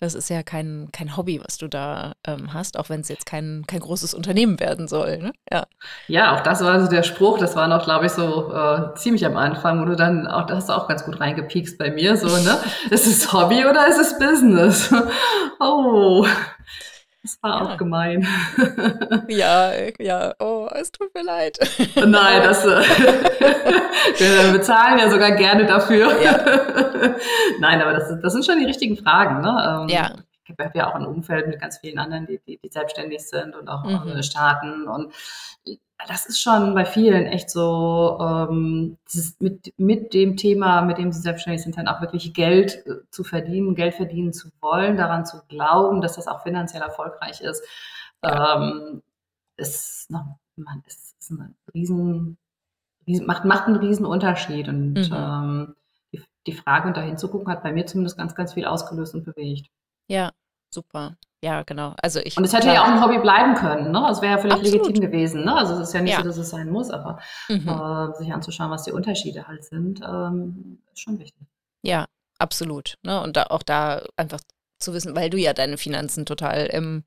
Das 0.03 0.15
ist 0.15 0.31
ja 0.31 0.43
kein, 0.43 0.89
kein 0.91 1.17
Hobby, 1.17 1.41
was 1.45 1.59
du 1.59 1.69
da 1.69 2.15
ähm, 2.27 2.53
hast, 2.53 2.77
auch 2.77 2.89
wenn 2.89 3.03
es 3.03 3.09
jetzt 3.09 3.25
kein, 3.25 3.63
kein 3.69 3.79
großes 3.79 4.15
Unternehmen 4.15 4.59
werden 4.59 4.89
soll. 4.89 5.19
Ne? 5.19 5.33
Ja. 5.49 5.67
ja, 6.09 6.35
auch 6.35 6.41
das 6.41 6.65
war 6.65 6.81
so 6.81 6.91
der 6.91 7.05
Spruch, 7.05 7.39
das 7.39 7.55
war 7.55 7.69
noch, 7.69 7.85
glaube 7.85 8.07
ich, 8.07 8.13
so 8.13 8.53
äh, 8.53 8.97
ziemlich 8.97 9.25
am 9.25 9.37
Anfang, 9.37 9.81
wo 9.81 9.85
du 9.85 9.95
dann 9.95 10.27
auch, 10.27 10.47
da 10.47 10.57
hast 10.57 10.71
du 10.71 10.73
auch 10.73 10.89
ganz 10.89 11.05
gut 11.05 11.21
reingepiekst 11.21 11.79
bei 11.79 11.93
mir, 11.93 12.17
so, 12.17 12.27
ne? 12.27 12.59
ist 12.91 13.07
es 13.07 13.33
Hobby 13.33 13.65
oder 13.65 13.87
ist 13.87 13.99
es 13.99 14.19
Business? 14.19 14.93
oh. 15.61 16.27
Das 17.23 17.39
war 17.41 17.63
ja. 17.63 17.75
auch 17.75 17.77
gemein. 17.77 18.27
Ja, 19.29 19.73
ja, 19.99 20.35
oh, 20.41 20.69
es 20.73 20.91
tut 20.91 21.15
mir 21.15 21.23
leid. 21.23 21.59
Nein, 21.95 22.43
das 22.43 22.65
äh, 22.65 22.83
wir 24.19 24.53
bezahlen 24.53 24.99
ja 24.99 25.09
sogar 25.11 25.33
gerne 25.33 25.65
dafür. 25.65 26.21
Ja. 26.21 26.39
Nein, 27.61 27.81
aber 27.81 27.93
das, 27.93 28.21
das 28.21 28.33
sind 28.33 28.45
schon 28.45 28.59
die 28.59 28.67
richtigen 28.67 28.97
Fragen. 28.97 29.41
Ne? 29.41 29.85
Ähm, 29.85 29.89
ja. 29.89 30.11
Ich 30.45 30.55
habe 30.59 30.77
ja 30.77 30.91
auch 30.91 30.95
ein 30.97 31.07
Umfeld 31.07 31.47
mit 31.47 31.61
ganz 31.61 31.79
vielen 31.79 31.99
anderen, 31.99 32.27
die, 32.27 32.41
die, 32.47 32.59
die 32.59 32.69
selbstständig 32.69 33.27
sind 33.27 33.55
und 33.55 33.69
auch 33.69 33.85
mhm. 33.85 34.23
starten. 34.23 34.89
Und 34.89 35.13
das 36.09 36.27
ist 36.27 36.41
schon 36.41 36.75
bei 36.75 36.85
vielen 36.85 37.27
echt 37.27 37.51
so, 37.51 38.19
ähm, 38.21 38.99
dieses 39.13 39.39
mit, 39.41 39.73
mit 39.79 40.15
dem 40.15 40.37
Thema, 40.37 40.83
mit 40.83 40.99
dem 40.99 41.13
sie 41.13 41.21
selbstständig 41.21 41.63
sind, 41.63 41.77
dann 41.77 41.89
auch 41.89 42.01
wirklich 42.01 42.35
Geld 42.35 42.87
äh, 42.87 43.01
zu 43.11 43.25
verdienen, 43.25 43.75
Geld 43.75 43.95
verdienen 43.95 44.33
zu 44.33 44.49
wollen, 44.61 44.97
daran 44.97 45.27
zu 45.27 45.43
glauben, 45.49 46.01
dass 46.01 46.17
das 46.17 46.29
auch 46.29 46.43
finanziell 46.43 46.83
erfolgreich 46.83 47.41
ist, 47.41 47.63
ähm, 48.23 49.03
ist, 49.57 50.07
na, 50.09 50.39
man, 50.57 50.83
ist, 50.87 51.17
ist 51.19 51.31
ein 51.31 51.55
riesen, 51.75 52.39
macht, 53.07 53.45
macht 53.45 53.67
einen 53.67 53.77
riesen 53.77 54.07
Unterschied. 54.07 54.69
Und 54.69 54.95
mhm. 54.95 55.15
ähm, 55.15 55.75
die, 56.13 56.23
die 56.47 56.53
Frage, 56.53 56.89
und 56.89 56.97
dahin 56.97 57.19
zu 57.19 57.29
gucken, 57.29 57.53
hat 57.53 57.63
bei 57.63 57.73
mir 57.73 57.87
zumindest 57.87 58.17
ganz, 58.17 58.35
ganz 58.35 58.55
viel 58.55 58.65
ausgelöst 58.65 59.15
und 59.15 59.25
bewegt. 59.25 59.69
Ja, 60.09 60.33
super. 60.71 61.17
Ja, 61.45 61.63
genau. 61.65 61.95
Also 62.01 62.21
ich, 62.21 62.37
und 62.37 62.45
es 62.45 62.53
hätte 62.53 62.69
ja 62.69 62.83
auch 62.83 62.89
ein 62.89 63.03
Hobby 63.03 63.19
bleiben 63.19 63.55
können. 63.55 63.91
Ne? 63.91 64.07
Es 64.11 64.23
wäre 64.23 64.35
ja 64.35 64.39
völlig 64.39 64.59
Absolut. 64.59 64.87
legitim 64.87 65.03
gewesen. 65.03 65.45
Ne? 65.45 65.57
Also 65.57 65.75
es 65.75 65.89
ist 65.89 65.93
ja 65.93 66.01
nicht 66.01 66.13
ja. 66.13 66.19
so, 66.19 66.29
dass 66.29 66.37
es 66.37 66.51
sein 66.51 66.71
muss, 66.71 66.91
aber 66.91 67.19
mhm. 67.49 67.69
äh, 67.69 68.17
sich 68.17 68.33
anzuschauen, 68.33 68.71
was 68.71 68.85
die 68.85 68.93
Unterschiede 68.93 69.49
halt 69.49 69.65
sind, 69.65 70.01
ähm, 70.07 70.79
ist 70.93 71.01
schon 71.01 71.19
wichtig. 71.19 71.49
Ja, 71.83 72.07
absolut. 72.39 72.97
Ne? 73.03 73.21
Und 73.21 73.37
da, 73.37 73.45
auch 73.45 73.65
da 73.65 74.03
einfach 74.17 74.39
zu 74.79 74.95
wissen, 74.95 75.17
weil 75.17 75.31
du 75.31 75.39
ja 75.39 75.53
deine 75.53 75.79
Finanzen 75.79 76.27
total 76.27 76.67
im, 76.67 77.03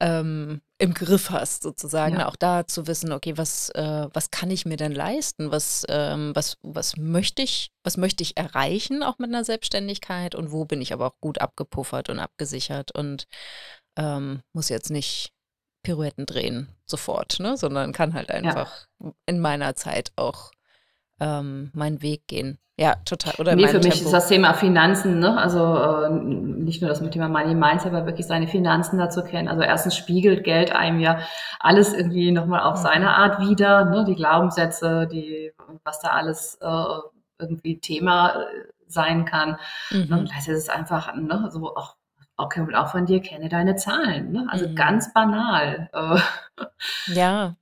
ähm, 0.00 0.60
im 0.82 0.94
Griff 0.94 1.30
hast, 1.30 1.62
sozusagen. 1.62 2.16
Ja. 2.16 2.28
Auch 2.28 2.34
da 2.34 2.66
zu 2.66 2.88
wissen, 2.88 3.12
okay, 3.12 3.38
was, 3.38 3.70
äh, 3.70 4.08
was 4.12 4.32
kann 4.32 4.50
ich 4.50 4.66
mir 4.66 4.76
denn 4.76 4.90
leisten? 4.90 5.52
Was, 5.52 5.84
ähm, 5.88 6.32
was, 6.34 6.58
was 6.62 6.96
möchte 6.96 7.40
ich, 7.40 7.70
was 7.84 7.96
möchte 7.96 8.24
ich 8.24 8.36
erreichen, 8.36 9.04
auch 9.04 9.18
mit 9.18 9.28
einer 9.28 9.44
Selbstständigkeit? 9.44 10.34
Und 10.34 10.50
wo 10.50 10.64
bin 10.64 10.82
ich 10.82 10.92
aber 10.92 11.06
auch 11.06 11.20
gut 11.20 11.40
abgepuffert 11.40 12.10
und 12.10 12.18
abgesichert 12.18 12.90
und 12.90 13.28
ähm, 13.96 14.42
muss 14.52 14.70
jetzt 14.70 14.90
nicht 14.90 15.32
Pirouetten 15.84 16.26
drehen 16.26 16.68
sofort, 16.84 17.38
ne? 17.38 17.56
sondern 17.56 17.92
kann 17.92 18.14
halt 18.14 18.32
einfach 18.32 18.88
ja. 19.00 19.12
in 19.26 19.38
meiner 19.38 19.76
Zeit 19.76 20.10
auch 20.16 20.50
ähm, 21.22 21.70
meinen 21.72 22.02
Weg 22.02 22.26
gehen. 22.26 22.58
Ja, 22.76 22.96
total. 23.04 23.34
Oder 23.38 23.54
nee, 23.54 23.68
für 23.68 23.78
mich 23.78 23.94
Tempo. 23.94 24.06
ist 24.06 24.12
das 24.12 24.28
Thema 24.28 24.54
Finanzen, 24.54 25.20
ne? 25.20 25.38
also 25.38 25.76
äh, 25.76 26.10
nicht 26.10 26.80
nur 26.80 26.88
das 26.88 27.00
mit 27.00 27.12
Thema 27.12 27.28
Money 27.28 27.54
Mindset, 27.54 27.92
aber 27.92 28.06
wirklich 28.06 28.26
seine 28.26 28.48
Finanzen 28.48 28.98
dazu 28.98 29.22
kennen. 29.22 29.46
Also 29.46 29.62
erstens 29.62 29.94
spiegelt 29.94 30.42
Geld 30.42 30.74
einem 30.74 30.98
ja 30.98 31.20
alles 31.60 31.92
irgendwie 31.92 32.32
nochmal 32.32 32.62
auf 32.62 32.78
mhm. 32.78 32.82
seine 32.82 33.10
Art 33.14 33.40
wieder, 33.40 33.84
ne? 33.84 34.04
die 34.04 34.16
Glaubenssätze, 34.16 35.06
die, 35.06 35.52
was 35.84 36.00
da 36.00 36.08
alles 36.08 36.58
äh, 36.60 36.84
irgendwie 37.38 37.78
Thema 37.78 38.30
äh, 38.30 38.46
sein 38.88 39.26
kann. 39.26 39.58
Mhm. 39.90 40.18
Und 40.18 40.30
das 40.34 40.48
ist 40.48 40.70
einfach 40.70 41.14
ne? 41.14 41.50
so 41.52 41.76
auch 41.76 41.96
okay, 42.36 42.62
und 42.62 42.74
auch 42.74 42.88
von 42.88 43.06
dir 43.06 43.20
kenne 43.20 43.48
deine 43.48 43.76
Zahlen. 43.76 44.32
Ne? 44.32 44.46
Also 44.48 44.68
mhm. 44.68 44.74
ganz 44.74 45.12
banal. 45.12 45.88
Äh. 45.92 46.18
Ja, 47.12 47.54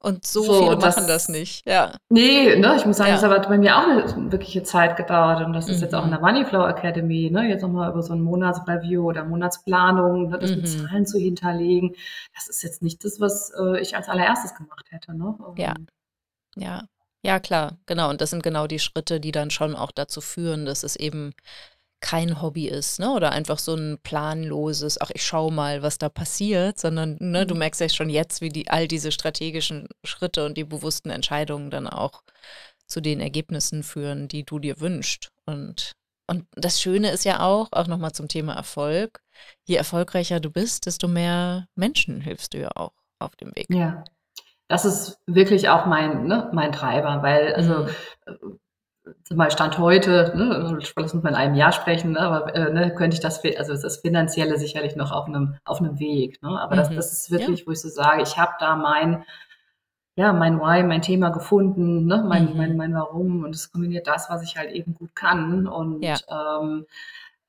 und 0.00 0.26
so, 0.26 0.42
so 0.42 0.60
viele 0.60 0.76
das, 0.78 0.96
machen 0.96 1.08
das 1.08 1.28
nicht, 1.28 1.66
ja. 1.66 1.92
Nee, 2.08 2.56
ne, 2.56 2.76
ich 2.76 2.86
muss 2.86 2.96
sagen, 2.96 3.10
ja. 3.10 3.20
das 3.20 3.24
hat 3.24 3.48
bei 3.48 3.58
mir 3.58 3.76
auch 3.76 3.82
eine 3.82 4.32
wirkliche 4.32 4.62
Zeit 4.62 4.96
gedauert. 4.96 5.44
Und 5.44 5.52
das 5.52 5.68
ist 5.68 5.78
mhm. 5.78 5.82
jetzt 5.82 5.94
auch 5.94 6.04
in 6.04 6.10
der 6.10 6.18
mhm. 6.20 6.26
Moneyflow 6.26 6.66
Academy, 6.66 7.30
ne, 7.30 7.48
jetzt 7.48 7.62
nochmal 7.62 7.90
über 7.90 8.02
so 8.02 8.14
ein 8.14 8.20
Monatsreview 8.20 9.04
oder 9.04 9.24
Monatsplanung, 9.24 10.30
ne, 10.30 10.38
das 10.38 10.50
mhm. 10.50 10.56
mit 10.56 10.68
Zahlen 10.68 11.06
zu 11.06 11.18
hinterlegen. 11.18 11.94
Das 12.34 12.48
ist 12.48 12.62
jetzt 12.62 12.82
nicht 12.82 13.04
das, 13.04 13.20
was 13.20 13.52
äh, 13.58 13.80
ich 13.80 13.96
als 13.96 14.08
allererstes 14.08 14.54
gemacht 14.54 14.86
hätte. 14.90 15.16
Ne? 15.16 15.34
Ja. 15.56 15.74
Ja. 16.56 16.82
Ja, 17.22 17.40
klar, 17.40 17.76
genau. 17.86 18.08
Und 18.10 18.20
das 18.20 18.30
sind 18.30 18.44
genau 18.44 18.68
die 18.68 18.78
Schritte, 18.78 19.18
die 19.18 19.32
dann 19.32 19.50
schon 19.50 19.74
auch 19.74 19.90
dazu 19.90 20.20
führen, 20.20 20.64
dass 20.64 20.84
es 20.84 20.94
eben 20.94 21.32
kein 22.00 22.42
Hobby 22.42 22.68
ist, 22.68 23.00
ne? 23.00 23.12
Oder 23.12 23.32
einfach 23.32 23.58
so 23.58 23.74
ein 23.74 23.98
planloses, 24.02 25.00
ach, 25.00 25.10
ich 25.14 25.24
schau 25.24 25.50
mal, 25.50 25.82
was 25.82 25.98
da 25.98 26.08
passiert, 26.08 26.78
sondern 26.78 27.16
ne, 27.20 27.46
du 27.46 27.54
mhm. 27.54 27.60
merkst 27.60 27.80
ja 27.80 27.88
schon 27.88 28.10
jetzt, 28.10 28.40
wie 28.40 28.50
die 28.50 28.68
all 28.68 28.86
diese 28.86 29.12
strategischen 29.12 29.88
Schritte 30.04 30.44
und 30.44 30.56
die 30.56 30.64
bewussten 30.64 31.10
Entscheidungen 31.10 31.70
dann 31.70 31.86
auch 31.86 32.22
zu 32.86 33.00
den 33.00 33.20
Ergebnissen 33.20 33.82
führen, 33.82 34.28
die 34.28 34.44
du 34.44 34.58
dir 34.58 34.80
wünschst. 34.80 35.30
Und, 35.46 35.92
und 36.26 36.44
das 36.52 36.80
Schöne 36.80 37.10
ist 37.10 37.24
ja 37.24 37.40
auch, 37.40 37.68
auch 37.72 37.86
nochmal 37.86 38.12
zum 38.12 38.28
Thema 38.28 38.54
Erfolg, 38.54 39.20
je 39.64 39.76
erfolgreicher 39.76 40.38
du 40.38 40.50
bist, 40.50 40.86
desto 40.86 41.08
mehr 41.08 41.66
Menschen 41.74 42.20
hilfst 42.20 42.54
du 42.54 42.58
ja 42.58 42.70
auch 42.74 42.92
auf 43.18 43.34
dem 43.36 43.54
Weg. 43.56 43.66
Ja. 43.70 44.04
Das 44.68 44.84
ist 44.84 45.18
wirklich 45.26 45.68
auch 45.68 45.86
mein, 45.86 46.26
ne, 46.26 46.50
mein 46.52 46.72
Treiber, 46.72 47.22
weil 47.22 47.54
also 47.54 47.84
mhm 47.84 48.58
äh, 49.30 49.34
mal 49.34 49.50
Stand 49.50 49.78
heute, 49.78 50.32
ne, 50.36 50.78
lass 50.96 51.14
uns 51.14 51.22
mal 51.22 51.30
in 51.30 51.34
einem 51.34 51.54
Jahr 51.54 51.72
sprechen, 51.72 52.12
ne, 52.12 52.20
aber 52.20 52.54
äh, 52.54 52.72
ne, 52.72 52.94
könnte 52.94 53.14
ich 53.14 53.20
das, 53.20 53.42
also 53.44 53.74
das 53.80 53.98
Finanzielle 53.98 54.58
sicherlich 54.58 54.96
noch 54.96 55.12
auf 55.12 55.26
einem, 55.26 55.56
auf 55.64 55.80
einem 55.80 55.98
Weg. 55.98 56.42
Ne? 56.42 56.60
Aber 56.60 56.74
mhm. 56.74 56.78
das, 56.78 56.90
das 56.90 57.12
ist 57.12 57.30
wirklich, 57.30 57.60
ja. 57.60 57.66
wo 57.66 57.72
ich 57.72 57.80
so 57.80 57.88
sage, 57.88 58.22
ich 58.22 58.38
habe 58.38 58.52
da 58.58 58.76
mein, 58.76 59.24
ja, 60.16 60.32
mein 60.32 60.58
Why, 60.58 60.82
mein 60.82 61.02
Thema 61.02 61.28
gefunden, 61.30 62.06
ne, 62.06 62.24
mein, 62.26 62.50
mhm. 62.50 62.56
mein, 62.56 62.76
mein 62.76 62.94
Warum 62.94 63.44
und 63.44 63.54
es 63.54 63.70
kombiniert 63.70 64.06
das, 64.06 64.30
was 64.30 64.42
ich 64.42 64.56
halt 64.56 64.72
eben 64.72 64.94
gut 64.94 65.14
kann. 65.14 65.66
Und 65.66 66.02
ja. 66.02 66.16
ähm, 66.28 66.86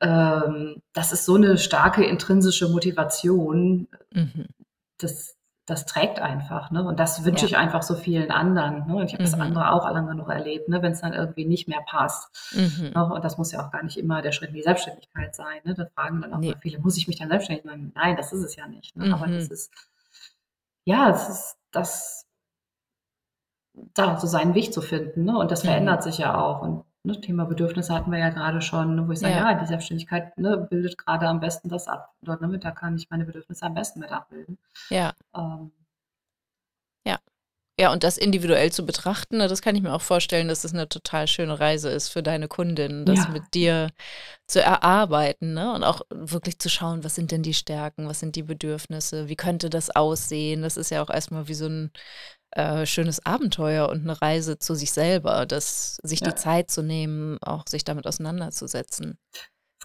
ähm, 0.01 0.81
das 0.93 1.11
ist 1.11 1.25
so 1.25 1.35
eine 1.35 1.57
starke 1.57 2.05
intrinsische 2.05 2.67
Motivation. 2.69 3.87
Mhm. 4.11 4.47
Das, 4.99 5.36
das 5.67 5.85
trägt 5.85 6.19
einfach. 6.19 6.71
Ne? 6.71 6.81
Und 6.81 6.97
das 6.97 7.25
wünsche 7.25 7.41
ja. 7.41 7.47
ich 7.49 7.57
einfach 7.57 7.83
so 7.83 7.95
vielen 7.95 8.31
anderen. 8.31 8.87
Ne? 8.87 8.95
Und 8.95 9.03
ich 9.03 9.13
habe 9.13 9.23
mhm. 9.23 9.31
das 9.31 9.39
andere 9.39 9.71
auch 9.71 9.91
lange 9.91 10.15
noch 10.15 10.29
erlebt, 10.29 10.69
ne? 10.69 10.81
wenn 10.81 10.93
es 10.93 11.01
dann 11.01 11.13
irgendwie 11.13 11.45
nicht 11.45 11.67
mehr 11.67 11.81
passt. 11.85 12.55
Mhm. 12.55 12.91
Ne? 12.95 13.13
Und 13.13 13.23
das 13.25 13.37
muss 13.37 13.51
ja 13.51 13.63
auch 13.63 13.69
gar 13.69 13.83
nicht 13.83 13.97
immer 13.97 14.21
der 14.21 14.31
Schritt 14.31 14.49
in 14.49 14.55
die 14.55 14.63
Selbstständigkeit 14.63 15.35
sein. 15.35 15.59
Ne? 15.65 15.75
Da 15.75 15.85
fragen 15.93 16.21
dann 16.21 16.33
auch 16.33 16.39
nee. 16.39 16.51
mal 16.51 16.59
viele, 16.61 16.79
muss 16.79 16.95
ich 16.95 17.09
mich 17.09 17.19
dann 17.19 17.27
selbstständig 17.27 17.65
machen? 17.65 17.91
Nein, 17.95 18.15
das 18.15 18.31
ist 18.31 18.43
es 18.43 18.55
ja 18.55 18.65
nicht. 18.65 18.95
Ne? 18.95 19.07
Mhm. 19.07 19.13
Aber 19.13 19.27
das 19.27 19.49
mhm. 19.49 19.53
ist, 19.53 19.73
ja, 20.85 21.09
das 21.09 21.29
ist 21.29 21.57
das, 21.71 22.25
da 23.93 24.17
so 24.17 24.25
seinen 24.25 24.55
Weg 24.55 24.71
zu 24.71 24.81
finden. 24.81 25.25
Ne? 25.25 25.37
Und 25.37 25.51
das 25.51 25.63
mhm. 25.63 25.67
verändert 25.67 26.01
sich 26.01 26.17
ja 26.17 26.41
auch. 26.41 26.61
Und 26.61 26.85
Ne, 27.07 27.21
Thema 27.21 27.45
Bedürfnisse 27.45 27.93
hatten 27.93 28.11
wir 28.11 28.19
ja 28.19 28.29
gerade 28.29 28.61
schon, 28.61 28.95
ne, 28.95 29.07
wo 29.07 29.13
ich 29.13 29.19
sage, 29.19 29.33
ja, 29.33 29.51
ja 29.51 29.59
die 29.59 29.65
Selbstständigkeit 29.65 30.37
ne, 30.37 30.57
bildet 30.69 30.97
gerade 30.97 31.25
am 31.27 31.39
besten 31.39 31.69
das 31.69 31.87
ab. 31.87 32.13
Dort 32.21 32.41
damit, 32.41 32.65
da 32.65 32.71
kann 32.71 32.97
ich 32.97 33.09
meine 33.09 33.23
Bedürfnisse 33.23 33.65
am 33.65 33.75
besten 33.75 34.01
mit 34.01 34.11
abbilden. 34.11 34.57
Ja. 34.89 35.13
Ähm. 35.33 35.71
Ja. 37.05 37.17
Ja, 37.79 37.93
und 37.93 38.03
das 38.03 38.17
individuell 38.17 38.73
zu 38.73 38.85
betrachten, 38.85 39.37
ne, 39.37 39.47
das 39.47 39.61
kann 39.61 39.75
ich 39.77 39.83
mir 39.83 39.93
auch 39.93 40.01
vorstellen, 40.01 40.49
dass 40.49 40.59
es 40.59 40.61
das 40.63 40.73
eine 40.73 40.89
total 40.89 41.27
schöne 41.27 41.57
Reise 41.61 41.89
ist 41.89 42.09
für 42.09 42.21
deine 42.21 42.49
Kundin, 42.49 43.05
das 43.05 43.19
ja. 43.19 43.29
mit 43.29 43.53
dir 43.53 43.91
zu 44.47 44.61
erarbeiten 44.61 45.53
ne? 45.53 45.73
und 45.73 45.83
auch 45.85 46.01
wirklich 46.09 46.59
zu 46.59 46.69
schauen, 46.69 47.05
was 47.05 47.15
sind 47.15 47.31
denn 47.31 47.43
die 47.43 47.53
Stärken, 47.53 48.07
was 48.09 48.19
sind 48.19 48.35
die 48.35 48.43
Bedürfnisse, 48.43 49.29
wie 49.29 49.35
könnte 49.35 49.69
das 49.69 49.95
aussehen. 49.95 50.61
Das 50.61 50.75
ist 50.75 50.89
ja 50.89 51.01
auch 51.01 51.09
erstmal 51.09 51.47
wie 51.47 51.53
so 51.53 51.67
ein 51.67 51.91
äh, 52.51 52.85
schönes 52.85 53.25
Abenteuer 53.25 53.89
und 53.89 54.01
eine 54.01 54.21
Reise 54.21 54.57
zu 54.57 54.75
sich 54.75 54.91
selber, 54.91 55.45
das 55.45 55.97
sich 56.03 56.21
ja. 56.21 56.29
die 56.29 56.35
Zeit 56.35 56.71
zu 56.71 56.81
nehmen, 56.81 57.37
auch 57.41 57.63
sich 57.67 57.83
damit 57.83 58.07
auseinanderzusetzen. 58.07 59.17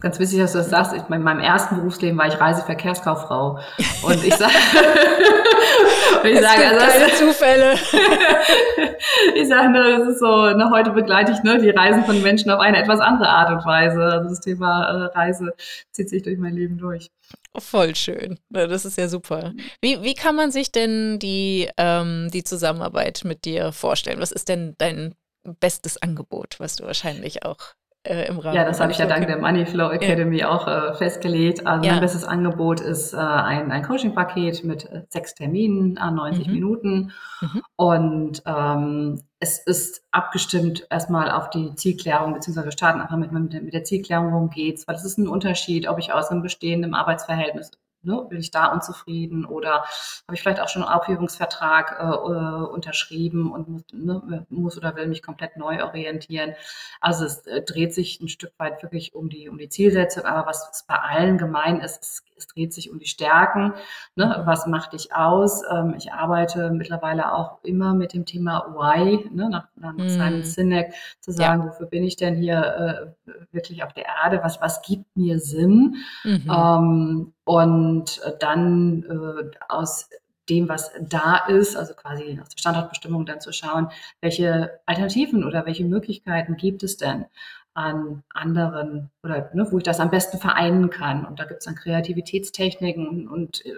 Ganz 0.02 0.18
witzig, 0.18 0.40
dass 0.40 0.50
du 0.50 0.58
das 0.58 0.68
sagst. 0.68 0.94
Ich, 0.94 1.02
in 1.08 1.22
meinem 1.22 1.38
ersten 1.38 1.76
Berufsleben 1.76 2.18
war 2.18 2.26
ich 2.26 2.40
Reiseverkehrskauffrau. 2.40 3.60
Und 4.02 4.24
ich 4.24 4.34
sage, 4.34 4.52
ich 6.24 6.40
sage, 6.40 6.66
also 6.66 6.86
keine 6.86 7.12
Zufälle. 7.14 7.74
ich 9.36 9.48
sage, 9.48 9.70
ne, 9.70 9.98
das 9.98 10.08
ist 10.08 10.18
so, 10.18 10.50
ne, 10.50 10.70
heute 10.72 10.90
begleite 10.90 11.30
ich 11.30 11.44
ne, 11.44 11.58
die 11.58 11.70
Reisen 11.70 12.04
von 12.04 12.20
Menschen 12.20 12.50
auf 12.50 12.58
eine 12.58 12.78
etwas 12.78 12.98
andere 12.98 13.28
Art 13.28 13.52
und 13.52 13.64
Weise. 13.64 14.02
Also 14.02 14.28
das 14.28 14.40
Thema 14.40 14.82
äh, 14.82 15.16
Reise 15.16 15.54
zieht 15.92 16.10
sich 16.10 16.24
durch 16.24 16.38
mein 16.38 16.54
Leben 16.54 16.78
durch. 16.78 17.08
Voll 17.56 17.94
schön. 17.94 18.40
Das 18.50 18.84
ist 18.84 18.98
ja 18.98 19.06
super. 19.06 19.52
Wie, 19.80 20.02
wie 20.02 20.14
kann 20.14 20.34
man 20.34 20.50
sich 20.50 20.72
denn 20.72 21.20
die, 21.20 21.70
ähm, 21.76 22.28
die 22.32 22.42
Zusammenarbeit 22.42 23.22
mit 23.24 23.44
dir 23.44 23.70
vorstellen? 23.70 24.18
Was 24.18 24.32
ist 24.32 24.48
denn 24.48 24.74
dein 24.78 25.14
bestes 25.60 26.00
Angebot, 26.00 26.58
was 26.58 26.76
du 26.76 26.84
wahrscheinlich 26.84 27.44
auch 27.44 27.74
äh, 28.04 28.28
im 28.28 28.38
Rahmen. 28.38 28.56
Ja, 28.56 28.64
das 28.64 28.80
habe 28.80 28.92
ich 28.92 28.98
ja 28.98 29.06
dank 29.06 29.26
der 29.26 29.38
Moneyflow 29.38 29.90
Academy 29.90 30.38
ja. 30.38 30.50
auch 30.50 30.66
äh, 30.66 30.94
festgelegt. 30.94 31.66
Also 31.66 31.86
ja. 31.86 31.92
mein 31.92 32.00
bestes 32.00 32.24
Angebot 32.24 32.80
ist 32.80 33.12
äh, 33.12 33.16
ein, 33.16 33.70
ein 33.70 33.82
Coaching-Paket 33.82 34.64
mit 34.64 34.90
äh, 34.90 35.02
sechs 35.08 35.34
Terminen 35.34 35.98
an 35.98 36.16
90 36.16 36.46
mhm. 36.46 36.52
Minuten. 36.52 37.12
Mhm. 37.40 37.62
Und 37.76 38.42
ähm, 38.46 39.22
es 39.38 39.58
ist 39.58 40.02
abgestimmt 40.10 40.86
erstmal 40.90 41.30
auf 41.30 41.50
die 41.50 41.74
Zielklärung, 41.74 42.34
beziehungsweise 42.34 42.66
wir 42.66 42.72
starten 42.72 43.00
einfach 43.00 43.16
mit, 43.16 43.32
mit, 43.32 43.62
mit 43.62 43.74
der 43.74 43.84
Zielklärung, 43.84 44.32
worum 44.32 44.50
geht's, 44.50 44.86
weil 44.86 44.96
es 44.96 45.04
ist 45.04 45.18
ein 45.18 45.28
Unterschied, 45.28 45.88
ob 45.88 45.98
ich 45.98 46.12
aus 46.12 46.28
einem 46.28 46.42
bestehenden 46.42 46.94
Arbeitsverhältnis 46.94 47.70
ne, 48.02 48.26
bin 48.28 48.40
ich 48.40 48.50
da 48.50 48.66
unzufrieden 48.66 49.44
oder 49.44 49.84
habe 50.26 50.34
ich 50.34 50.42
vielleicht 50.42 50.60
auch 50.60 50.68
schon 50.68 50.82
einen 50.82 50.92
Aufhebungsvertrag 50.92 51.98
äh, 52.00 52.04
äh, 52.04 52.66
unterschrieben 52.66 53.52
und 53.52 53.68
muss, 53.68 53.82
ne, 53.92 54.46
muss, 54.48 54.76
oder 54.76 54.96
will 54.96 55.06
mich 55.06 55.22
komplett 55.22 55.56
neu 55.56 55.82
orientieren. 55.82 56.54
Also 57.00 57.24
es 57.24 57.46
äh, 57.46 57.62
dreht 57.62 57.94
sich 57.94 58.20
ein 58.20 58.28
Stück 58.28 58.52
weit 58.58 58.82
wirklich 58.82 59.14
um 59.14 59.28
die, 59.28 59.48
um 59.48 59.58
die 59.58 59.68
Zielsetzung, 59.68 60.24
aber 60.24 60.48
was, 60.48 60.84
bei 60.86 60.96
allen 60.96 61.38
gemein 61.38 61.80
ist, 61.80 62.02
es, 62.02 62.22
es 62.42 62.46
dreht 62.48 62.72
sich 62.72 62.90
um 62.90 62.98
die 62.98 63.07
Stärken. 63.07 63.74
Ne? 64.16 64.42
Was 64.44 64.66
macht 64.66 64.92
dich 64.92 65.14
aus? 65.14 65.62
Ähm, 65.70 65.94
ich 65.96 66.12
arbeite 66.12 66.70
mittlerweile 66.70 67.33
auch 67.33 67.62
immer 67.62 67.94
mit 67.94 68.12
dem 68.12 68.26
Thema 68.26 68.74
Why, 68.74 69.28
ne? 69.33 69.48
nach, 69.48 69.68
nach 69.76 69.94
mm. 69.94 70.09
Simon 70.09 70.42
Sinek, 70.42 70.94
zu 71.20 71.33
sagen, 71.33 71.62
ja. 71.62 71.68
wofür 71.68 71.87
bin 71.87 72.04
ich 72.04 72.16
denn 72.16 72.37
hier 72.37 73.14
äh, 73.27 73.33
wirklich 73.52 73.85
auf 73.85 73.92
der 73.92 74.06
Erde? 74.06 74.40
Was, 74.42 74.60
was 74.60 74.83
gibt 74.83 75.16
mir 75.16 75.38
Sinn? 75.38 75.96
Mhm. 76.25 76.50
Ähm, 76.50 77.33
und 77.44 78.21
dann 78.40 79.04
äh, 79.04 79.50
aus 79.69 80.08
dem, 80.48 80.69
was 80.69 80.90
da 81.00 81.37
ist, 81.48 81.77
also 81.77 81.94
quasi 81.94 82.38
aus 82.40 82.48
der 82.48 82.58
Standortbestimmung 82.58 83.27
dann 83.27 83.40
zu 83.40 83.52
schauen, 83.52 83.88
welche 84.21 84.81
Alternativen 84.87 85.44
oder 85.44 85.66
welche 85.66 85.85
Möglichkeiten 85.85 86.56
gibt 86.56 86.83
es 86.83 86.96
denn? 86.96 87.27
An 87.75 88.23
anderen 88.35 89.10
oder 89.23 89.50
ne, 89.54 89.66
wo 89.70 89.79
ich 89.79 89.85
das 89.85 90.00
am 90.00 90.10
besten 90.10 90.38
vereinen 90.38 90.90
kann. 90.90 91.25
Und 91.25 91.38
da 91.38 91.44
gibt 91.44 91.60
es 91.60 91.64
dann 91.64 91.75
Kreativitätstechniken 91.75 93.06
und, 93.06 93.29
und 93.29 93.64
äh, 93.64 93.73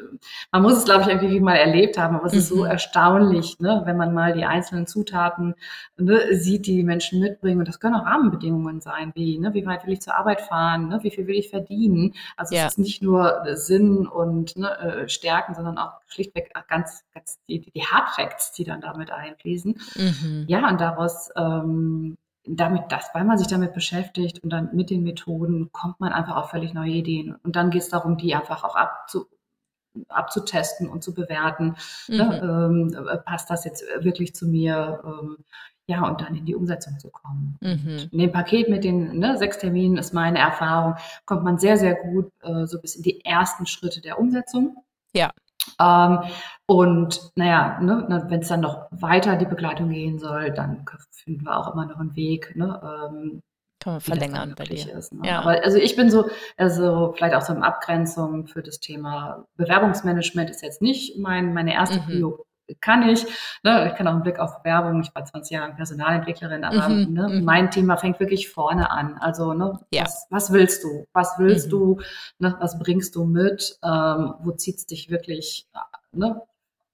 man 0.52 0.62
muss 0.62 0.78
es, 0.78 0.84
glaube 0.84 1.02
ich, 1.02 1.08
irgendwie 1.08 1.38
mal 1.40 1.56
erlebt 1.56 1.98
haben, 1.98 2.16
aber 2.16 2.26
es 2.26 2.32
mhm. 2.32 2.38
ist 2.38 2.48
so 2.48 2.64
mhm. 2.64 2.70
erstaunlich, 2.70 3.60
ne, 3.60 3.82
wenn 3.84 3.96
man 3.96 4.12
mal 4.12 4.32
die 4.32 4.44
einzelnen 4.44 4.86
Zutaten 4.86 5.54
ne, 5.96 6.34
sieht, 6.34 6.66
die 6.66 6.76
die 6.76 6.82
Menschen 6.82 7.20
mitbringen. 7.20 7.60
Und 7.60 7.68
das 7.68 7.78
können 7.78 7.94
auch 7.94 8.06
Rahmenbedingungen 8.06 8.80
sein, 8.80 9.12
wie 9.14 9.38
ne, 9.38 9.54
wie 9.54 9.66
weit 9.66 9.86
will 9.86 9.92
ich 9.92 10.02
zur 10.02 10.16
Arbeit 10.16 10.40
fahren, 10.40 10.88
ne, 10.88 10.98
wie 11.02 11.10
viel 11.10 11.26
will 11.26 11.36
ich 11.36 11.50
verdienen. 11.50 12.14
Also 12.36 12.54
ja. 12.54 12.62
es 12.62 12.72
ist 12.72 12.78
nicht 12.78 13.02
nur 13.02 13.44
Sinn 13.52 14.06
und 14.06 14.56
ne, 14.56 14.76
äh, 14.78 15.08
Stärken, 15.08 15.54
sondern 15.54 15.78
auch 15.78 16.00
schlichtweg 16.08 16.52
ganz, 16.68 17.04
ganz 17.14 17.38
die, 17.48 17.60
die 17.60 17.82
Hardfacts, 17.82 18.52
die 18.52 18.64
dann 18.64 18.80
damit 18.80 19.10
einfließen. 19.10 19.78
Mhm. 19.94 20.44
Ja, 20.48 20.68
und 20.68 20.80
daraus 20.80 21.30
ähm, 21.36 22.16
damit 22.46 22.84
das, 22.90 23.08
weil 23.14 23.24
man 23.24 23.38
sich 23.38 23.46
damit 23.46 23.72
beschäftigt 23.72 24.42
und 24.42 24.50
dann 24.50 24.74
mit 24.74 24.90
den 24.90 25.02
Methoden 25.02 25.70
kommt 25.72 26.00
man 26.00 26.12
einfach 26.12 26.36
auf 26.36 26.50
völlig 26.50 26.74
neue 26.74 26.90
Ideen. 26.90 27.34
Und 27.42 27.56
dann 27.56 27.70
geht 27.70 27.82
es 27.82 27.88
darum, 27.88 28.16
die 28.16 28.34
einfach 28.34 28.64
auch 28.64 28.76
abzu, 28.76 29.26
abzutesten 30.08 30.88
und 30.88 31.02
zu 31.02 31.14
bewerten. 31.14 31.76
Ne? 32.08 32.24
Mhm. 32.24 32.90
Ne? 32.90 32.94
Ähm, 33.02 33.20
passt 33.24 33.50
das 33.50 33.64
jetzt 33.64 33.84
wirklich 34.00 34.34
zu 34.34 34.46
mir? 34.46 35.02
Ähm, 35.04 35.38
ja, 35.86 36.06
und 36.06 36.22
dann 36.22 36.34
in 36.34 36.46
die 36.46 36.54
Umsetzung 36.54 36.98
zu 36.98 37.10
kommen. 37.10 37.58
Mhm. 37.60 38.08
In 38.10 38.18
dem 38.18 38.32
Paket 38.32 38.70
mit 38.70 38.84
den 38.84 39.18
ne, 39.18 39.36
sechs 39.36 39.58
Terminen 39.58 39.98
ist 39.98 40.14
meine 40.14 40.38
Erfahrung, 40.38 40.96
kommt 41.26 41.44
man 41.44 41.58
sehr, 41.58 41.76
sehr 41.76 41.94
gut 41.94 42.32
äh, 42.42 42.66
so 42.66 42.80
bis 42.80 42.96
in 42.96 43.02
die 43.02 43.22
ersten 43.24 43.66
Schritte 43.66 44.00
der 44.00 44.18
Umsetzung. 44.18 44.76
Ja. 45.12 45.30
Ähm, 45.80 46.20
und 46.66 47.30
naja, 47.36 47.78
ne, 47.80 48.24
wenn 48.28 48.40
es 48.40 48.48
dann 48.48 48.60
noch 48.60 48.86
weiter 48.90 49.36
die 49.36 49.46
Begleitung 49.46 49.90
gehen 49.90 50.18
soll, 50.18 50.50
dann 50.50 50.84
finden 51.10 51.44
wir 51.44 51.56
auch 51.56 51.72
immer 51.72 51.86
noch 51.86 51.98
einen 51.98 52.16
Weg. 52.16 52.54
Ne, 52.56 52.80
ähm, 52.82 53.42
Kann 53.80 53.94
man 53.94 54.00
verlängern 54.00 54.54
bei 54.56 54.64
dir. 54.64 54.94
Ist, 54.94 55.12
ne? 55.12 55.28
ja. 55.28 55.40
Aber 55.40 55.62
also 55.62 55.78
ich 55.78 55.96
bin 55.96 56.10
so, 56.10 56.28
also 56.56 57.12
vielleicht 57.16 57.34
auch 57.34 57.42
so 57.42 57.52
eine 57.52 57.64
Abgrenzung 57.64 58.46
für 58.46 58.62
das 58.62 58.80
Thema 58.80 59.46
Bewerbungsmanagement 59.56 60.50
ist 60.50 60.62
jetzt 60.62 60.82
nicht 60.82 61.18
mein, 61.18 61.52
meine 61.52 61.74
erste 61.74 62.00
mhm. 62.00 62.04
Prio 62.04 62.46
kann 62.80 63.08
ich. 63.08 63.26
Ne? 63.62 63.88
Ich 63.90 63.96
kann 63.96 64.06
auch 64.06 64.12
einen 64.12 64.22
Blick 64.22 64.38
auf 64.38 64.64
Werbung. 64.64 65.00
Ich 65.00 65.14
war 65.14 65.24
20 65.24 65.50
Jahre 65.50 65.72
Personalentwicklerin, 65.72 66.64
aber 66.64 66.88
mhm, 66.88 67.12
ne, 67.12 67.28
mhm. 67.28 67.44
mein 67.44 67.70
Thema 67.70 67.96
fängt 67.96 68.20
wirklich 68.20 68.48
vorne 68.48 68.90
an. 68.90 69.16
Also, 69.18 69.52
ne, 69.52 69.78
ja. 69.92 70.02
was, 70.02 70.26
was, 70.30 70.52
willst 70.52 70.84
du? 70.84 71.06
Was 71.12 71.38
willst 71.38 71.66
mhm. 71.66 71.70
du? 71.70 72.00
Ne, 72.38 72.56
was 72.60 72.78
bringst 72.78 73.14
du 73.16 73.24
mit? 73.24 73.78
Ähm, 73.82 74.34
wo 74.40 74.52
zieht 74.52 74.76
es 74.76 74.86
dich 74.86 75.10
wirklich 75.10 75.66
ne, 76.12 76.40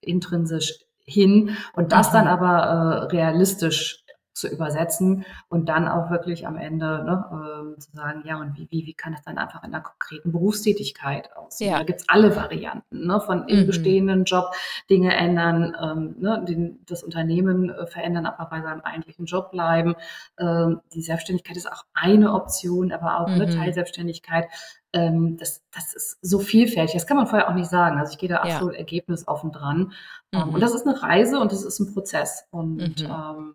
intrinsisch 0.00 0.80
hin? 1.04 1.56
Und 1.74 1.92
das 1.92 2.10
dann 2.10 2.24
mhm. 2.24 2.30
aber 2.30 2.58
äh, 2.58 3.04
realistisch 3.06 3.99
zu 4.41 4.49
übersetzen 4.49 5.24
und 5.49 5.68
dann 5.68 5.86
auch 5.86 6.11
wirklich 6.11 6.47
am 6.47 6.57
Ende 6.57 7.05
ne, 7.05 7.74
äh, 7.76 7.78
zu 7.78 7.93
sagen, 7.93 8.22
ja, 8.24 8.41
und 8.41 8.57
wie, 8.57 8.68
wie, 8.70 8.86
wie 8.86 8.95
kann 8.95 9.12
das 9.12 9.22
dann 9.22 9.38
einfach 9.38 9.62
in 9.62 9.72
einer 9.72 9.82
konkreten 9.82 10.32
Berufstätigkeit 10.32 11.34
aussehen? 11.36 11.70
Ja. 11.72 11.78
Da 11.78 11.84
gibt's 11.84 12.05
alle 12.09 12.34
Varianten, 12.34 13.07
ne, 13.07 13.20
von 13.20 13.47
im 13.49 13.61
mhm. 13.61 13.66
bestehenden 13.66 14.24
Job 14.24 14.53
Dinge 14.88 15.14
ändern, 15.14 15.76
ähm, 15.80 16.16
ne, 16.18 16.45
den, 16.49 16.80
das 16.86 17.03
Unternehmen 17.03 17.70
äh, 17.70 17.86
verändern, 17.86 18.26
aber 18.26 18.51
bei 18.51 18.62
seinem 18.62 18.80
eigentlichen 18.80 19.26
Job 19.26 19.51
bleiben. 19.51 19.95
Ähm, 20.38 20.80
die 20.95 21.03
Selbstständigkeit 21.03 21.57
ist 21.57 21.70
auch 21.70 21.84
eine 21.95 22.32
Option, 22.32 22.93
aber 22.93 23.20
auch 23.20 23.28
ne, 23.28 23.36
mhm. 23.36 23.43
eine 23.43 23.55
Teilselbstständigkeit. 23.55 24.49
Ähm, 24.93 25.36
das, 25.38 25.62
das 25.72 25.95
ist 25.95 26.18
so 26.20 26.41
vielfältig, 26.41 26.95
das 26.95 27.07
kann 27.07 27.16
man 27.16 27.28
vorher 27.28 27.49
auch 27.49 27.55
nicht 27.55 27.70
sagen. 27.70 27.99
Also 27.99 28.12
ich 28.12 28.18
gehe 28.18 28.28
da 28.28 28.38
absolut 28.38 28.72
ja. 28.72 28.78
ergebnisoffen 28.80 29.53
dran. 29.53 29.93
Ähm, 30.32 30.49
mhm. 30.49 30.55
Und 30.55 30.61
das 30.61 30.74
ist 30.74 30.86
eine 30.86 31.01
Reise 31.01 31.38
und 31.38 31.53
das 31.53 31.62
ist 31.62 31.78
ein 31.78 31.93
Prozess. 31.93 32.45
Und 32.51 33.01
mhm. 33.01 33.07
ähm, 33.07 33.55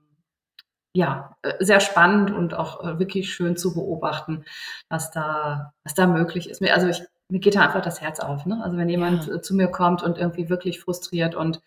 ja, 0.95 1.35
äh, 1.41 1.53
sehr 1.59 1.81
spannend 1.81 2.31
und 2.31 2.53
auch 2.53 2.81
äh, 2.83 2.99
wirklich 2.99 3.33
schön 3.33 3.57
zu 3.57 3.73
beobachten, 3.73 4.45
was 4.89 5.11
da, 5.11 5.73
was 5.83 5.93
da 5.93 6.07
möglich 6.07 6.49
ist. 6.49 6.63
Also 6.63 6.87
ich, 6.87 7.03
mir 7.27 7.39
geht 7.39 7.55
da 7.55 7.61
einfach 7.61 7.81
das 7.81 7.99
Herz 7.99 8.21
auf. 8.21 8.45
Ne? 8.45 8.61
Also 8.63 8.77
wenn 8.77 8.87
jemand 8.87 9.27
ja. 9.27 9.35
Äh, 9.35 9.41
zu 9.41 9.55
mir 9.55 9.67
kommt 9.67 10.03
und 10.03 10.17
irgendwie 10.17 10.49
wirklich 10.49 10.79
frustriert 10.79 11.35
und 11.35 11.61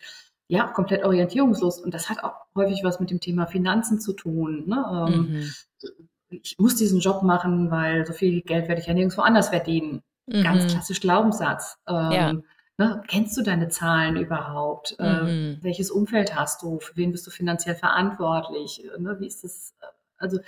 ja, 0.47 0.65
komplett 0.65 1.05
orientierungslos 1.05 1.79
und 1.79 1.93
das 1.93 2.09
hat 2.09 2.23
auch 2.23 2.33
häufig 2.55 2.83
was 2.83 2.99
mit 2.99 3.11
dem 3.11 3.19
Thema 3.19 3.45
Finanzen 3.45 3.99
zu 3.99 4.13
tun. 4.13 4.63
Ne? 4.65 5.07
Ähm, 5.07 5.31
mhm. 5.31 5.51
Ich 6.31 6.57
muss 6.57 6.75
diesen 6.75 6.99
Job 6.99 7.21
machen, 7.21 7.69
weil 7.69 8.07
so 8.07 8.13
viel 8.13 8.41
Geld 8.41 8.67
werde 8.67 8.81
ich 8.81 8.87
ja 8.87 8.95
nirgendwo 8.95 9.21
anders 9.21 9.49
verdienen. 9.49 10.01
Mhm. 10.25 10.43
Ganz 10.43 10.65
klassisch 10.65 11.01
Glaubenssatz. 11.01 11.77
Ähm, 11.87 12.11
ja 12.11 12.33
Ne, 12.79 13.03
kennst 13.09 13.35
du 13.35 13.41
deine 13.41 13.67
Zahlen 13.67 14.15
überhaupt? 14.15 14.95
Äh, 14.99 15.23
mhm. 15.23 15.27
Äh, 15.59 15.63
welches 15.63 15.91
Umfeld 15.91 16.33
hast 16.33 16.61
du? 16.61 16.79
Für 16.79 16.95
wen 16.95 17.11
bist 17.11 17.27
du 17.27 17.29
finanziell 17.29 17.75
verantwortlich? 17.75 18.81
Ne, 18.97 19.17
wie 19.19 19.27
ist 19.27 19.43
das? 19.43 19.75
Äh, 19.81 19.87
also 20.17 20.39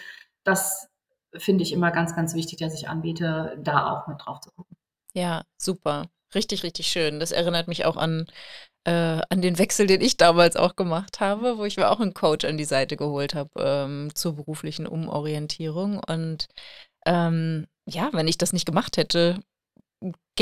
das 0.45 0.89
finde 1.36 1.63
ich 1.63 1.73
immer 1.73 1.91
ganz, 1.91 2.15
ganz 2.15 2.34
wichtig, 2.34 2.59
dass 2.59 2.73
ich 2.73 2.88
anbiete, 2.88 3.57
da 3.61 3.91
auch 3.91 4.07
mit 4.07 4.25
drauf 4.25 4.39
zu 4.39 4.49
gucken. 4.51 4.77
Ja, 5.13 5.43
super. 5.57 6.05
Richtig, 6.34 6.63
richtig 6.63 6.88
schön. 6.88 7.19
Das 7.19 7.34
erinnert 7.34 7.67
mich 7.67 7.84
auch 7.84 7.97
an, 7.97 8.27
äh, 8.86 9.21
an 9.29 9.41
den 9.41 9.59
Wechsel, 9.59 9.86
den 9.86 9.99
ich 9.99 10.15
damals 10.15 10.55
auch 10.55 10.77
gemacht 10.77 11.19
habe, 11.19 11.57
wo 11.57 11.65
ich 11.65 11.75
mir 11.75 11.91
auch 11.91 11.99
einen 11.99 12.13
Coach 12.13 12.45
an 12.45 12.57
die 12.57 12.63
Seite 12.63 12.95
geholt 12.95 13.36
habe 13.36 13.49
ähm, 13.57 14.09
zur 14.15 14.38
beruflichen 14.38 14.88
Umorientierung. 14.88 15.99
Und 16.07 16.47
ähm, 17.05 17.67
ja, 17.86 18.09
wenn 18.13 18.29
ich 18.29 18.38
das 18.38 18.53
nicht 18.53 18.65
gemacht 18.65 18.95
hätte, 18.95 19.41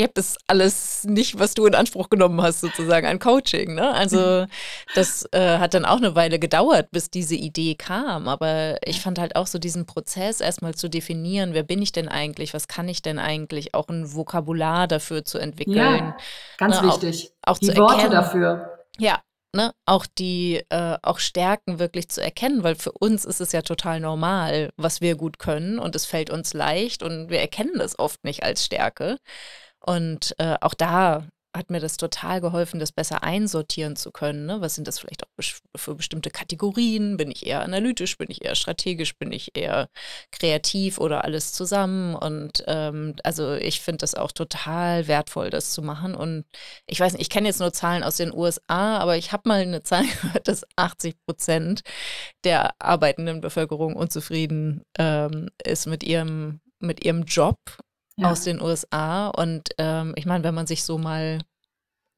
gäbe 0.00 0.18
es 0.18 0.38
alles 0.46 1.04
nicht, 1.04 1.38
was 1.38 1.52
du 1.52 1.66
in 1.66 1.74
Anspruch 1.74 2.08
genommen 2.08 2.40
hast, 2.40 2.60
sozusagen 2.60 3.06
an 3.06 3.18
Coaching. 3.18 3.74
Ne? 3.74 3.92
Also 3.92 4.46
das 4.94 5.28
äh, 5.32 5.58
hat 5.58 5.74
dann 5.74 5.84
auch 5.84 5.98
eine 5.98 6.14
Weile 6.14 6.38
gedauert, 6.38 6.90
bis 6.90 7.10
diese 7.10 7.34
Idee 7.34 7.74
kam. 7.74 8.26
Aber 8.26 8.78
ich 8.82 9.02
fand 9.02 9.18
halt 9.18 9.36
auch 9.36 9.46
so 9.46 9.58
diesen 9.58 9.84
Prozess 9.84 10.40
erstmal 10.40 10.74
zu 10.74 10.88
definieren, 10.88 11.52
wer 11.52 11.64
bin 11.64 11.82
ich 11.82 11.92
denn 11.92 12.08
eigentlich, 12.08 12.54
was 12.54 12.66
kann 12.66 12.88
ich 12.88 13.02
denn 13.02 13.18
eigentlich, 13.18 13.74
auch 13.74 13.90
ein 13.90 14.14
Vokabular 14.14 14.88
dafür 14.88 15.26
zu 15.26 15.36
entwickeln. 15.36 15.76
Ja, 15.76 16.16
ganz 16.56 16.80
ne? 16.80 16.88
wichtig. 16.88 17.32
Auch, 17.42 17.52
auch 17.52 17.58
Die 17.58 17.76
Worte 17.76 17.96
erkennen. 17.96 18.12
dafür. 18.12 18.78
Ja, 18.98 19.20
ne, 19.54 19.74
auch 19.84 20.06
die 20.06 20.62
äh, 20.70 20.96
auch 21.02 21.18
Stärken 21.18 21.78
wirklich 21.78 22.08
zu 22.08 22.22
erkennen, 22.22 22.62
weil 22.62 22.74
für 22.74 22.92
uns 22.92 23.26
ist 23.26 23.42
es 23.42 23.52
ja 23.52 23.60
total 23.60 24.00
normal, 24.00 24.70
was 24.78 25.02
wir 25.02 25.16
gut 25.16 25.38
können 25.38 25.78
und 25.78 25.94
es 25.94 26.06
fällt 26.06 26.30
uns 26.30 26.54
leicht 26.54 27.02
und 27.02 27.28
wir 27.28 27.40
erkennen 27.40 27.74
das 27.76 27.98
oft 27.98 28.24
nicht 28.24 28.44
als 28.44 28.64
Stärke. 28.64 29.18
Und 29.80 30.34
äh, 30.38 30.56
auch 30.60 30.74
da 30.74 31.26
hat 31.56 31.70
mir 31.70 31.80
das 31.80 31.96
total 31.96 32.40
geholfen, 32.40 32.78
das 32.78 32.92
besser 32.92 33.24
einsortieren 33.24 33.96
zu 33.96 34.12
können. 34.12 34.46
Ne? 34.46 34.60
Was 34.60 34.76
sind 34.76 34.86
das 34.86 35.00
vielleicht 35.00 35.24
auch 35.24 35.44
für 35.76 35.96
bestimmte 35.96 36.30
Kategorien? 36.30 37.16
Bin 37.16 37.30
ich 37.30 37.46
eher 37.46 37.62
analytisch? 37.62 38.16
Bin 38.18 38.30
ich 38.30 38.44
eher 38.44 38.54
strategisch? 38.54 39.16
Bin 39.18 39.32
ich 39.32 39.56
eher 39.56 39.88
kreativ 40.30 40.98
oder 40.98 41.24
alles 41.24 41.52
zusammen? 41.52 42.14
Und 42.14 42.62
ähm, 42.68 43.16
also 43.24 43.54
ich 43.54 43.80
finde 43.80 43.98
das 43.98 44.14
auch 44.14 44.30
total 44.30 45.08
wertvoll, 45.08 45.50
das 45.50 45.72
zu 45.72 45.82
machen. 45.82 46.14
Und 46.14 46.44
ich 46.86 47.00
weiß 47.00 47.14
nicht, 47.14 47.22
ich 47.22 47.30
kenne 47.30 47.48
jetzt 47.48 47.60
nur 47.60 47.72
Zahlen 47.72 48.04
aus 48.04 48.16
den 48.16 48.32
USA, 48.32 48.98
aber 48.98 49.16
ich 49.16 49.32
habe 49.32 49.48
mal 49.48 49.60
eine 49.60 49.82
Zahl 49.82 50.04
gehört, 50.04 50.46
dass 50.46 50.64
80 50.76 51.16
Prozent 51.26 51.82
der 52.44 52.80
arbeitenden 52.80 53.40
Bevölkerung 53.40 53.96
unzufrieden 53.96 54.82
ähm, 54.98 55.48
ist 55.64 55.86
mit 55.86 56.04
ihrem 56.04 56.60
mit 56.82 57.04
ihrem 57.04 57.24
Job 57.24 57.58
ja. 58.20 58.30
aus 58.30 58.44
den 58.44 58.60
USA. 58.60 59.28
Und 59.28 59.70
ähm, 59.78 60.14
ich 60.16 60.26
meine, 60.26 60.44
wenn 60.44 60.54
man 60.54 60.66
sich 60.66 60.84
so 60.84 60.98
mal 60.98 61.40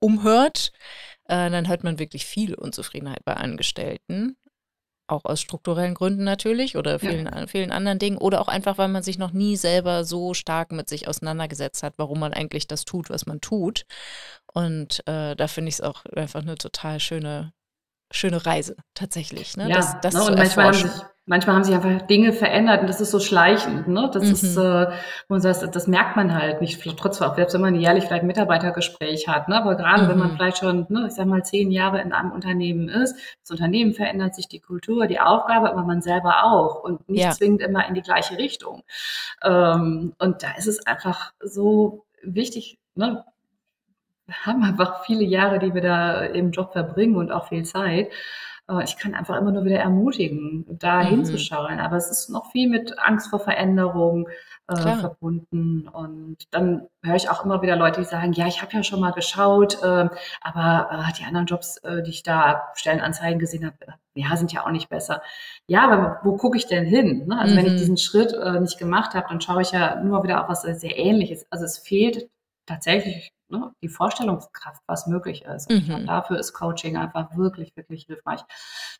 umhört, 0.00 0.72
äh, 1.24 1.50
dann 1.50 1.68
hört 1.68 1.84
man 1.84 1.98
wirklich 1.98 2.26
viel 2.26 2.54
Unzufriedenheit 2.54 3.24
bei 3.24 3.34
Angestellten. 3.34 4.36
Auch 5.08 5.24
aus 5.24 5.40
strukturellen 5.40 5.94
Gründen 5.94 6.24
natürlich 6.24 6.76
oder 6.76 6.98
vielen, 6.98 7.26
ja. 7.26 7.46
vielen 7.46 7.72
anderen 7.72 7.98
Dingen. 7.98 8.16
Oder 8.16 8.40
auch 8.40 8.48
einfach, 8.48 8.78
weil 8.78 8.88
man 8.88 9.02
sich 9.02 9.18
noch 9.18 9.32
nie 9.32 9.56
selber 9.56 10.04
so 10.04 10.32
stark 10.32 10.72
mit 10.72 10.88
sich 10.88 11.08
auseinandergesetzt 11.08 11.82
hat, 11.82 11.94
warum 11.96 12.20
man 12.20 12.32
eigentlich 12.32 12.66
das 12.66 12.84
tut, 12.84 13.10
was 13.10 13.26
man 13.26 13.40
tut. 13.40 13.84
Und 14.52 15.06
äh, 15.06 15.34
da 15.36 15.48
finde 15.48 15.68
ich 15.68 15.76
es 15.76 15.80
auch 15.80 16.04
einfach 16.06 16.42
eine 16.42 16.56
total 16.56 16.98
schöne, 17.00 17.52
schöne 18.10 18.46
Reise 18.46 18.76
tatsächlich. 18.94 19.56
Ne? 19.56 19.68
Ja, 19.68 19.76
das, 19.76 20.00
das 20.00 20.14
ne, 20.14 20.24
und 20.24 20.38
manchmal 20.38 20.66
haben, 20.66 20.74
sich, 20.74 20.90
manchmal 21.26 21.56
haben 21.56 21.64
sich 21.64 21.74
einfach 21.74 22.06
Dinge 22.06 22.32
verändert 22.32 22.80
und 22.80 22.88
das 22.88 23.00
ist 23.00 23.12
so 23.12 23.20
schleichend. 23.20 23.86
Ne? 23.86 24.10
Das 24.12 24.24
mhm. 24.24 24.32
ist, 24.32 24.56
äh, 24.56 24.86
das, 25.28 25.70
das 25.70 25.86
merkt 25.86 26.16
man 26.16 26.34
halt 26.34 26.60
nicht, 26.60 26.82
trotzdem 26.98 27.28
auch 27.28 27.36
selbst 27.36 27.54
wenn 27.54 27.60
man 27.60 27.76
jährlich 27.76 28.04
vielleicht 28.04 28.22
ein 28.22 28.26
Mitarbeitergespräch 28.26 29.28
hat. 29.28 29.48
Ne? 29.48 29.56
Aber 29.56 29.76
gerade 29.76 30.04
mhm. 30.04 30.08
wenn 30.08 30.18
man 30.18 30.32
mhm. 30.32 30.36
vielleicht 30.36 30.58
schon, 30.58 30.86
ne, 30.88 31.06
ich 31.06 31.14
sag 31.14 31.26
mal, 31.26 31.44
zehn 31.44 31.70
Jahre 31.70 32.00
in 32.00 32.12
einem 32.12 32.32
Unternehmen 32.32 32.88
ist, 32.88 33.16
das 33.40 33.50
Unternehmen 33.50 33.94
verändert 33.94 34.34
sich, 34.34 34.48
die 34.48 34.60
Kultur, 34.60 35.06
die 35.06 35.20
Aufgabe, 35.20 35.70
aber 35.70 35.84
man 35.84 36.02
selber 36.02 36.44
auch 36.44 36.82
und 36.82 37.08
nicht 37.08 37.22
ja. 37.22 37.30
zwingend 37.30 37.62
immer 37.62 37.86
in 37.86 37.94
die 37.94 38.02
gleiche 38.02 38.36
Richtung. 38.38 38.82
Ähm, 39.42 40.14
und 40.18 40.42
da 40.42 40.48
ist 40.58 40.66
es 40.66 40.86
einfach 40.86 41.32
so 41.40 42.04
wichtig, 42.22 42.78
ne? 42.94 43.24
Wir 44.24 44.36
haben 44.46 44.62
einfach 44.62 45.04
viele 45.04 45.24
Jahre, 45.24 45.58
die 45.58 45.74
wir 45.74 45.82
da 45.82 46.20
im 46.22 46.52
Job 46.52 46.72
verbringen 46.72 47.16
und 47.16 47.32
auch 47.32 47.48
viel 47.48 47.64
Zeit. 47.64 48.08
Äh, 48.68 48.84
ich 48.84 48.96
kann 48.96 49.14
einfach 49.14 49.36
immer 49.36 49.52
nur 49.52 49.64
wieder 49.64 49.78
ermutigen, 49.78 50.66
da 50.78 51.02
mhm. 51.02 51.08
hinzuschauen. 51.08 51.80
Aber 51.80 51.96
es 51.96 52.10
ist 52.10 52.30
noch 52.30 52.50
viel 52.50 52.68
mit 52.68 52.98
Angst 52.98 53.28
vor 53.30 53.40
Veränderung 53.40 54.28
äh, 54.68 54.96
verbunden. 54.96 55.88
Und 55.88 56.36
dann 56.50 56.86
höre 57.02 57.16
ich 57.16 57.28
auch 57.28 57.44
immer 57.44 57.62
wieder 57.62 57.76
Leute, 57.76 58.00
die 58.00 58.06
sagen, 58.06 58.32
ja, 58.32 58.46
ich 58.46 58.62
habe 58.62 58.72
ja 58.72 58.82
schon 58.82 59.00
mal 59.00 59.12
geschaut, 59.12 59.82
äh, 59.82 60.08
aber 60.40 61.06
äh, 61.08 61.12
die 61.18 61.24
anderen 61.24 61.46
Jobs, 61.46 61.78
äh, 61.78 62.02
die 62.02 62.10
ich 62.10 62.22
da 62.22 62.62
Stellenanzeigen 62.74 63.38
gesehen 63.38 63.66
habe, 63.66 63.76
ja, 64.14 64.36
sind 64.36 64.52
ja 64.52 64.64
auch 64.64 64.70
nicht 64.70 64.88
besser. 64.88 65.22
Ja, 65.66 65.84
aber 65.84 66.20
wo 66.22 66.36
gucke 66.36 66.56
ich 66.56 66.66
denn 66.66 66.84
hin? 66.84 67.26
Ne? 67.26 67.38
Also 67.38 67.54
mhm. 67.54 67.58
wenn 67.58 67.66
ich 67.66 67.72
mhm. 67.72 67.78
diesen 67.78 67.96
Schritt 67.96 68.32
äh, 68.32 68.60
nicht 68.60 68.78
gemacht 68.78 69.14
habe, 69.14 69.26
dann 69.28 69.40
schaue 69.40 69.62
ich 69.62 69.72
ja 69.72 69.96
nur 70.02 70.22
wieder 70.22 70.42
auf 70.42 70.48
was 70.48 70.62
sehr 70.62 70.98
Ähnliches. 70.98 71.46
Also 71.50 71.64
es 71.64 71.78
fehlt 71.78 72.28
tatsächlich 72.66 73.32
ne, 73.52 73.72
die 73.82 73.88
Vorstellungskraft, 73.88 74.82
was 74.86 75.06
möglich 75.06 75.44
ist. 75.44 75.70
Und 75.70 75.86
mhm. 75.86 76.06
dafür 76.06 76.38
ist 76.38 76.52
Coaching 76.52 76.96
einfach 76.96 77.36
wirklich, 77.36 77.76
wirklich 77.76 78.06
hilfreich, 78.06 78.40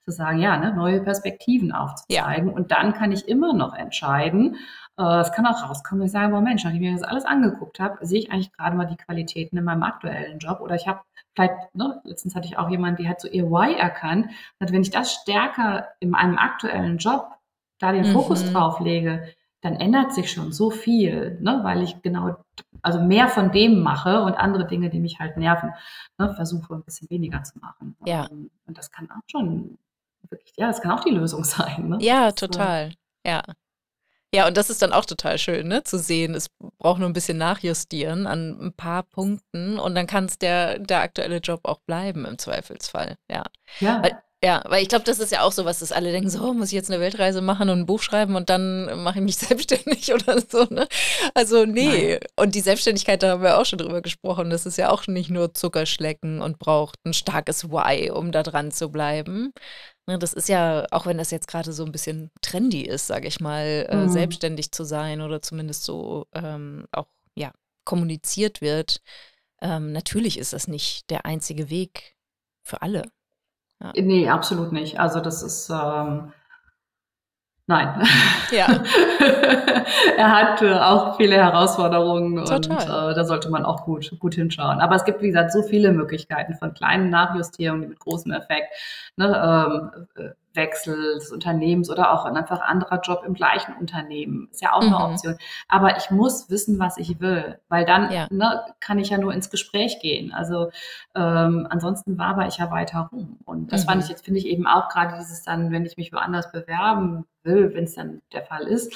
zu 0.05 0.13
sagen, 0.13 0.39
ja, 0.39 0.57
ne, 0.57 0.73
neue 0.75 1.01
Perspektiven 1.01 1.73
aufzuzeigen. 1.73 2.49
Ja. 2.49 2.55
Und 2.55 2.71
dann 2.71 2.93
kann 2.93 3.11
ich 3.11 3.27
immer 3.27 3.55
noch 3.55 3.75
entscheiden, 3.75 4.57
äh, 4.99 5.21
es 5.21 5.33
kann 5.33 5.47
auch 5.47 5.69
rauskommen, 5.69 6.05
ich 6.05 6.13
sage, 6.13 6.41
Mensch, 6.41 6.65
nachdem 6.65 6.83
ich 6.83 6.91
mir 6.91 6.99
das 6.99 7.09
alles 7.09 7.25
angeguckt 7.25 7.81
habe, 7.81 8.05
sehe 8.05 8.21
ich 8.21 8.31
eigentlich 8.31 8.53
gerade 8.53 8.77
mal 8.77 8.87
die 8.87 8.97
Qualitäten 8.97 9.57
in 9.57 9.65
meinem 9.65 9.83
aktuellen 9.83 10.39
Job. 10.39 10.61
Oder 10.61 10.75
ich 10.75 10.87
habe 10.87 11.01
vielleicht, 11.35 11.75
ne, 11.75 12.01
letztens 12.05 12.35
hatte 12.35 12.47
ich 12.47 12.59
auch 12.59 12.69
jemanden, 12.69 13.03
die 13.03 13.09
hat 13.09 13.21
so 13.21 13.29
ihr 13.29 13.51
Why 13.51 13.75
erkannt, 13.75 14.31
dass 14.59 14.73
wenn 14.73 14.83
ich 14.83 14.91
das 14.91 15.13
stärker 15.13 15.89
in 16.01 16.11
meinem 16.11 16.39
aktuellen 16.39 16.99
Job 16.99 17.31
da 17.79 17.93
den 17.93 18.09
mhm. 18.09 18.13
Fokus 18.13 18.53
drauf 18.53 18.81
lege, 18.81 19.27
dann 19.63 19.77
ändert 19.77 20.13
sich 20.13 20.31
schon 20.31 20.53
so 20.53 20.71
viel, 20.71 21.39
ne, 21.41 21.61
weil 21.63 21.83
ich 21.83 22.03
genau, 22.03 22.37
also 22.83 23.01
mehr 23.01 23.29
von 23.29 23.53
dem 23.53 23.81
mache 23.81 24.23
und 24.23 24.35
andere 24.35 24.67
Dinge, 24.67 24.91
die 24.91 24.99
mich 24.99 25.21
halt 25.21 25.37
nerven, 25.37 25.73
ne, 26.19 26.35
versuche 26.35 26.75
ein 26.75 26.83
bisschen 26.83 27.09
weniger 27.11 27.45
zu 27.45 27.59
machen. 27.61 27.97
Ja. 28.05 28.29
Ähm, 28.31 28.51
und 28.67 28.77
das 28.77 28.91
kann 28.91 29.09
auch 29.11 29.23
schon 29.31 29.79
wirklich, 30.29 30.53
ja, 30.57 30.67
das 30.67 30.83
kann 30.83 30.91
auch 30.91 31.05
die 31.05 31.11
Lösung 31.11 31.45
sein. 31.45 31.89
Ne? 31.89 31.99
Ja, 32.01 32.27
das, 32.27 32.35
total. 32.35 32.93
Äh, 33.23 33.31
ja. 33.31 33.43
Ja, 34.35 34.49
und 34.49 34.57
das 34.57 34.71
ist 34.71 34.81
dann 34.81 34.93
auch 34.93 35.05
total 35.05 35.39
schön, 35.39 35.69
ne, 35.69 35.85
zu 35.85 35.99
sehen. 35.99 36.35
Es 36.35 36.49
braucht 36.79 36.99
nur 36.99 37.09
ein 37.09 37.13
bisschen 37.13 37.39
nachjustieren 37.39 38.27
an 38.27 38.59
ein 38.61 38.73
paar 38.73 39.05
Punkten 39.05 39.79
und 39.79 39.95
dann 39.95 40.07
kann 40.07 40.25
es 40.25 40.39
der, 40.39 40.79
der 40.81 41.03
aktuelle 41.03 41.37
Job 41.37 41.61
auch 41.65 41.81
bleiben 41.81 42.25
im 42.25 42.39
Zweifelsfall. 42.39 43.17
Ja. 43.31 43.45
Ja. 43.79 44.03
Weil, 44.03 44.23
ja, 44.45 44.61
weil 44.67 44.83
ich 44.83 44.89
glaube, 44.89 45.05
das 45.05 45.21
ist 45.21 45.31
ja 45.31 45.43
auch 45.43 45.53
so 45.53 45.65
was, 45.65 45.79
dass 45.79 45.93
alle 45.93 46.11
denken, 46.11 46.29
so 46.29 46.53
muss 46.53 46.69
ich 46.69 46.73
jetzt 46.73 46.91
eine 46.91 47.01
Weltreise 47.01 47.41
machen 47.41 47.69
und 47.69 47.81
ein 47.81 47.87
Buch 47.87 48.03
schreiben 48.03 48.35
und 48.35 48.51
dann 48.51 49.03
mache 49.05 49.19
ich 49.19 49.25
mich 49.25 49.37
selbstständig 49.39 50.13
oder 50.13 50.41
so. 50.41 50.65
Ne? 50.69 50.89
Also 51.35 51.65
nee. 51.65 52.15
Nein. 52.15 52.21
Und 52.35 52.57
die 52.57 52.61
Selbstständigkeit, 52.61 53.23
da 53.23 53.31
haben 53.31 53.43
wir 53.43 53.59
auch 53.59 53.67
schon 53.67 53.79
drüber 53.79 54.03
gesprochen, 54.03 54.51
das 54.51 54.67
ist 54.67 54.79
ja 54.79 54.91
auch 54.91 55.07
nicht 55.07 55.31
nur 55.31 55.55
Zuckerschlecken 55.55 56.43
und 56.43 56.59
braucht 56.59 56.97
ein 57.05 57.15
starkes 57.15 57.71
Why, 57.71 58.11
um 58.11 58.33
da 58.33 58.43
dran 58.43 58.73
zu 58.73 58.91
bleiben. 58.91 59.53
Ne, 60.09 60.19
das 60.19 60.33
ist 60.33 60.49
ja, 60.49 60.87
auch 60.91 61.07
wenn 61.07 61.19
das 61.19 61.31
jetzt 61.31 61.47
gerade 61.47 61.73
so 61.73 61.85
ein 61.85 61.93
bisschen 61.93 62.33
trendy 62.41 62.83
ist, 62.83 63.07
sage 63.07 63.29
ich 63.29 63.39
mal, 63.39 63.87
äh, 63.89 63.97
mhm. 63.97 64.09
selbstständig 64.09 64.73
zu 64.73 64.83
sein 64.83 65.21
oder 65.21 65.41
zumindest 65.41 65.85
so 65.85 66.27
ähm, 66.35 66.87
auch 66.91 67.07
ja 67.37 67.53
kommuniziert 67.85 68.61
wird. 68.61 69.01
Ähm, 69.61 69.93
natürlich 69.93 70.39
ist 70.39 70.53
das 70.53 70.67
nicht 70.67 71.09
der 71.11 71.27
einzige 71.27 71.71
Weg 71.71 72.17
für 72.65 72.83
alle. 72.83 73.05
Ja. 73.83 73.93
Nee, 73.97 74.29
absolut 74.29 74.73
nicht. 74.73 75.01
Also 75.01 75.21
das 75.21 75.43
ist, 75.43 75.71
ähm, 75.71 76.33
nein. 77.67 78.07
Ja. 78.51 78.67
er 80.17 80.31
hat 80.31 80.63
äh, 80.63 80.75
auch 80.75 81.17
viele 81.17 81.37
Herausforderungen 81.37 82.45
Total. 82.45 82.57
und 82.57 82.71
äh, 82.73 83.15
da 83.15 83.25
sollte 83.25 83.51
man 83.51 83.65
auch 83.65 83.85
gut, 83.85 84.13
gut 84.21 84.35
hinschauen. 84.35 84.81
Aber 84.81 84.95
es 84.95 85.05
gibt, 85.05 85.23
wie 85.23 85.29
gesagt, 85.29 85.53
so 85.53 85.63
viele 85.63 85.93
Möglichkeiten 85.93 86.55
von 86.55 86.75
kleinen 86.75 87.11
Nachjustierungen 87.11 87.89
mit 87.89 87.99
großem 87.99 88.33
Effekt. 88.33 88.69
Ne, 89.17 89.91
ähm, 90.17 90.25
äh, 90.25 90.31
Wechsel 90.55 91.15
des 91.15 91.31
Unternehmens 91.31 91.91
oder 91.91 92.13
auch 92.13 92.25
ein 92.25 92.37
einfach 92.37 92.61
anderer 92.61 93.01
Job 93.01 93.23
im 93.27 93.35
gleichen 93.35 93.75
Unternehmen. 93.75 94.49
Ist 94.51 94.63
ja 94.63 94.73
auch 94.73 94.83
mhm. 94.83 94.95
eine 94.95 95.05
Option. 95.05 95.37
Aber 95.69 95.97
ich 95.97 96.11
muss 96.11 96.51
wissen, 96.51 96.79
was 96.79 96.97
ich 96.99 97.21
will, 97.21 97.59
weil 97.69 97.85
dann 97.85 98.11
ja. 98.13 98.27
ne, 98.31 98.63
kann 98.81 98.99
ich 98.99 99.11
ja 99.11 99.19
nur 99.19 99.33
ins 99.33 99.51
Gespräch 99.51 100.01
gehen. 100.01 100.33
Also 100.33 100.71
ähm, 101.15 101.67
ansonsten 101.71 102.19
waber 102.19 102.47
ich 102.47 102.59
ja 102.59 102.71
weiter 102.71 103.09
rum. 103.13 103.39
Und 103.45 103.73
das 103.73 103.85
mhm. 103.85 103.89
fand 103.89 104.05
ich 104.05 104.11
jetzt, 104.11 104.25
finde 104.25 104.41
ich 104.41 104.47
eben 104.47 104.67
auch 104.67 104.89
gerade 104.89 105.17
dieses 105.19 105.43
dann, 105.43 105.71
wenn 105.71 105.87
ich 105.87 105.97
mich 105.97 106.13
woanders 106.13 106.53
bewerben 106.53 107.25
will, 107.43 107.73
wenn 107.75 107.85
es 107.85 107.95
dann 107.95 108.23
der 108.33 108.43
Fall 108.43 108.67
ist, 108.67 108.93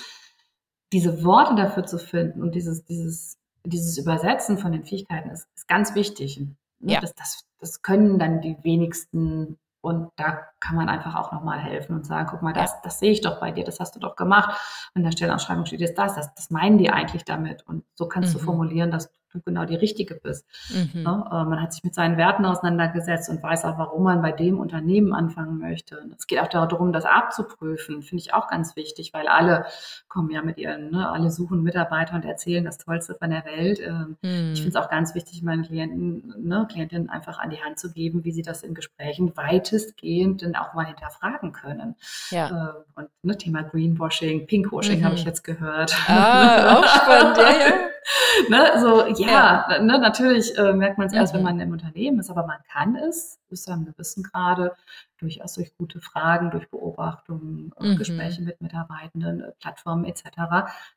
diese 0.92 1.24
Worte 1.24 1.54
dafür 1.54 1.84
zu 1.84 1.98
finden 1.98 2.42
und 2.42 2.54
dieses, 2.54 2.84
dieses, 2.84 3.38
dieses 3.64 3.98
Übersetzen 3.98 4.58
von 4.58 4.72
den 4.72 4.84
Fähigkeiten 4.84 5.30
ist, 5.30 5.48
ist 5.56 5.68
ganz 5.68 5.94
wichtig. 5.94 6.38
Ne? 6.38 6.56
Ja. 6.80 7.00
Das, 7.00 7.14
das, 7.14 7.44
das 7.60 7.82
können 7.82 8.18
dann 8.18 8.40
die 8.40 8.56
wenigsten 8.62 9.58
und 9.86 10.10
da 10.16 10.40
kann 10.58 10.74
man 10.74 10.88
einfach 10.88 11.14
auch 11.14 11.30
nochmal 11.30 11.60
helfen 11.60 11.94
und 11.94 12.04
sagen, 12.04 12.26
guck 12.28 12.42
mal, 12.42 12.52
das, 12.52 12.82
das 12.82 12.98
sehe 12.98 13.12
ich 13.12 13.20
doch 13.20 13.38
bei 13.38 13.52
dir, 13.52 13.62
das 13.62 13.78
hast 13.78 13.94
du 13.94 14.00
doch 14.00 14.16
gemacht. 14.16 14.50
In 14.96 15.04
der 15.04 15.12
Stellenausschreibung 15.12 15.64
steht 15.64 15.78
jetzt 15.78 15.96
das, 15.96 16.16
das, 16.16 16.34
das 16.34 16.50
meinen 16.50 16.76
die 16.76 16.90
eigentlich 16.90 17.24
damit. 17.24 17.64
Und 17.68 17.84
so 17.94 18.08
kannst 18.08 18.34
mhm. 18.34 18.38
du 18.38 18.44
formulieren, 18.44 18.90
dass 18.90 19.12
du 19.36 19.42
genau 19.42 19.64
die 19.64 19.76
Richtige 19.76 20.14
bist. 20.14 20.46
Mhm. 20.70 21.02
Ne? 21.02 21.24
Äh, 21.30 21.44
man 21.44 21.60
hat 21.60 21.72
sich 21.72 21.84
mit 21.84 21.94
seinen 21.94 22.16
Werten 22.16 22.44
auseinandergesetzt 22.44 23.28
und 23.28 23.42
weiß 23.42 23.64
auch, 23.64 23.78
warum 23.78 24.04
man 24.04 24.22
bei 24.22 24.32
dem 24.32 24.58
Unternehmen 24.58 25.12
anfangen 25.12 25.58
möchte. 25.58 25.98
Es 26.16 26.26
geht 26.26 26.40
auch 26.40 26.48
darum, 26.48 26.92
das 26.92 27.04
abzuprüfen, 27.04 28.02
finde 28.02 28.22
ich 28.22 28.34
auch 28.34 28.48
ganz 28.48 28.76
wichtig, 28.76 29.12
weil 29.12 29.28
alle 29.28 29.66
kommen 30.08 30.30
ja 30.30 30.42
mit 30.42 30.58
ihren, 30.58 30.90
ne, 30.90 31.08
alle 31.10 31.30
suchen 31.30 31.62
Mitarbeiter 31.62 32.14
und 32.14 32.24
erzählen 32.24 32.64
das 32.64 32.78
Tollste 32.78 33.14
von 33.14 33.30
der 33.30 33.44
Welt. 33.44 33.80
Ähm, 33.80 34.16
mhm. 34.22 34.52
Ich 34.52 34.62
finde 34.62 34.78
es 34.78 34.84
auch 34.84 34.90
ganz 34.90 35.14
wichtig, 35.14 35.42
meinen 35.42 35.62
Klienten, 35.62 36.34
ne, 36.38 36.66
Klientinnen 36.70 37.10
einfach 37.10 37.38
an 37.38 37.50
die 37.50 37.62
Hand 37.62 37.78
zu 37.78 37.92
geben, 37.92 38.24
wie 38.24 38.32
sie 38.32 38.42
das 38.42 38.62
in 38.62 38.74
Gesprächen 38.74 39.36
weitestgehend 39.36 40.42
dann 40.42 40.56
auch 40.56 40.74
mal 40.74 40.86
hinterfragen 40.86 41.52
können. 41.52 41.96
Ja. 42.30 42.48
Äh, 42.48 43.00
und 43.00 43.08
ne, 43.22 43.36
Thema 43.36 43.62
Greenwashing, 43.62 44.46
Pinkwashing 44.46 45.00
mhm. 45.00 45.04
habe 45.04 45.14
ich 45.14 45.24
jetzt 45.24 45.44
gehört. 45.44 45.96
Ah, 46.08 46.78
auch 46.78 46.86
spannend, 46.86 47.36
ja, 47.38 47.50
ja. 47.50 47.86
ne, 48.48 48.80
so, 48.80 49.06
ja, 49.22 49.25
ja. 49.32 49.78
Ne, 49.80 49.98
natürlich 49.98 50.56
äh, 50.56 50.72
merkt 50.72 50.98
man 50.98 51.06
es 51.06 51.12
mhm. 51.12 51.18
erst, 51.18 51.34
wenn 51.34 51.40
mhm. 51.40 51.46
man 51.46 51.60
im 51.60 51.72
Unternehmen 51.72 52.18
ist, 52.18 52.30
aber 52.30 52.46
man 52.46 52.58
kann 52.70 52.96
es 52.96 53.38
bis 53.48 53.64
zu 53.64 53.72
einem 53.72 53.84
gewissen 53.84 54.22
Grade 54.22 54.74
durchaus 55.18 55.54
durch 55.54 55.76
gute 55.76 56.00
Fragen, 56.00 56.50
durch 56.50 56.68
Beobachtungen, 56.70 57.72
äh, 57.80 57.88
mhm. 57.88 57.96
Gespräche 57.96 58.42
mit 58.42 58.60
Mitarbeitenden, 58.60 59.42
äh, 59.42 59.52
Plattformen 59.60 60.04
etc. 60.04 60.24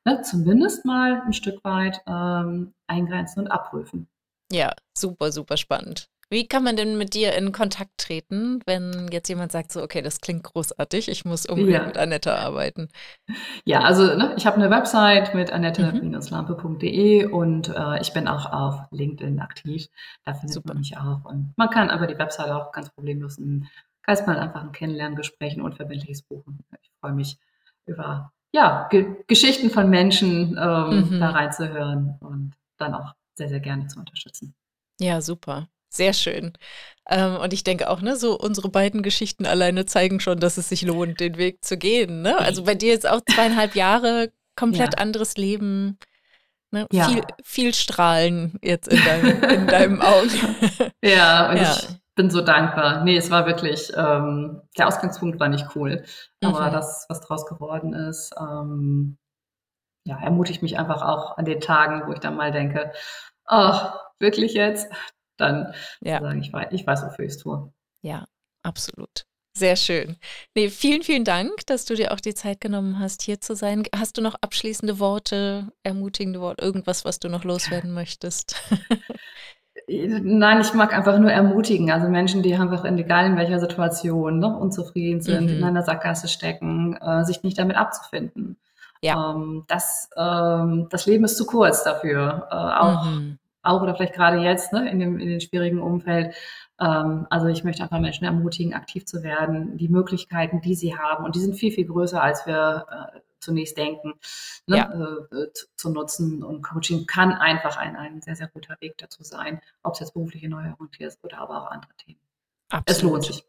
Ne, 0.05 0.21
zumindest 0.21 0.85
mal 0.85 1.21
ein 1.25 1.33
Stück 1.33 1.63
weit 1.63 2.01
ähm, 2.07 2.73
eingrenzen 2.87 3.41
und 3.41 3.47
abprüfen. 3.47 4.07
Ja, 4.51 4.73
super, 4.97 5.31
super 5.31 5.57
spannend. 5.57 6.09
Wie 6.31 6.47
kann 6.47 6.63
man 6.63 6.75
denn 6.75 6.97
mit 6.97 7.15
dir 7.15 7.33
in 7.33 7.51
Kontakt 7.51 7.97
treten, 7.97 8.59
wenn 8.65 9.09
jetzt 9.11 9.29
jemand 9.29 9.51
sagt, 9.51 9.71
so, 9.71 9.81
okay, 9.81 10.03
das 10.03 10.21
klingt 10.21 10.43
großartig, 10.43 11.09
ich 11.09 11.25
muss 11.25 11.47
unbedingt 11.47 11.73
ja. 11.73 11.85
mit 11.85 11.97
Annette 11.97 12.35
arbeiten? 12.35 12.89
Ja, 13.65 13.81
also 13.81 14.15
ne, 14.15 14.35
ich 14.37 14.45
habe 14.45 14.57
eine 14.57 14.69
Website 14.69 15.33
mit 15.33 15.51
annette-lampe.de 15.51 17.25
und 17.25 17.69
äh, 17.69 17.99
ich 18.01 18.13
bin 18.13 18.27
auch 18.27 18.51
auf 18.51 18.79
LinkedIn 18.91 19.39
aktiv. 19.39 19.87
Da 20.23 20.35
findet 20.35 20.53
Super. 20.53 20.69
man 20.69 20.77
mich 20.77 20.97
auch. 20.97 21.25
Und 21.25 21.53
man 21.57 21.69
kann 21.71 21.89
aber 21.89 22.05
die 22.05 22.17
Website 22.19 22.51
auch 22.51 22.71
ganz 22.71 22.91
problemlos 22.91 23.39
ein, 23.39 23.67
ganz 24.03 24.25
mal 24.27 24.37
einfach 24.37 24.61
ein 24.61 24.71
Kennenlerngespräch, 24.71 25.57
ein 25.57 25.61
unverbindliches 25.61 26.21
buchen. 26.21 26.59
Ich 26.81 26.91
freue 27.01 27.13
mich 27.13 27.39
über 27.87 28.31
ja, 28.51 28.87
Ge 28.89 29.23
Geschichten 29.27 29.69
von 29.69 29.89
Menschen 29.89 30.57
ähm, 30.59 31.09
mhm. 31.09 31.19
da 31.19 31.29
reinzuhören 31.31 32.17
und 32.19 32.53
dann 32.77 32.93
auch 32.93 33.13
sehr, 33.35 33.49
sehr 33.49 33.59
gerne 33.59 33.87
zu 33.87 33.99
unterstützen. 33.99 34.53
Ja, 34.99 35.21
super. 35.21 35.67
Sehr 35.89 36.13
schön. 36.13 36.53
Ähm, 37.09 37.37
und 37.37 37.53
ich 37.53 37.63
denke 37.63 37.89
auch, 37.89 38.01
ne, 38.01 38.15
so 38.15 38.37
unsere 38.37 38.69
beiden 38.69 39.01
Geschichten 39.01 39.45
alleine 39.45 39.85
zeigen 39.85 40.19
schon, 40.19 40.39
dass 40.39 40.57
es 40.57 40.69
sich 40.69 40.83
lohnt, 40.83 41.19
den 41.19 41.37
Weg 41.37 41.65
zu 41.65 41.77
gehen. 41.77 42.21
Ne? 42.21 42.37
Also 42.37 42.63
bei 42.63 42.75
dir 42.75 42.89
jetzt 42.89 43.09
auch 43.09 43.21
zweieinhalb 43.21 43.75
Jahre, 43.75 44.31
komplett 44.55 44.93
ja. 44.93 44.99
anderes 44.99 45.35
Leben, 45.35 45.97
ne? 46.71 46.85
ja. 46.91 47.09
viel, 47.09 47.21
viel 47.43 47.73
Strahlen 47.73 48.59
jetzt 48.61 48.89
in 48.89 49.03
deinem, 49.03 49.43
in 49.43 49.67
deinem 49.67 50.01
Auge. 50.03 50.29
Ja, 51.03 51.49
und 51.49 51.57
ja. 51.57 51.75
ich 51.75 51.87
bin 52.15 52.29
so 52.29 52.41
dankbar. 52.41 53.03
Nee, 53.03 53.17
es 53.17 53.31
war 53.31 53.47
wirklich, 53.47 53.91
ähm, 53.95 54.61
der 54.77 54.87
Ausgangspunkt 54.87 55.39
war 55.39 55.49
nicht 55.49 55.65
cool, 55.75 56.03
aber 56.43 56.67
mhm. 56.67 56.73
das, 56.73 57.05
was 57.09 57.21
draus 57.21 57.47
geworden 57.47 57.93
ist, 57.93 58.35
ähm, 58.39 59.17
ja, 60.05 60.19
ermutigt 60.19 60.61
mich 60.61 60.77
einfach 60.77 61.01
auch 61.01 61.37
an 61.37 61.45
den 61.45 61.59
Tagen, 61.59 62.07
wo 62.07 62.13
ich 62.13 62.19
dann 62.19 62.35
mal 62.35 62.51
denke, 62.51 62.91
ach, 63.45 63.97
wirklich 64.19 64.53
jetzt? 64.53 64.87
Dann 65.39 65.73
ja. 66.01 66.21
sagen, 66.21 66.41
ich 66.41 66.51
weiß, 66.51 66.67
ich 66.71 66.85
weiß, 66.85 67.03
wofür 67.03 67.25
ich 67.25 67.31
es 67.31 67.37
tue. 67.37 67.71
Ja, 68.01 68.25
absolut. 68.63 69.25
Sehr 69.59 69.75
schön. 69.75 70.15
Nee, 70.55 70.69
vielen, 70.69 71.03
vielen 71.03 71.25
Dank, 71.25 71.65
dass 71.65 71.83
du 71.85 71.95
dir 71.95 72.13
auch 72.13 72.19
die 72.21 72.33
Zeit 72.33 72.61
genommen 72.61 72.99
hast, 72.99 73.23
hier 73.23 73.41
zu 73.41 73.55
sein. 73.55 73.83
Hast 73.93 74.17
du 74.17 74.21
noch 74.21 74.35
abschließende 74.39 74.99
Worte, 74.99 75.73
ermutigende 75.83 76.39
Worte, 76.39 76.63
irgendwas, 76.63 77.03
was 77.03 77.19
du 77.19 77.27
noch 77.29 77.43
loswerden 77.43 77.93
möchtest? 77.93 78.55
Nein, 79.87 80.61
ich 80.61 80.73
mag 80.73 80.93
einfach 80.93 81.17
nur 81.17 81.31
ermutigen. 81.31 81.91
Also 81.91 82.07
Menschen, 82.07 82.43
die 82.43 82.55
einfach 82.55 82.85
in, 82.85 82.97
egal 82.97 83.25
in 83.25 83.37
welcher 83.37 83.59
Situation 83.59 84.39
ne, 84.39 84.55
unzufrieden 84.55 85.19
sind, 85.19 85.49
mhm. 85.49 85.57
in 85.57 85.63
einer 85.63 85.83
Sackgasse 85.83 86.27
stecken, 86.27 86.95
äh, 86.95 87.25
sich 87.25 87.43
nicht 87.43 87.57
damit 87.57 87.75
abzufinden. 87.75 88.57
Ja. 89.01 89.33
Ähm, 89.33 89.65
das, 89.67 90.09
ähm, 90.15 90.87
das 90.89 91.05
Leben 91.05 91.25
ist 91.25 91.37
zu 91.37 91.45
kurz 91.45 91.83
dafür, 91.83 92.47
äh, 92.51 92.55
auch 92.55 93.05
mhm 93.05 93.39
auch 93.69 93.81
oder 93.81 93.95
vielleicht 93.95 94.13
gerade 94.13 94.37
jetzt 94.37 94.73
ne, 94.73 94.89
in, 94.89 94.99
dem, 94.99 95.19
in 95.19 95.29
dem 95.29 95.39
schwierigen 95.39 95.81
Umfeld. 95.81 96.35
Ähm, 96.79 97.27
also 97.29 97.47
ich 97.47 97.63
möchte 97.63 97.83
einfach 97.83 97.99
Menschen 97.99 98.25
ermutigen, 98.25 98.73
aktiv 98.73 99.05
zu 99.05 99.23
werden, 99.23 99.77
die 99.77 99.89
Möglichkeiten, 99.89 100.61
die 100.61 100.75
sie 100.75 100.97
haben, 100.97 101.25
und 101.25 101.35
die 101.35 101.39
sind 101.39 101.55
viel, 101.55 101.71
viel 101.71 101.85
größer, 101.85 102.21
als 102.21 102.45
wir 102.45 102.85
äh, 102.89 103.19
zunächst 103.39 103.77
denken, 103.77 104.13
ne, 104.67 104.77
ja. 104.77 104.91
äh, 104.93 105.53
zu, 105.53 105.67
zu, 105.75 105.89
nutzen. 105.89 106.43
Und 106.43 106.61
Coaching 106.61 107.05
kann 107.05 107.31
einfach 107.31 107.77
ein, 107.77 107.95
ein 107.95 108.21
sehr, 108.21 108.35
sehr 108.35 108.47
guter 108.47 108.75
Weg 108.81 108.97
dazu 108.97 109.23
sein, 109.23 109.61
ob 109.83 109.93
es 109.93 109.99
jetzt 109.99 110.13
berufliche 110.13 110.49
Neuerungen 110.49 110.91
ist 110.99 111.23
oder 111.23 111.39
aber 111.39 111.63
auch 111.63 111.71
andere 111.71 111.93
Themen. 111.97 112.19
Absolut. 112.69 112.89
Es 112.89 113.01
lohnt 113.01 113.23
sich. 113.25 113.45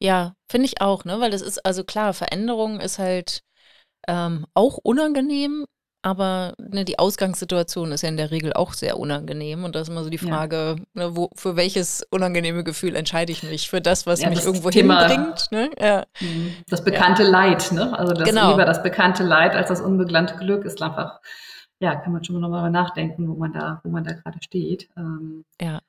Ja, 0.00 0.34
finde 0.48 0.66
ich 0.66 0.80
auch, 0.80 1.04
ne? 1.04 1.20
Weil 1.20 1.30
das 1.30 1.42
ist, 1.42 1.64
also 1.64 1.82
klar, 1.84 2.14
Veränderung 2.14 2.80
ist 2.80 2.98
halt 2.98 3.42
ähm, 4.06 4.46
auch 4.54 4.78
unangenehm, 4.78 5.66
aber 6.08 6.54
ne, 6.58 6.84
die 6.84 6.98
Ausgangssituation 6.98 7.92
ist 7.92 8.02
ja 8.02 8.08
in 8.08 8.16
der 8.16 8.30
Regel 8.30 8.54
auch 8.54 8.72
sehr 8.72 8.98
unangenehm. 8.98 9.64
Und 9.64 9.74
da 9.74 9.80
ist 9.80 9.88
immer 9.88 10.02
so 10.02 10.10
die 10.10 10.18
Frage, 10.18 10.76
ja. 10.94 11.04
ne, 11.04 11.16
wo, 11.16 11.30
für 11.34 11.54
welches 11.54 12.02
unangenehme 12.10 12.64
Gefühl 12.64 12.96
entscheide 12.96 13.30
ich 13.30 13.42
mich? 13.42 13.68
Für 13.68 13.82
das, 13.82 14.06
was 14.06 14.22
ja, 14.22 14.30
mich 14.30 14.38
das 14.38 14.46
irgendwo 14.46 14.70
Thema, 14.70 15.06
hinbringt? 15.06 15.48
Ne? 15.50 15.70
Ja. 15.78 16.06
Mhm. 16.20 16.54
Das 16.68 16.82
bekannte 16.82 17.24
Leid, 17.24 17.70
ne? 17.72 17.96
Also 17.98 18.14
das, 18.14 18.28
genau. 18.28 18.52
lieber 18.52 18.64
das 18.64 18.82
bekannte 18.82 19.22
Leid 19.22 19.54
als 19.54 19.68
das 19.68 19.82
unbeglannte 19.82 20.36
Glück 20.36 20.64
ist 20.64 20.80
einfach, 20.80 21.20
ja, 21.78 21.94
kann 21.94 22.12
man 22.12 22.24
schon 22.24 22.40
mal 22.40 22.50
darüber 22.50 22.70
nachdenken, 22.70 23.28
wo 23.28 23.34
man 23.34 23.52
da, 23.52 23.80
wo 23.84 23.90
man 23.90 24.04
da 24.04 24.12
gerade 24.12 24.38
steht. 24.42 24.88
Ähm, 24.96 25.44
ja. 25.60 25.80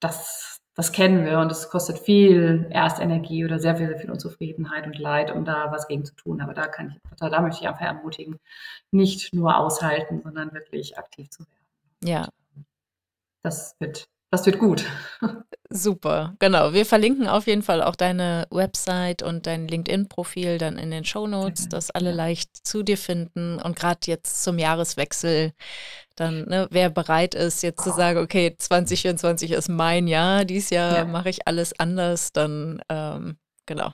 Das, 0.00 0.60
das 0.78 0.92
kennen 0.92 1.24
wir 1.24 1.40
und 1.40 1.50
es 1.50 1.70
kostet 1.70 1.98
viel 1.98 2.68
Erstenergie 2.70 3.44
oder 3.44 3.58
sehr, 3.58 3.76
sehr 3.76 3.98
viel 3.98 4.12
Unzufriedenheit 4.12 4.86
und 4.86 4.96
Leid, 4.96 5.32
um 5.32 5.44
da 5.44 5.72
was 5.72 5.88
gegen 5.88 6.04
zu 6.04 6.14
tun. 6.14 6.40
Aber 6.40 6.54
da 6.54 6.68
kann 6.68 6.90
ich, 6.90 7.18
da, 7.18 7.28
da 7.28 7.40
möchte 7.42 7.62
ich 7.62 7.68
einfach 7.68 7.84
ermutigen, 7.84 8.38
nicht 8.92 9.34
nur 9.34 9.56
aushalten, 9.56 10.20
sondern 10.22 10.52
wirklich 10.52 10.96
aktiv 10.96 11.30
zu 11.30 11.40
werden. 11.40 12.04
Ja. 12.04 12.28
Das 13.42 13.74
wird 13.80 14.08
das 14.30 14.44
wird 14.44 14.58
gut. 14.58 14.84
Super, 15.70 16.34
genau. 16.38 16.72
Wir 16.74 16.84
verlinken 16.84 17.28
auf 17.28 17.46
jeden 17.46 17.62
Fall 17.62 17.82
auch 17.82 17.96
deine 17.96 18.46
Website 18.50 19.22
und 19.22 19.46
dein 19.46 19.68
LinkedIn-Profil 19.68 20.58
dann 20.58 20.78
in 20.78 20.90
den 20.90 21.04
Show 21.04 21.26
Notes, 21.26 21.68
dass 21.68 21.90
alle 21.90 22.12
leicht 22.12 22.50
zu 22.66 22.82
dir 22.82 22.98
finden. 22.98 23.60
Und 23.60 23.74
gerade 23.76 24.00
jetzt 24.04 24.42
zum 24.42 24.58
Jahreswechsel, 24.58 25.52
dann, 26.20 26.44
ne, 26.46 26.66
wer 26.70 26.90
bereit 26.90 27.34
ist, 27.34 27.62
jetzt 27.62 27.82
zu 27.82 27.90
sagen, 27.90 28.18
okay, 28.18 28.54
2024 28.56 29.52
ist 29.52 29.68
mein 29.68 30.06
Jahr, 30.06 30.44
dieses 30.44 30.70
Jahr 30.70 30.96
ja. 30.96 31.04
mache 31.04 31.28
ich 31.28 31.46
alles 31.46 31.78
anders, 31.78 32.32
dann 32.32 32.80
ähm, 32.88 33.36
genau, 33.66 33.92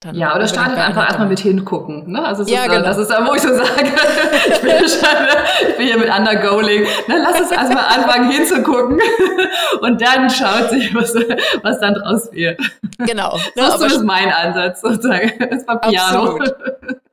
dann 0.00 0.14
ja, 0.14 0.36
oder 0.36 0.46
startet 0.46 0.78
einfach 0.78 1.06
erstmal 1.06 1.26
mit 1.26 1.40
hingucken. 1.40 2.12
Ne? 2.12 2.24
Also 2.24 2.44
ja, 2.44 2.64
ist, 2.64 2.70
genau. 2.70 2.82
das 2.84 2.98
ist 2.98 3.10
da, 3.10 3.26
wo 3.26 3.34
ich 3.34 3.42
so 3.42 3.48
sage, 3.48 3.68
ich 4.48 4.60
bin, 4.60 4.70
schon, 4.88 5.68
ich 5.68 5.76
bin 5.76 5.86
hier 5.86 5.98
mit 5.98 6.08
Undergoing. 6.08 6.82
Ne? 7.08 7.18
Lass 7.20 7.40
uns 7.40 7.50
erstmal 7.50 7.84
anfangen 7.84 8.30
hinzugucken 8.30 9.00
und 9.80 10.00
dann 10.00 10.30
schaut 10.30 10.70
sich, 10.70 10.94
was, 10.94 11.14
was 11.62 11.80
dann 11.80 11.94
draus 11.94 12.30
wird. 12.30 12.60
Genau. 12.98 13.36
Ne, 13.36 13.42
das 13.56 13.80
ist 13.80 14.04
mein 14.04 14.30
Ansatz 14.30 14.82
sozusagen. 14.82 15.32
Das 15.50 15.66
war 15.66 15.80
Piano. 15.80 16.36
Absolut. 16.36 16.54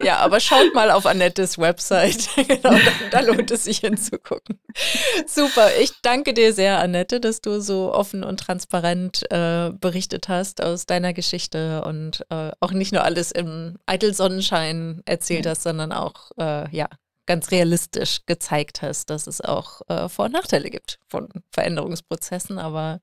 Ja, 0.04 0.18
aber 0.18 0.40
schaut 0.40 0.74
mal 0.76 0.92
auf 0.92 1.06
Annettes 1.06 1.58
Website. 1.58 2.30
genau, 2.36 2.60
da, 2.62 2.80
da, 3.12 3.20
lohnt 3.22 3.50
es 3.50 3.64
sich 3.64 3.80
hinzugucken. 3.80 4.60
Super. 5.26 5.70
Ich 5.82 5.94
danke 6.02 6.34
dir 6.34 6.54
sehr, 6.54 6.80
Annette, 6.80 7.20
dass 7.20 7.42
du 7.42 7.60
so 7.62 7.94
offen 7.94 8.24
und 8.24 8.40
transparent 8.40 9.24
äh, 9.32 9.72
berichtet 9.72 10.28
hast 10.28 10.62
aus 10.62 10.86
deiner 10.86 11.14
Geschichte 11.14 11.84
und 11.86 12.26
äh, 12.30 12.52
auch 12.60 12.72
nicht 12.76 12.94
nur 12.94 13.04
alles 13.04 13.32
im 13.32 13.78
eitel 13.86 14.14
Sonnenschein 14.14 15.02
erzählt 15.06 15.48
hast, 15.48 15.64
sondern 15.64 15.92
auch 15.92 16.32
äh, 16.38 16.70
ja, 16.76 16.88
ganz 17.26 17.52
realistisch 17.52 18.26
gezeigt 18.26 18.82
hast, 18.82 19.10
dass 19.10 19.28
es 19.28 19.42
auch 19.42 19.82
äh, 19.88 20.08
Vor- 20.10 20.26
und 20.26 20.34
Nachteile 20.34 20.70
gibt 20.70 21.00
von 21.08 21.30
Veränderungsprozessen. 21.52 22.60
Aber 22.60 23.00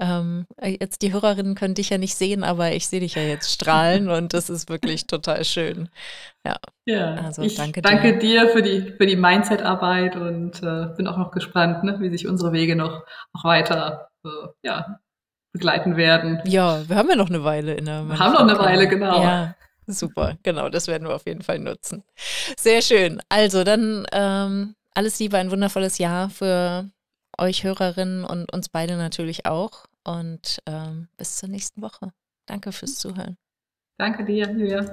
ähm, 0.00 0.46
jetzt 0.62 1.02
die 1.02 1.12
Hörerinnen 1.12 1.54
können 1.54 1.74
dich 1.74 1.90
ja 1.90 1.98
nicht 1.98 2.16
sehen, 2.16 2.44
aber 2.44 2.72
ich 2.72 2.88
sehe 2.88 3.00
dich 3.00 3.14
ja 3.14 3.22
jetzt 3.22 3.52
strahlen 3.52 4.08
und 4.08 4.34
das 4.34 4.50
ist 4.50 4.68
wirklich 4.68 5.06
total 5.06 5.44
schön. 5.44 5.88
Ja, 6.44 6.56
ja 6.86 7.14
also 7.16 7.42
ich 7.42 7.54
danke 7.54 7.82
dir. 7.82 7.88
Danke 7.88 8.18
dir 8.18 8.48
für 8.48 8.62
die, 8.62 8.94
für 8.96 9.06
die 9.06 9.16
Mindset-Arbeit 9.16 10.16
und 10.16 10.62
äh, 10.62 10.86
bin 10.96 11.06
auch 11.06 11.18
noch 11.18 11.30
gespannt, 11.30 11.84
ne, 11.84 11.98
wie 12.00 12.10
sich 12.10 12.26
unsere 12.26 12.52
Wege 12.52 12.74
noch, 12.74 13.04
noch 13.32 13.44
weiter 13.44 14.08
äh, 14.24 14.28
ja, 14.62 14.98
begleiten 15.52 15.96
werden. 15.96 16.40
Ja, 16.44 16.88
wir 16.88 16.96
haben 16.96 17.08
ja 17.08 17.16
noch 17.16 17.28
eine 17.28 17.44
Weile 17.44 17.74
in 17.74 17.84
der 17.84 18.08
Wir 18.08 18.18
haben 18.18 18.32
noch 18.32 18.40
eine 18.40 18.58
Weile, 18.58 18.88
genau. 18.88 19.22
Ja, 19.22 19.54
super, 19.86 20.36
genau, 20.42 20.68
das 20.68 20.88
werden 20.88 21.06
wir 21.06 21.14
auf 21.14 21.26
jeden 21.26 21.42
Fall 21.42 21.58
nutzen. 21.58 22.02
Sehr 22.56 22.82
schön. 22.82 23.20
Also 23.28 23.64
dann 23.64 24.06
ähm, 24.12 24.74
alles 24.94 25.18
Liebe, 25.18 25.38
ein 25.38 25.50
wundervolles 25.50 25.98
Jahr 25.98 26.30
für 26.30 26.90
euch 27.38 27.64
Hörerinnen 27.64 28.24
und 28.24 28.52
uns 28.52 28.68
beide 28.68 28.96
natürlich 28.96 29.46
auch. 29.46 29.86
Und 30.04 30.58
ähm, 30.66 31.08
bis 31.16 31.36
zur 31.36 31.48
nächsten 31.48 31.80
Woche. 31.82 32.12
Danke 32.46 32.72
fürs 32.72 32.98
Zuhören. 32.98 33.36
Danke 33.98 34.24
dir, 34.24 34.50
Julia. 34.50 34.92